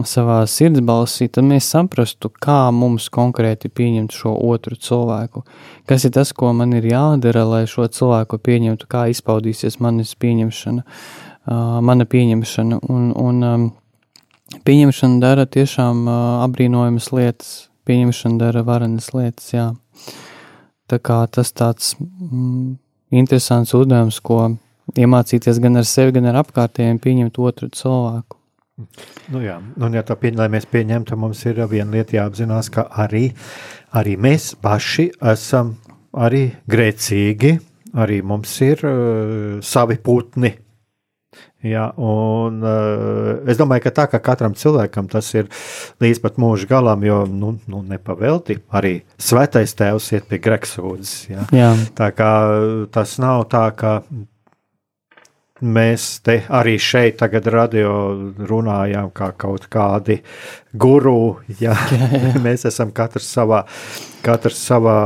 savā 0.06 0.44
sirdsbalsī, 0.50 1.28
tad 1.34 1.48
mēs 1.50 1.70
saprastu, 1.74 2.30
kā 2.30 2.70
mums 2.76 3.08
konkrēti 3.14 3.72
pieņemt 3.74 4.14
šo 4.14 4.36
otru 4.50 4.78
cilvēku. 4.78 5.44
Kas 5.90 6.06
ir 6.06 6.14
tas, 6.14 6.32
ko 6.34 6.52
man 6.54 6.76
ir 6.78 6.86
jādara, 6.92 7.46
lai 7.48 7.64
šo 7.70 7.88
cilvēku 7.90 8.38
pieņemtu, 8.46 8.90
kā 8.90 9.08
izpaudīsies 9.10 9.80
manis 9.82 10.14
pieņemšana, 10.22 10.86
mana 11.86 12.06
pieņemšana. 12.06 12.82
Un, 12.90 13.10
un 13.18 14.62
pieņemšana 14.66 15.22
dara 15.24 15.48
tiešām 15.50 16.06
apbrīnojamas 16.46 17.12
lietas, 17.16 17.54
pieņemšana 17.90 18.42
dara 18.42 18.66
varenas 18.68 19.12
lietas, 19.18 19.54
jā. 19.56 19.72
Tā 20.90 20.98
kā 21.06 21.22
tas 21.30 21.52
tāds 21.54 21.94
mm, 22.02 22.78
interesants 23.14 23.76
uzdevums, 23.78 24.18
ko 24.26 24.56
iemācīties 24.98 25.62
gan 25.62 25.82
ar 25.82 25.86
sevi, 25.86 26.16
gan 26.18 26.32
ar 26.32 26.42
apkārtējiem 26.42 26.98
pieņemt 27.02 27.38
otru 27.42 27.70
cilvēku. 27.74 28.39
Nu 29.34 29.42
jā, 29.44 29.58
un 29.60 29.98
ja 29.98 30.04
tā 30.08 30.16
pieņem, 30.20 30.40
lai 30.40 30.50
mēs 30.54 30.68
pieņemtu, 30.72 31.18
mums 31.20 31.44
ir 31.50 31.60
viena 31.70 31.98
lieta 31.98 32.16
jāapzinās, 32.20 32.72
ka 32.74 32.88
arī, 33.04 33.28
arī 33.96 34.16
mēs 34.22 34.54
paši 34.62 35.10
esam 35.34 35.76
arī 36.16 36.48
grēcīgi, 36.70 37.54
arī 38.00 38.22
mums 38.26 38.56
ir 38.66 38.82
uh, 38.88 39.60
savi 39.66 40.00
putni. 40.02 40.56
Jā, 41.60 41.90
un 42.00 42.62
uh, 42.64 43.44
es 43.52 43.60
domāju, 43.60 43.84
ka 43.84 43.92
tā 43.98 44.06
kā 44.14 44.22
katram 44.24 44.56
cilvēkam 44.56 45.10
tas 45.12 45.28
ir 45.36 45.50
līdz 46.00 46.22
pat 46.24 46.40
mūža 46.40 46.70
galam, 46.70 47.04
jo 47.04 47.20
nu, 47.28 47.52
nu, 47.68 47.84
nepavelti 47.84 48.62
arī 48.80 48.94
svētais 49.20 49.76
tēvs 49.76 50.08
iet 50.16 50.30
pie 50.32 50.40
greksūdzes. 50.46 51.14
Jā. 51.34 51.46
Jā. 51.52 51.74
Tā 52.00 52.10
kā 52.16 52.32
tas 52.96 53.18
nav 53.20 53.44
tā, 53.52 53.66
ka 53.76 53.98
mēs 55.62 56.06
te 56.24 56.40
arī 56.56 56.78
šeit 56.82 57.20
tagad 57.20 57.48
radio 57.52 57.92
runājām 58.50 59.12
kā 59.16 59.32
kaut 59.40 59.68
kādi 59.72 60.20
guru, 60.74 61.40
ja 61.60 61.76
mēs 62.46 62.66
esam 62.70 62.94
katrs 62.96 63.28
savā, 63.36 63.64
katrs 64.26 64.60
savā, 64.70 64.98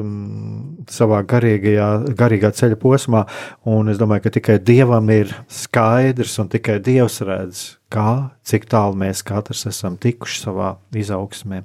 mm, 0.00 0.86
savā 0.90 1.22
garīgajā, 1.28 1.88
garīgā 2.18 2.52
ceļa 2.56 2.78
posmā, 2.80 3.24
un 3.70 3.92
es 3.92 4.00
domāju, 4.00 4.26
ka 4.26 4.34
tikai 4.38 4.58
Dievam 4.64 5.10
ir 5.14 5.34
skaidrs 5.50 6.38
un 6.42 6.50
tikai 6.52 6.78
Dievs 6.84 7.20
redz, 7.26 7.64
kā, 7.92 8.36
cik 8.46 8.68
tālu 8.70 8.98
mēs 9.02 9.24
katrs 9.26 9.66
esam 9.70 9.98
tikuši 10.00 10.44
savā 10.46 10.74
izaugsmē. 10.96 11.64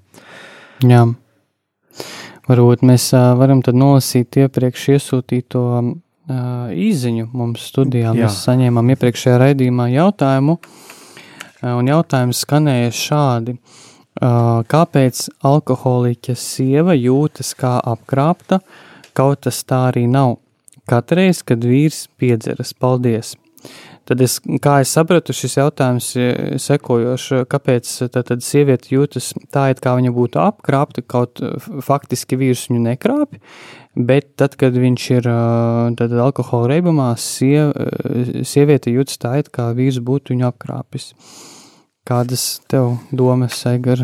Jā. 0.86 1.06
Varbūt 2.46 2.84
mēs 2.86 3.08
varam 3.40 3.64
tad 3.66 3.78
nolasīt 3.80 4.38
iepriekš 4.38 4.90
iesūtīto 4.94 5.62
uh, 6.30 6.72
īziņu 6.72 7.30
mums 7.34 7.68
studijā. 7.72 8.12
Jā. 8.12 8.26
Mēs 8.26 8.42
saņēmām 8.46 8.92
iepriekšējā 8.96 9.38
raidījumā 9.42 9.90
jautājumu, 9.94 10.58
uh, 10.60 11.72
un 11.76 11.92
jautājums 11.92 12.44
skanēja 12.46 12.92
šādi. 12.96 13.58
Uh, 14.16 14.64
kāpēc 14.72 15.26
alkoholiķa 15.44 16.38
sieva 16.40 16.96
jūtas 16.96 17.52
kā 17.60 17.78
apkrāpta, 17.84 18.62
kaut 19.18 19.44
tas 19.48 19.64
tā 19.68 19.88
arī 19.92 20.06
nav? 20.08 20.38
Katreiz, 20.88 21.42
kad 21.44 21.66
vīrs 21.66 22.06
piedzeras, 22.20 22.76
paldies! 22.78 23.36
Tad, 24.06 24.22
es, 24.22 24.38
kā 24.62 24.80
es 24.84 24.92
sapratu, 24.94 25.34
šis 25.34 25.58
jautājums 25.58 26.12
ir 26.20 26.60
sekojošs. 26.62 27.48
Kāpēc 27.50 27.94
tad 28.14 28.36
sieviete 28.46 28.94
jūtas 28.94 29.32
tā, 29.50 29.72
it 29.74 29.82
kā 29.82 29.96
viņa 29.98 30.14
būtu 30.14 30.42
apkrāpta, 30.44 31.02
kaut 31.02 31.42
faktiski 31.88 32.38
vīrs 32.38 32.68
viņu 32.70 32.84
nekrāpj, 32.86 33.42
Bet 33.96 34.34
tad, 34.36 34.58
kad 34.60 34.76
viņš 34.76 35.04
ir 35.16 35.28
tad, 35.96 36.12
alkohola 36.20 36.74
reibumā, 36.74 37.14
siev, 37.16 37.72
sieviete 38.44 38.92
jūtas 38.92 39.22
tā, 39.24 39.38
it 39.40 39.48
kā 39.56 39.70
vīrs 39.72 40.02
būtu 40.04 40.34
viņu 40.34 40.50
apkrāpis. 40.50 41.14
Kādas 42.06 42.60
tev 42.68 42.98
domas, 43.16 43.62
Egar, 43.72 44.04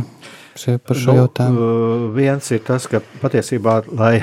par 0.83 0.99
šo 0.99 1.13
nu, 1.13 1.21
jautājumu? 1.21 1.69
Viens 2.15 2.51
ir 2.51 2.61
tas, 2.67 2.85
ka 2.91 2.99
patiesībā, 3.21 3.77
lai, 3.97 4.13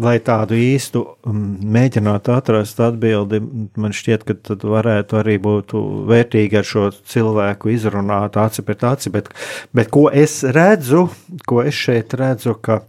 lai 0.00 0.14
tādu 0.24 0.56
īstu 0.58 1.04
mēģinātu 1.26 2.34
atrast 2.34 2.80
atbildi, 2.84 3.42
man 3.80 3.94
šķiet, 3.96 4.26
ka 4.28 4.38
tad 4.50 4.64
varētu 4.68 5.20
arī 5.20 5.36
būt 5.42 5.76
vērtīgi 6.10 6.60
ar 6.60 6.68
šo 6.68 6.88
cilvēku 6.94 7.74
izrunāt 7.74 8.38
aci 8.40 8.64
pret 8.66 8.86
aci, 8.94 9.12
bet, 9.14 9.30
bet 9.74 9.92
ko 9.94 10.08
es 10.12 10.42
redzu, 10.46 11.08
ko 11.48 11.62
es 11.66 11.78
šeit 11.78 12.16
redzu, 12.18 12.58
ka 12.62 12.82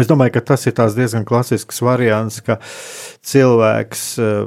Es 0.00 0.08
domāju, 0.08 0.32
ka 0.38 0.40
tas 0.40 0.62
ir 0.64 0.72
diezgan 0.72 1.26
klasisks 1.28 1.82
variants, 1.84 2.40
ka 2.40 2.56
cilvēks 3.28 4.04
eh, 4.16 4.46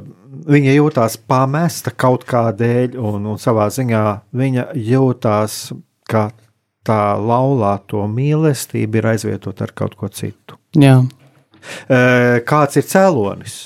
viņa 0.50 0.72
jūtās 0.74 1.14
pamesta 1.30 1.92
kaut 1.94 2.26
kā 2.26 2.48
dēļ, 2.58 2.98
un, 2.98 3.28
un 3.30 3.38
savā 3.38 3.68
ziņā 3.70 4.02
viņa 4.34 4.64
jūtās, 4.74 5.60
ka 6.10 6.32
tā 6.88 7.02
laulāto 7.20 8.06
mīlestība 8.10 9.02
ir 9.02 9.10
aizvietota 9.12 9.68
ar 9.68 9.74
kaut 9.76 9.98
ko 10.00 10.08
citu. 10.08 10.56
Jā. 10.78 11.02
Kāds 12.48 12.80
ir 12.80 12.88
cēlonis? 12.88 13.58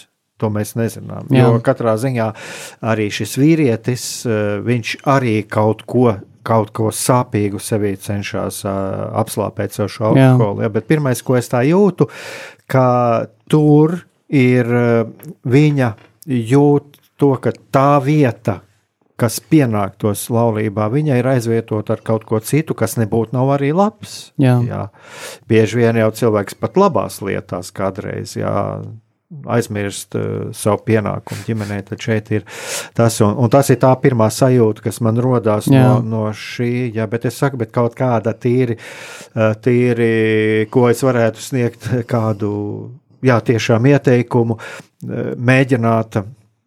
To 0.42 0.50
mēs 0.50 0.74
nezinām. 0.74 1.28
Jā. 1.30 1.46
Jo 1.46 1.60
katrā 1.62 1.94
ziņā 2.02 2.32
arī 2.90 3.06
šis 3.14 3.36
vīrietis, 3.38 4.06
viņš 4.66 4.96
arī 5.06 5.36
kaut 5.46 5.86
ko 5.86 6.16
kaut 6.42 6.72
ko 6.74 6.90
sāpīgu 6.94 7.60
sevī 7.62 7.92
cenšas 8.02 8.62
uh, 8.66 8.72
apslāpēt 9.22 9.76
savu 9.76 9.92
šo 9.94 10.08
alkoholu. 10.10 10.64
Ja, 10.64 10.70
bet 10.74 10.88
pirmais, 10.90 11.22
ko 11.22 11.36
es 11.38 11.50
tā 11.52 11.62
jūtu, 11.68 12.08
ka 12.70 12.86
tur 13.50 14.00
ir 14.26 14.66
uh, 14.66 15.30
viņa 15.46 15.92
jūt 16.26 16.98
to, 17.20 17.32
ka 17.42 17.54
tā 17.74 17.90
vieta, 18.02 18.58
kas 19.22 19.38
pienāktos 19.52 20.26
laulībā, 20.34 20.88
viņa 20.92 21.20
ir 21.20 21.30
aizvietota 21.36 21.96
ar 21.96 22.02
kaut 22.04 22.26
ko 22.28 22.40
citu, 22.42 22.74
kas 22.78 22.98
nebūtu 22.98 23.36
nav 23.36 23.54
arī 23.54 23.70
labs. 23.76 24.32
Jā. 24.42 24.58
Jā. 24.66 24.82
Bieži 25.50 25.82
vien 25.82 26.02
jau 26.02 26.10
cilvēks 26.22 26.58
pat 26.58 26.80
labās 26.80 27.20
lietās 27.22 27.70
kādreiz 27.74 28.34
jā, 28.38 28.56
aizmirst 29.48 30.16
uh, 30.18 30.50
savu 30.56 30.82
pienākumu 30.86 31.46
ģimenē, 31.46 31.78
tad 31.88 32.02
šeit 32.04 32.30
ir 32.34 32.44
tas, 32.96 33.16
un, 33.24 33.36
un 33.40 33.52
tas 33.52 33.70
ir 33.72 33.80
tā 33.82 33.92
pirmā 34.02 34.28
sajūta, 34.32 34.84
kas 34.88 35.00
man 35.04 35.20
rodās 35.22 35.68
Jā. 35.70 35.84
no, 35.86 36.02
no 36.02 36.24
šī, 36.36 36.92
jā, 36.96 37.06
bet 37.10 37.26
es 37.30 37.38
saku, 37.40 37.60
bet 37.62 37.72
kaut 37.74 37.96
kāda 37.98 38.34
tīri, 38.36 38.76
uh, 38.76 39.54
tīri, 39.62 40.68
ko 40.72 40.88
es 40.90 41.02
varētu 41.06 41.42
sniegt 41.42 41.88
kādu, 42.10 42.52
jā, 43.24 43.40
tiešām 43.52 43.88
ieteikumu, 43.94 44.58
mēģināt 45.02 46.20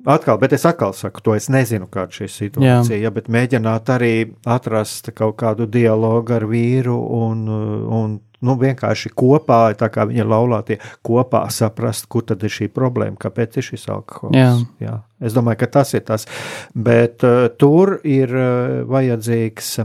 Atkal, 0.05 0.37
bet 0.41 0.53
es 0.53 0.65
atkal 0.69 0.93
saku, 0.93 1.23
to 1.25 1.33
es 1.37 1.49
nezinu, 1.49 1.87
kāda 1.91 2.13
šī 2.13 2.29
situācija, 2.29 2.97
Jā. 2.97 3.07
ja, 3.07 3.11
bet 3.13 3.29
mēģināt 3.31 3.89
arī 3.95 4.13
atrast 4.45 5.09
kaut 5.17 5.39
kādu 5.41 5.65
dialogu 5.71 6.35
ar 6.35 6.45
vīru 6.49 6.97
un, 7.17 7.43
un 7.49 8.19
nu, 8.45 8.55
vienkārši 8.61 9.11
kopā, 9.17 9.59
tā 9.79 9.89
kā 9.93 10.05
viņa 10.09 10.27
laulātie, 10.29 10.77
kopā 11.05 11.45
saprast, 11.53 12.05
kur 12.11 12.25
tad 12.29 12.43
ir 12.45 12.53
šī 12.53 12.69
problēma, 12.73 13.17
kāpēc 13.21 13.59
ir 13.59 13.67
šis 13.71 13.87
alkohols. 13.93 14.37
Jā. 14.37 14.51
Jā. 14.83 14.99
Es 15.25 15.35
domāju, 15.35 15.63
ka 15.63 15.71
tas 15.79 15.95
ir 15.97 16.05
tas. 16.05 16.27
Bet 16.75 17.25
uh, 17.25 17.47
tur 17.57 17.97
ir 18.03 18.29
uh, 18.29 18.83
vajadzīgs 18.91 19.77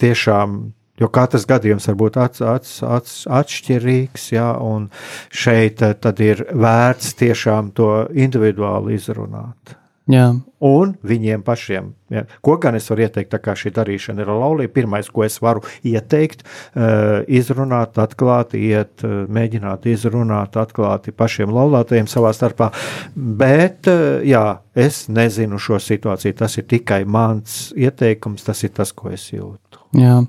tiešām 0.00 0.58
Jo 1.00 1.10
katrs 1.12 1.44
gadījums 1.48 1.88
var 1.90 1.96
būt 2.00 2.20
ats, 2.20 2.40
ats, 2.40 2.76
ats, 2.82 3.16
atšķirīgs, 3.28 4.30
ja, 4.32 4.52
un 4.62 4.88
šeit 5.28 5.82
eh, 5.84 5.96
tad 6.00 6.22
ir 6.24 6.46
vērts 6.52 7.16
tiešām 7.20 7.74
to 7.76 7.90
individuāli 8.16 8.96
izrunāt. 8.96 9.76
Jā. 10.06 10.28
Un 10.62 10.92
viņiem 11.02 11.42
pašiem. 11.42 11.88
Ja. 12.14 12.22
Ko 12.46 12.54
gan 12.62 12.78
es 12.78 12.86
varu 12.86 13.02
ieteikt, 13.02 13.32
tā 13.32 13.40
kā 13.42 13.56
šī 13.58 13.72
darīšana 13.74 14.22
ir 14.22 14.30
laulība? 14.30 14.70
Pirmais, 14.76 15.08
ko 15.10 15.24
es 15.26 15.40
varu 15.42 15.64
ieteikt, 15.82 16.44
uh, 16.46 17.26
izrunāt, 17.26 17.98
atklāti, 17.98 18.60
iet, 18.70 19.02
uh, 19.02 19.24
mēģināt 19.26 19.88
izrunāt, 19.90 20.54
atklāti 20.62 21.10
pašiem 21.10 21.50
laulātajiem 21.50 22.06
savā 22.10 22.30
starpā. 22.38 22.70
Bet, 23.16 23.90
jā, 24.22 24.44
es 24.78 25.08
nezinu 25.10 25.58
šo 25.58 25.82
situāciju. 25.82 26.38
Tas 26.38 26.54
ir 26.62 26.70
tikai 26.70 27.02
mans 27.02 27.74
ieteikums, 27.74 28.46
tas 28.46 28.62
ir 28.62 28.76
tas, 28.78 28.94
ko 28.94 29.10
es 29.10 29.26
jūtu. 29.34 29.85
Jā, 29.96 30.22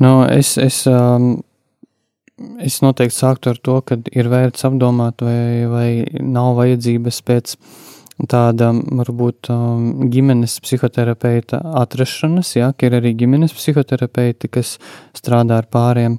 nu, 0.00 0.12
es. 0.28 0.56
es 0.58 0.84
um... 0.90 1.34
Es 2.58 2.80
noteikti 2.82 3.14
sāktu 3.14 3.52
ar 3.52 3.58
to, 3.62 3.74
ka 3.86 3.94
ir 4.18 4.26
vērts 4.26 4.64
apdomāt, 4.66 5.20
vai, 5.22 5.62
vai 5.70 6.22
nav 6.26 6.56
vajadzības 6.56 7.20
pēc 7.28 7.52
tāda 8.28 8.70
varbūt 8.72 9.50
um, 9.52 9.84
ģimenes 10.10 10.56
psihoterapeita 10.64 11.60
atrašanas, 11.82 12.54
ja, 12.56 12.72
ka 12.74 12.88
ir 12.88 12.98
arī 12.98 13.14
ģimenes 13.18 13.54
psihoterapeiti, 13.56 14.50
kas 14.52 14.76
strādā 15.16 15.60
ar 15.62 15.68
pāriem. 15.72 16.18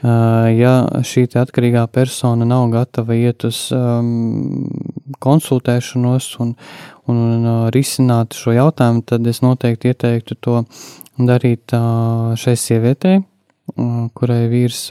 Uh, 0.00 0.48
ja 0.56 0.74
šī 1.04 1.26
atkarīgā 1.36 1.82
persona 1.92 2.46
nav 2.48 2.70
gatava 2.72 3.16
iet 3.18 3.44
uz 3.44 3.66
um, 3.76 4.64
konsultēšanos 5.20 6.30
un, 6.40 6.54
un, 7.04 7.18
un 7.20 7.44
uh, 7.44 7.58
risināt 7.74 8.36
šo 8.38 8.56
jautājumu, 8.56 9.04
tad 9.12 9.28
es 9.28 9.42
noteikti 9.44 9.92
ieteiktu 9.92 10.38
to 10.40 10.62
darīt 11.28 11.74
šai 12.40 12.56
sievietei, 12.58 13.20
kurai 14.16 14.42
vīrs, 14.50 14.88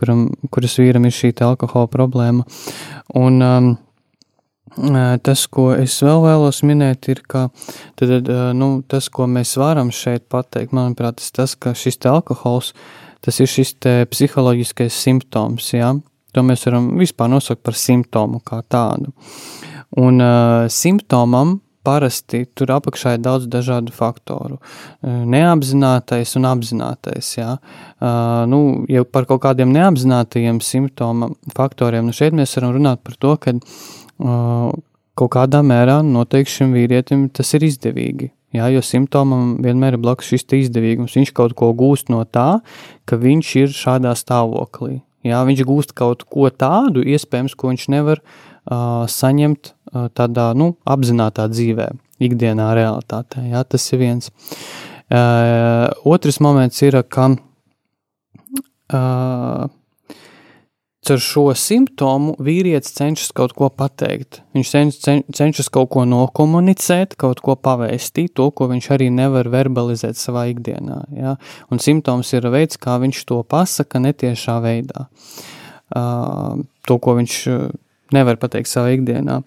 kuram, 0.00 0.26
kuras 0.50 0.78
vīram 0.80 1.06
ir 1.06 1.14
šī 1.14 1.34
alkohola 1.46 1.90
problēma. 1.92 2.46
Un, 3.20 3.40
um, 3.42 3.70
Tas, 5.26 5.48
ko 5.50 5.72
es 5.74 5.96
vēl 5.98 6.20
vēlos 6.22 6.60
minēt, 6.62 7.08
ir, 7.10 7.24
ka 7.26 7.48
tad, 7.98 8.28
nu, 8.54 8.68
tas, 8.86 9.08
ko 9.10 9.26
mēs 9.26 9.56
varam 9.58 9.90
šeit 9.90 10.28
pateikt, 10.30 10.70
manuprāt, 10.72 11.18
ir 11.18 11.32
tas, 11.34 11.56
ka 11.58 11.74
šis 11.74 11.98
alkohols, 12.06 12.70
tas 13.20 13.40
ir 13.42 13.50
šis 13.50 13.74
psiholoģiskais 14.12 14.94
simptoms, 14.94 15.72
jā? 15.74 15.90
to 16.32 16.44
mēs 16.46 16.62
varam 16.68 16.92
vispār 17.00 17.30
nosaukt 17.32 17.64
par 17.66 17.74
simptomu 17.74 18.40
kā 18.46 18.60
tādu. 18.70 19.12
Un 19.98 20.22
uh, 20.22 20.68
simptomam 20.70 21.58
parasti 21.86 22.44
tur 22.54 22.72
apakšā 22.74 23.14
ir 23.16 23.22
daudz 23.24 23.46
dažādu 23.50 23.94
faktoru. 23.94 24.58
Neapzinātais 25.02 26.34
un 26.38 26.48
apzinātais. 26.50 27.32
Jā. 27.38 27.56
Uh, 28.00 28.44
nu, 28.50 28.60
ja 28.90 29.04
par 29.04 29.26
kaut 29.28 29.42
kādiem 29.44 29.72
neapzinātajiem 29.74 30.60
simptomu 30.64 31.34
faktoriem, 31.56 32.08
nu 32.08 32.16
šeit 32.16 32.36
mēs 32.36 32.56
varam 32.58 32.76
runāt 32.76 33.02
par 33.04 33.16
to, 33.20 33.36
ka 33.40 33.56
kaut 35.20 35.32
kādā 35.36 35.62
mērā 35.64 36.00
noteikti 36.04 36.60
šim 36.60 36.76
vīrietim 36.76 37.28
tas 37.32 37.54
ir 37.56 37.64
izdevīgi. 37.68 38.30
Jā, 38.56 38.66
jo 38.74 38.80
simptomam 38.82 39.60
vienmēr 39.62 39.94
ir 39.94 40.02
blakus 40.02 40.32
šis 40.32 40.48
izdevīgums. 40.64 41.14
Viņš 41.14 41.30
kaut 41.36 41.54
ko 41.58 41.70
gūst 41.76 42.10
no 42.10 42.24
tā, 42.26 42.58
ka 43.06 43.18
viņš 43.20 43.50
ir 43.60 43.76
šādā 43.76 44.16
stāvoklī. 44.18 44.98
Jā, 45.22 45.44
viņš 45.46 45.62
gūst 45.68 45.92
kaut 45.94 46.24
ko 46.32 46.48
tādu, 46.50 47.04
iespējams, 47.04 47.54
ko 47.54 47.70
viņš 47.70 47.84
nevar 47.92 48.18
uh, 48.18 48.49
saņemt 48.68 49.74
tādā 50.14 50.50
nu, 50.58 50.74
apzinātajā 50.84 51.52
dzīvē, 51.54 51.88
ikdienā, 52.22 52.70
realitātē. 52.78 53.46
Jā, 53.50 53.64
tas 53.64 53.86
ir 53.92 54.02
viens. 54.02 54.30
Otrs 55.10 56.40
moments 56.44 56.82
ir, 56.86 57.00
ka 57.10 57.32
Ar 61.10 61.22
šo 61.24 61.48
simptomu 61.56 62.34
vīrietis 62.44 62.92
cenšas 62.94 63.32
kaut 63.34 63.54
ko 63.58 63.70
pateikt. 63.72 64.42
Viņš 64.54 64.70
cen, 64.70 65.22
cenšas 65.32 65.70
kaut 65.72 65.88
ko 65.94 66.04
nokomunicēt, 66.06 67.16
kaut 67.18 67.40
ko 67.42 67.56
pavēstīt, 67.56 68.34
to, 68.36 68.50
ko 68.54 68.68
viņš 68.70 68.90
arī 68.94 69.08
nevar 69.10 69.48
verbalizēt 69.50 70.20
savā 70.20 70.44
ikdienā. 70.52 71.00
Ja? 71.16 71.34
Un 71.72 71.82
simptoms 71.82 72.30
ir 72.36 72.46
veids, 72.52 72.78
kā 72.78 72.98
viņš 73.02 73.24
to 73.26 73.40
pasaka 73.42 74.02
netiešā 74.04 74.58
veidā. 74.62 75.08
Uh, 75.90 76.60
to, 76.86 77.00
ko 77.02 77.16
viņš 77.18 77.38
nevar 78.16 78.40
pateikt 78.40 78.70
savā 78.70 78.94
ikdienā. 78.96 79.40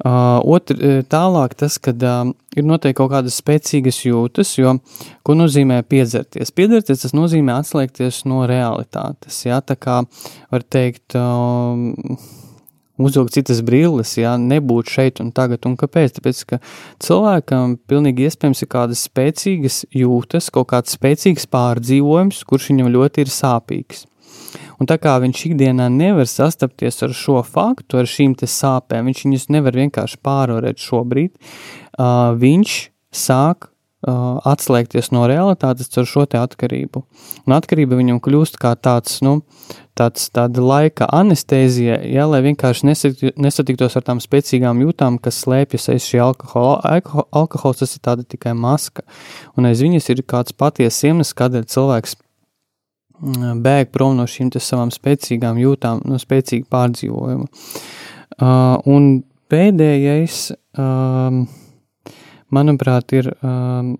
Uh, 0.00 0.40
otr, 0.48 0.78
tālāk 1.12 1.52
tas, 1.60 1.76
kad 1.82 2.00
uh, 2.08 2.30
ir 2.56 2.64
noteikti 2.64 2.96
kaut 3.02 3.10
kādas 3.12 3.36
spēcīgas 3.42 3.98
jūtas, 4.06 4.54
jo, 4.56 4.78
ko 5.26 5.36
nozīmē 5.36 5.82
piedzerties? 5.84 6.54
Piedzerties, 6.56 7.02
tas 7.04 7.12
nozīmē 7.12 7.58
atslēgties 7.60 8.22
no 8.30 8.46
realitātes, 8.48 9.42
jā, 9.44 9.60
tā 9.60 9.76
kā 9.76 9.98
var 10.48 10.64
teikt, 10.64 11.18
uh, 11.20 12.16
uzvilkt 13.00 13.34
citas 13.36 13.60
brilles, 13.64 14.12
jā, 14.20 14.34
nebūt 14.40 14.90
šeit 14.92 15.20
un 15.20 15.32
tagad, 15.36 15.64
un 15.68 15.76
kāpēc? 15.80 16.16
Tāpēc, 16.18 16.42
ka 16.48 16.60
cilvēkam 17.04 17.76
pilnīgi 17.90 18.28
iespējams 18.28 18.64
ir 18.64 18.70
kādas 18.72 19.04
spēcīgas 19.08 19.82
jūtas, 19.96 20.50
kaut 20.54 20.70
kāds 20.72 20.96
spēcīgs 20.96 21.48
pārdzīvojums, 21.52 22.44
kurš 22.48 22.72
viņam 22.72 22.92
ļoti 22.96 23.26
ir 23.26 23.34
sāpīgs. 23.34 24.06
Un 24.80 24.88
tā 24.88 24.96
kā 25.00 25.18
viņš 25.20 25.42
ikdienā 25.50 25.90
nevar 25.92 26.28
sastapties 26.28 27.02
ar 27.04 27.12
šo 27.16 27.42
faktu, 27.44 28.00
ar 28.00 28.08
šīm 28.08 28.36
sāpēm, 28.40 29.10
viņš 29.10 29.26
viņus 29.26 29.50
nevar 29.52 29.76
vienkārši 29.76 30.22
pārvarēt 30.24 30.80
šobrīd, 30.80 31.34
uh, 31.36 32.32
viņš 32.40 32.78
sāk 33.12 33.68
uh, 33.68 34.40
atslēgties 34.48 35.10
no 35.12 35.26
realitātes 35.28 35.92
ar 36.00 36.08
šo 36.08 36.24
atkarību. 36.24 37.02
Un 37.44 37.56
atkarība 37.56 37.98
viņam 37.98 38.22
kļūst 38.24 38.56
kā 38.62 38.72
tāds, 38.80 39.18
nu, 39.26 39.40
tāds 39.98 40.30
tāda 40.32 40.64
laika 40.64 41.10
anestēzija, 41.12 42.00
ja, 42.08 42.24
lai 42.30 42.40
vienkārši 42.46 42.88
nesatiktos, 43.36 43.98
ar 43.98 44.06
tām 44.06 44.22
spēcīgām 44.22 44.80
jūtām, 44.86 45.20
kas 45.20 45.42
slēpjas 45.44 45.90
aiz 45.92 46.08
šī 46.08 46.22
alkohola. 46.24 46.80
Alkohol, 46.88 47.28
alkohols 47.42 47.84
tas 47.84 47.96
ir 47.98 48.24
tikai 48.24 48.56
maska, 48.56 49.04
un 49.56 49.68
aiz 49.68 49.84
viņas 49.84 50.08
ir 50.14 50.24
kāds 50.24 50.56
patiesa 50.56 51.10
iemesls, 51.10 51.36
kādēļ 51.36 51.68
cilvēks 51.68 52.16
bēg 53.20 53.90
prom 53.92 54.16
no 54.18 54.26
šīm 54.28 54.50
savām 54.56 54.92
spēcīgām 54.94 55.58
jūtām, 55.60 56.02
no 56.08 56.18
spēcīga 56.20 56.68
pārdzīvojuma. 56.72 57.48
Uh, 58.40 58.76
un 58.88 59.22
pēdējais, 59.52 60.52
um, 60.78 61.42
manuprāt, 62.54 63.12
ir 63.12 63.32
um, 63.42 63.96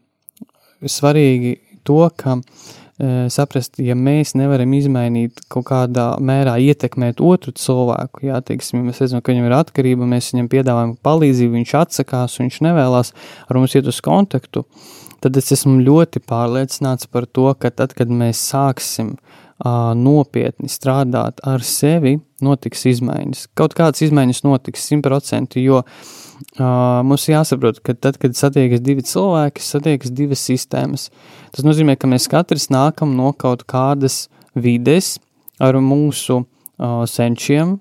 svarīgi 0.81 1.59
to, 1.85 1.99
ka 2.17 2.39
uh, 2.39 3.27
saprast, 3.29 3.77
ja 3.83 3.97
mēs 3.99 4.33
nevaram 4.39 4.73
izmainīt 4.79 5.43
kaut 5.53 5.69
kādā 5.69 6.15
mērā 6.25 6.57
ietekmēt 6.71 7.21
otru 7.21 7.53
cilvēku, 7.53 8.25
jā, 8.31 8.41
teiksim, 8.47 8.87
mēs 8.87 9.03
redzam, 9.05 9.21
ka 9.21 9.35
viņam 9.35 9.51
ir 9.51 9.59
atkarība, 9.59 10.09
mēs 10.09 10.33
viņam 10.33 10.49
piedāvājam 10.55 10.97
palīdzību, 11.05 11.59
viņš 11.59 11.77
atsakās, 11.83 12.41
viņš 12.41 12.63
nevēlas 12.71 13.13
ar 13.49 13.61
mums 13.61 13.77
iet 13.77 13.91
uz 13.91 14.01
kontaktu, 14.07 14.65
uh, 14.65 14.91
tad 15.21 15.37
es 15.41 15.53
esmu 15.57 15.79
ļoti 15.85 16.23
pārliecināts 16.27 17.09
par 17.11 17.27
to, 17.29 17.49
ka 17.61 17.71
tad, 17.75 17.95
kad 17.99 18.11
mēs 18.13 18.41
sāksim 18.51 19.15
uh, 19.17 19.93
nopietni 19.97 20.71
strādāt 20.73 21.43
ar 21.47 21.65
sevi, 21.67 22.17
notiks 22.45 22.87
izmaiņas. 22.91 23.47
Kaut 23.59 23.77
kādas 23.79 24.03
izmaiņas 24.07 24.43
notiks 24.47 24.87
simtprocentīgi, 24.91 25.67
jo 25.69 25.83
uh, 25.83 27.01
mums 27.07 27.29
jāsaprot, 27.29 27.83
ka 27.85 27.95
tad, 27.95 28.21
kad 28.23 28.37
satiekas 28.39 28.83
divi 28.85 29.05
cilvēki, 29.07 29.65
satiekas 29.65 30.15
divas 30.17 30.45
sistēmas. 30.49 31.11
Tas 31.55 31.67
nozīmē, 31.67 31.99
ka 32.01 32.11
mēs 32.11 32.31
katrs 32.33 32.71
nākam 32.73 33.15
no 33.19 33.35
kaut 33.37 33.67
kādas 33.69 34.25
vides 34.57 35.19
ar 35.61 35.77
mūsu 35.85 36.41
uh, 36.41 37.05
senčiem, 37.09 37.79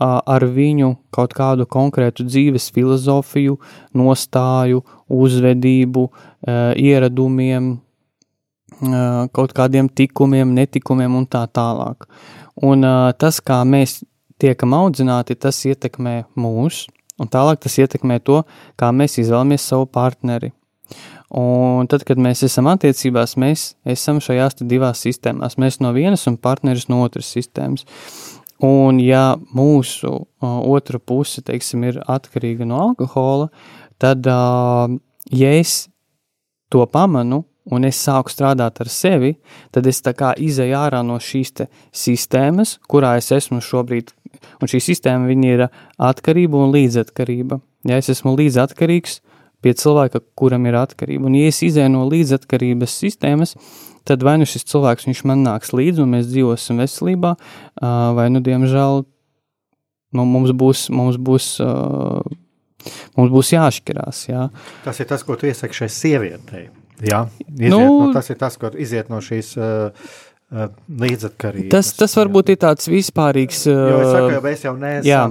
ar 0.00 0.44
viņu 0.44 0.92
kaut 1.14 1.34
kādu 1.36 1.66
konkrētu 1.70 2.26
dzīves 2.26 2.70
filozofiju, 2.74 3.56
nostāju, 3.96 4.82
uzvedību, 5.12 6.06
ieradumiem, 6.82 7.76
kaut 9.36 9.54
kādiem 9.56 9.88
tikumiem, 9.88 10.52
netikumiem 10.56 11.16
un 11.16 11.24
tā 11.30 11.46
tālāk. 11.48 12.08
Un 12.64 12.84
tas, 13.20 13.40
kā 13.40 13.62
mēs 13.68 14.02
tiekam 14.40 14.74
audzināti, 14.76 15.36
tas 15.36 15.62
ietekmē 15.64 16.22
mūs, 16.36 16.86
un 17.20 17.32
tālāk 17.32 17.62
tas 17.64 17.78
ietekmē 17.80 18.20
to, 18.24 18.42
kā 18.76 18.92
mēs 18.92 19.18
izvēlamies 19.22 19.64
savu 19.64 19.88
partneri. 19.88 20.52
Un 21.36 21.88
tad, 21.90 22.04
kad 22.06 22.20
mēs 22.22 22.44
esam 22.46 22.68
attiecībās, 22.70 23.34
mēs 23.40 23.72
esam 23.88 24.20
šajās 24.22 24.60
divās 24.60 25.00
sistēmās. 25.02 25.56
Mēs 25.58 25.80
no 25.82 25.90
vienas 25.96 26.22
un 26.30 26.36
partneris 26.38 26.86
no 26.92 27.00
otras 27.02 27.32
sistēmas. 27.34 27.82
Un 28.64 29.00
ja 29.02 29.34
mūsu 29.52 30.12
uh, 30.12 30.60
otra 30.64 30.98
puse, 30.98 31.42
teiksim, 31.44 31.84
ir 31.90 31.98
atkarīga 32.08 32.64
no 32.68 32.78
alkohola, 32.88 33.50
tad, 34.00 34.24
uh, 34.24 34.88
ja 35.28 35.50
es 35.58 35.82
to 36.72 36.86
pamanu, 36.88 37.44
un 37.72 37.86
es 37.86 37.98
sāku 37.98 38.30
strādāt 38.30 38.80
ar 38.80 38.90
sevi, 38.90 39.34
tad 39.74 39.86
es 39.90 40.00
tā 40.04 40.14
kā 40.16 40.32
izēju 40.38 40.76
ārā 40.78 41.02
no 41.06 41.18
šīs 41.22 41.52
sistēmas, 41.94 42.76
kurā 42.88 43.16
es 43.20 43.32
esmu 43.34 43.60
šobrīd, 43.64 44.12
un 44.62 44.70
šī 44.70 44.82
sistēma 44.92 45.34
ir 45.34 45.66
atkarība 45.98 46.62
un 46.62 46.74
līdzatkarība. 46.74 47.60
Ja 47.86 47.98
es 48.00 48.10
esmu 48.12 48.36
līdzatkarīgs 48.38 49.20
pie 49.62 49.74
cilvēka, 49.74 50.22
kuram 50.38 50.66
ir 50.68 50.78
atkarība, 50.78 51.26
un 51.26 51.36
ja 51.38 51.50
es 51.50 51.62
izēju 51.66 51.92
no 51.92 52.06
līdzatkarības 52.10 52.96
sistēmas, 53.02 53.56
tad 54.06 54.24
vai 54.26 54.36
nu 54.40 54.48
šis 54.48 54.66
cilvēks 54.70 55.10
man 55.28 55.44
nāks 55.46 55.74
līdzi, 55.76 56.02
un 56.04 56.14
mēs 56.16 56.30
dzīvosim 56.30 56.80
veselībā, 56.82 57.34
vai 58.16 58.26
nu, 58.32 58.42
diemžēl, 58.44 59.04
nu, 60.16 60.24
mums 60.24 60.54
būs, 60.56 60.88
mums 60.94 61.18
būs 61.18 61.52
mums 63.16 63.32
būs 63.34 63.52
jāšķirās. 63.56 64.24
Jā. 64.30 64.48
Tas 64.84 65.00
ir 65.02 65.08
tas, 65.10 65.24
ko 65.26 65.38
tu 65.38 65.48
iesaki 65.50 65.82
šai 65.82 65.90
sievietei. 65.92 66.68
Jā, 67.04 67.26
nu, 67.60 67.76
no, 67.76 68.12
tas 68.14 68.30
ir 68.32 68.38
tas, 68.40 68.54
kur 68.56 68.72
iziet 68.80 69.10
no 69.12 69.18
šīs 69.20 69.50
uh, 69.60 70.06
līdzatkarības. 70.46 71.70
Tas, 71.72 71.88
tas 71.98 72.12
varbūt 72.14 72.52
ir 72.54 72.58
tāds 72.62 72.86
vispārīgs. 72.86 73.64
Jo 73.66 73.96
es 73.98 74.12
saku, 74.14 74.36
mēs 74.44 74.62
jau 74.62 74.72
neesam, 74.78 75.08
jā. 75.08 75.22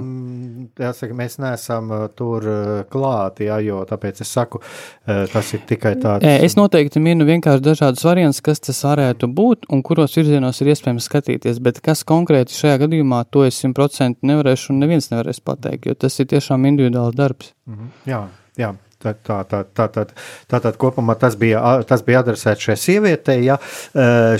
jāsaka, 0.84 1.16
mēs 1.16 1.38
neesam 1.40 1.88
tur 2.18 2.44
klāti, 2.92 3.46
jā, 3.48 3.56
jo 3.64 3.80
tāpēc 3.88 4.20
es 4.20 4.34
saku, 4.36 4.60
tas 5.06 5.52
ir 5.56 5.64
tikai 5.68 5.94
tāds. 6.02 6.28
Es 6.44 6.58
noteikti 6.60 7.00
minu 7.00 7.24
vienkārši 7.28 7.64
dažādus 7.64 8.04
variantus, 8.04 8.44
kas 8.44 8.60
tas 8.68 8.82
varētu 8.84 9.30
būt 9.32 9.70
un 9.72 9.80
kuros 9.86 10.18
virzienos 10.20 10.60
ir 10.60 10.74
iespējams 10.74 11.08
skatīties, 11.08 11.62
bet 11.64 11.80
kas 11.84 12.04
konkrēti 12.04 12.58
šajā 12.58 12.82
gadījumā, 12.84 13.24
to 13.32 13.46
es 13.48 13.62
simtprocentīgi 13.64 14.34
nevarēšu 14.34 14.74
un 14.74 14.84
neviens 14.84 15.08
nevarēs 15.14 15.40
pateikt, 15.40 15.88
jo 15.88 15.96
tas 15.96 16.20
ir 16.20 16.28
tiešām 16.34 16.68
individuāls 16.68 17.16
darbs. 17.16 17.54
-hmm. 17.64 17.94
Jā, 18.04 18.26
jā. 18.60 18.76
Tā, 18.96 19.12
tā, 19.12 19.42
tā, 19.44 19.58
tā, 19.76 19.84
tā, 19.92 20.02
tā 20.48 20.58
tad 20.64 20.76
kopumā 20.80 21.18
tas 21.20 21.34
bija, 21.36 21.60
tas 21.84 22.00
bija 22.04 22.22
adresēts 22.22 22.64
šai 22.64 22.76
sievietei, 22.80 23.42
ja 23.44 23.58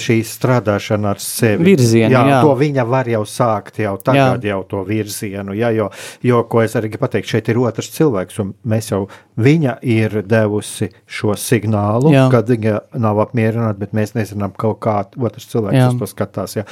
šī 0.01 0.17
strādāšana 0.25 1.13
ar 1.13 1.21
sevi. 1.21 1.67
Virzienu, 1.69 2.15
jā, 2.15 2.23
jā. 2.31 2.39
To 2.41 2.55
viņa 2.57 2.87
var 2.89 3.11
jau 3.13 3.21
sākt 3.29 3.83
jau 3.85 3.93
tagad, 4.01 4.41
jā. 4.41 4.55
jau 4.55 4.63
to 4.71 4.81
virzienu, 4.89 5.53
ja, 5.59 5.69
jo, 5.77 5.91
jo, 6.25 6.41
ko 6.49 6.65
es 6.65 6.77
arī 6.81 6.89
pateicu, 6.97 7.35
šeit 7.35 7.53
ir 7.53 7.61
otrs 7.61 7.93
cilvēks, 7.99 8.41
un 8.43 8.57
mēs 8.65 8.91
jau, 8.95 9.03
viņa 9.37 9.77
ir 9.85 10.23
devusi 10.25 10.89
šo 11.05 11.37
signālu, 11.37 12.17
jā. 12.17 12.27
kad 12.33 12.49
viņa 12.49 12.79
nav 12.97 13.21
apmierināta, 13.27 13.77
bet 13.85 13.93
mēs 13.97 14.17
nezinām 14.17 14.57
kaut 14.57 14.81
kā 14.89 15.03
otrs 15.21 15.53
cilvēks 15.53 15.83
jā. 15.83 15.89
uz 15.93 16.01
to 16.01 16.09
skatās, 16.17 16.57
ja. 16.63 16.65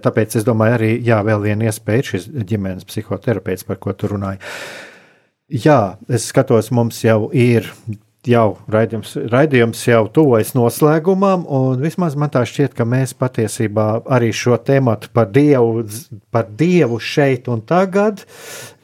Tāpēc 0.00 0.40
es 0.40 0.48
domāju 0.48 0.80
arī, 0.80 0.94
jā, 1.04 1.20
vēl 1.26 1.50
viena 1.50 1.68
iespēja 1.68 2.14
šis 2.14 2.30
ģimenes 2.32 2.88
psihoterapeits, 2.88 3.68
par 3.68 3.76
ko 3.82 3.92
tu 3.92 4.08
runāji. 4.14 4.40
Jā, 5.50 5.96
es 6.06 6.28
skatos, 6.30 6.70
mums 6.70 7.00
jau 7.02 7.26
ir 7.34 7.66
jau 8.28 8.58
raidījums, 8.70 9.14
raidījums 9.32 9.80
jau 9.88 10.02
tuvojas 10.12 10.52
noslēgumam, 10.54 11.46
un 11.48 11.80
vismaz 11.80 12.16
man 12.20 12.30
tā 12.30 12.42
šķiet, 12.46 12.74
ka 12.76 12.84
mēs 12.86 13.14
patiesībā 13.18 13.86
arī 14.12 14.28
šo 14.36 14.58
tēmu 14.60 14.94
par 15.16 15.30
Dievu, 15.32 15.86
par 16.30 16.50
Dievu 16.60 17.00
šeit 17.00 17.48
un 17.48 17.64
tagad 17.66 18.22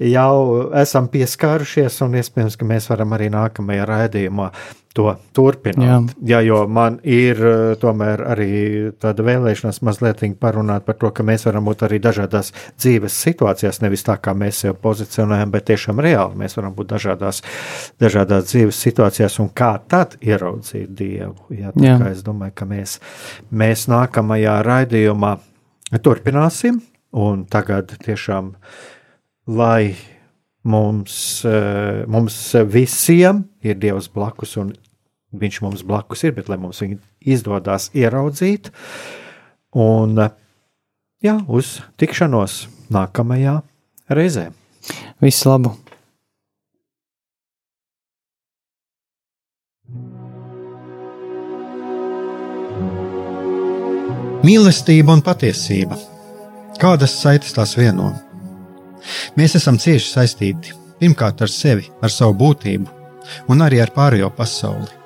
jau 0.00 0.72
esam 0.80 1.10
pieskārušies, 1.12 2.00
un 2.06 2.16
iespējams, 2.18 2.56
ka 2.56 2.68
mēs 2.68 2.88
varam 2.90 3.14
arī 3.14 3.28
nākamajā 3.34 3.86
raidījumā 3.92 4.50
to 4.97 5.11
turpināt. 5.36 5.84
Jā. 5.84 5.99
Jā, 6.30 6.40
jo 6.47 6.62
man 6.72 6.99
ir 7.05 7.40
eh, 7.40 7.74
tomēr 7.80 8.22
arī 8.32 8.51
tāda 9.03 9.26
vēlēšanās 9.26 9.82
mazliet 9.86 10.24
parunāt 10.40 10.86
par 10.86 10.97
to, 11.01 11.11
ka 11.12 11.24
mēs 11.26 11.44
varam 11.47 11.66
būt 11.68 11.84
arī 11.86 12.01
dažādās 12.03 12.53
dzīves 12.78 13.18
situācijās, 13.26 13.82
nevis 13.84 14.07
tā 14.07 14.16
kā 14.22 14.32
mēs 14.36 14.62
sev 14.64 14.78
pozicionējam, 14.82 15.53
bet 15.53 15.68
tiešām 15.70 16.01
reāli 16.05 16.40
mēs 16.40 16.57
varam 16.57 16.74
būt 16.76 16.94
dažādās, 16.94 17.42
dažādās 18.01 18.49
dzīves 18.51 18.80
situācijās 18.88 19.38
un 19.44 19.53
kā 19.53 19.74
tad 19.88 20.16
ieraudzīt 20.24 20.94
Dievu. 20.97 21.51
Jā, 21.53 21.74
Jā. 21.82 21.99
Es 22.11 22.24
domāju, 22.24 22.57
ka 22.57 22.68
mēs, 22.68 22.99
mēs 23.53 23.86
nākamajā 23.92 24.59
raidījumā 24.64 25.36
turpināsim 26.03 26.80
un 27.16 27.44
tagad 27.51 27.92
tiešām, 28.05 28.55
lai 29.47 29.97
mums, 30.66 31.44
eh, 31.44 32.05
mums 32.11 32.36
visiem 32.66 33.44
ir 33.62 33.78
Dievs 33.80 34.09
blakus 34.12 34.57
un 34.61 34.74
viņš 35.41 35.61
mums 35.64 35.84
blakus 35.87 36.24
ir, 36.26 36.34
bet 36.37 36.51
lai 36.51 36.59
mums 36.61 36.82
viņu 36.82 36.99
izdodas 37.20 37.91
ieraudzīt. 37.97 38.70
Un 39.76 40.18
jā, 41.24 41.37
uz 41.49 41.78
tikšanos 42.01 42.66
nākamajā 42.93 43.61
reizē. 44.09 44.51
Visu 45.22 45.51
labu! 45.51 45.74
Mīlestība 54.47 55.11
un 55.16 55.24
patiesība. 55.26 55.97
Kādas 56.78 57.16
saites 57.18 57.55
tās 57.57 57.72
vieno? 57.74 58.12
Mēs 59.39 59.57
esam 59.59 59.78
cieši 59.80 60.12
saistīti 60.12 60.74
pirmkārt 61.01 61.43
ar 61.43 61.51
sevi, 61.51 61.89
ar 62.05 62.12
savu 62.12 62.37
būtību, 62.45 62.87
un 63.51 63.64
arī 63.66 63.80
ar 63.82 63.91
pārējo 63.97 64.30
pasauli 64.37 65.05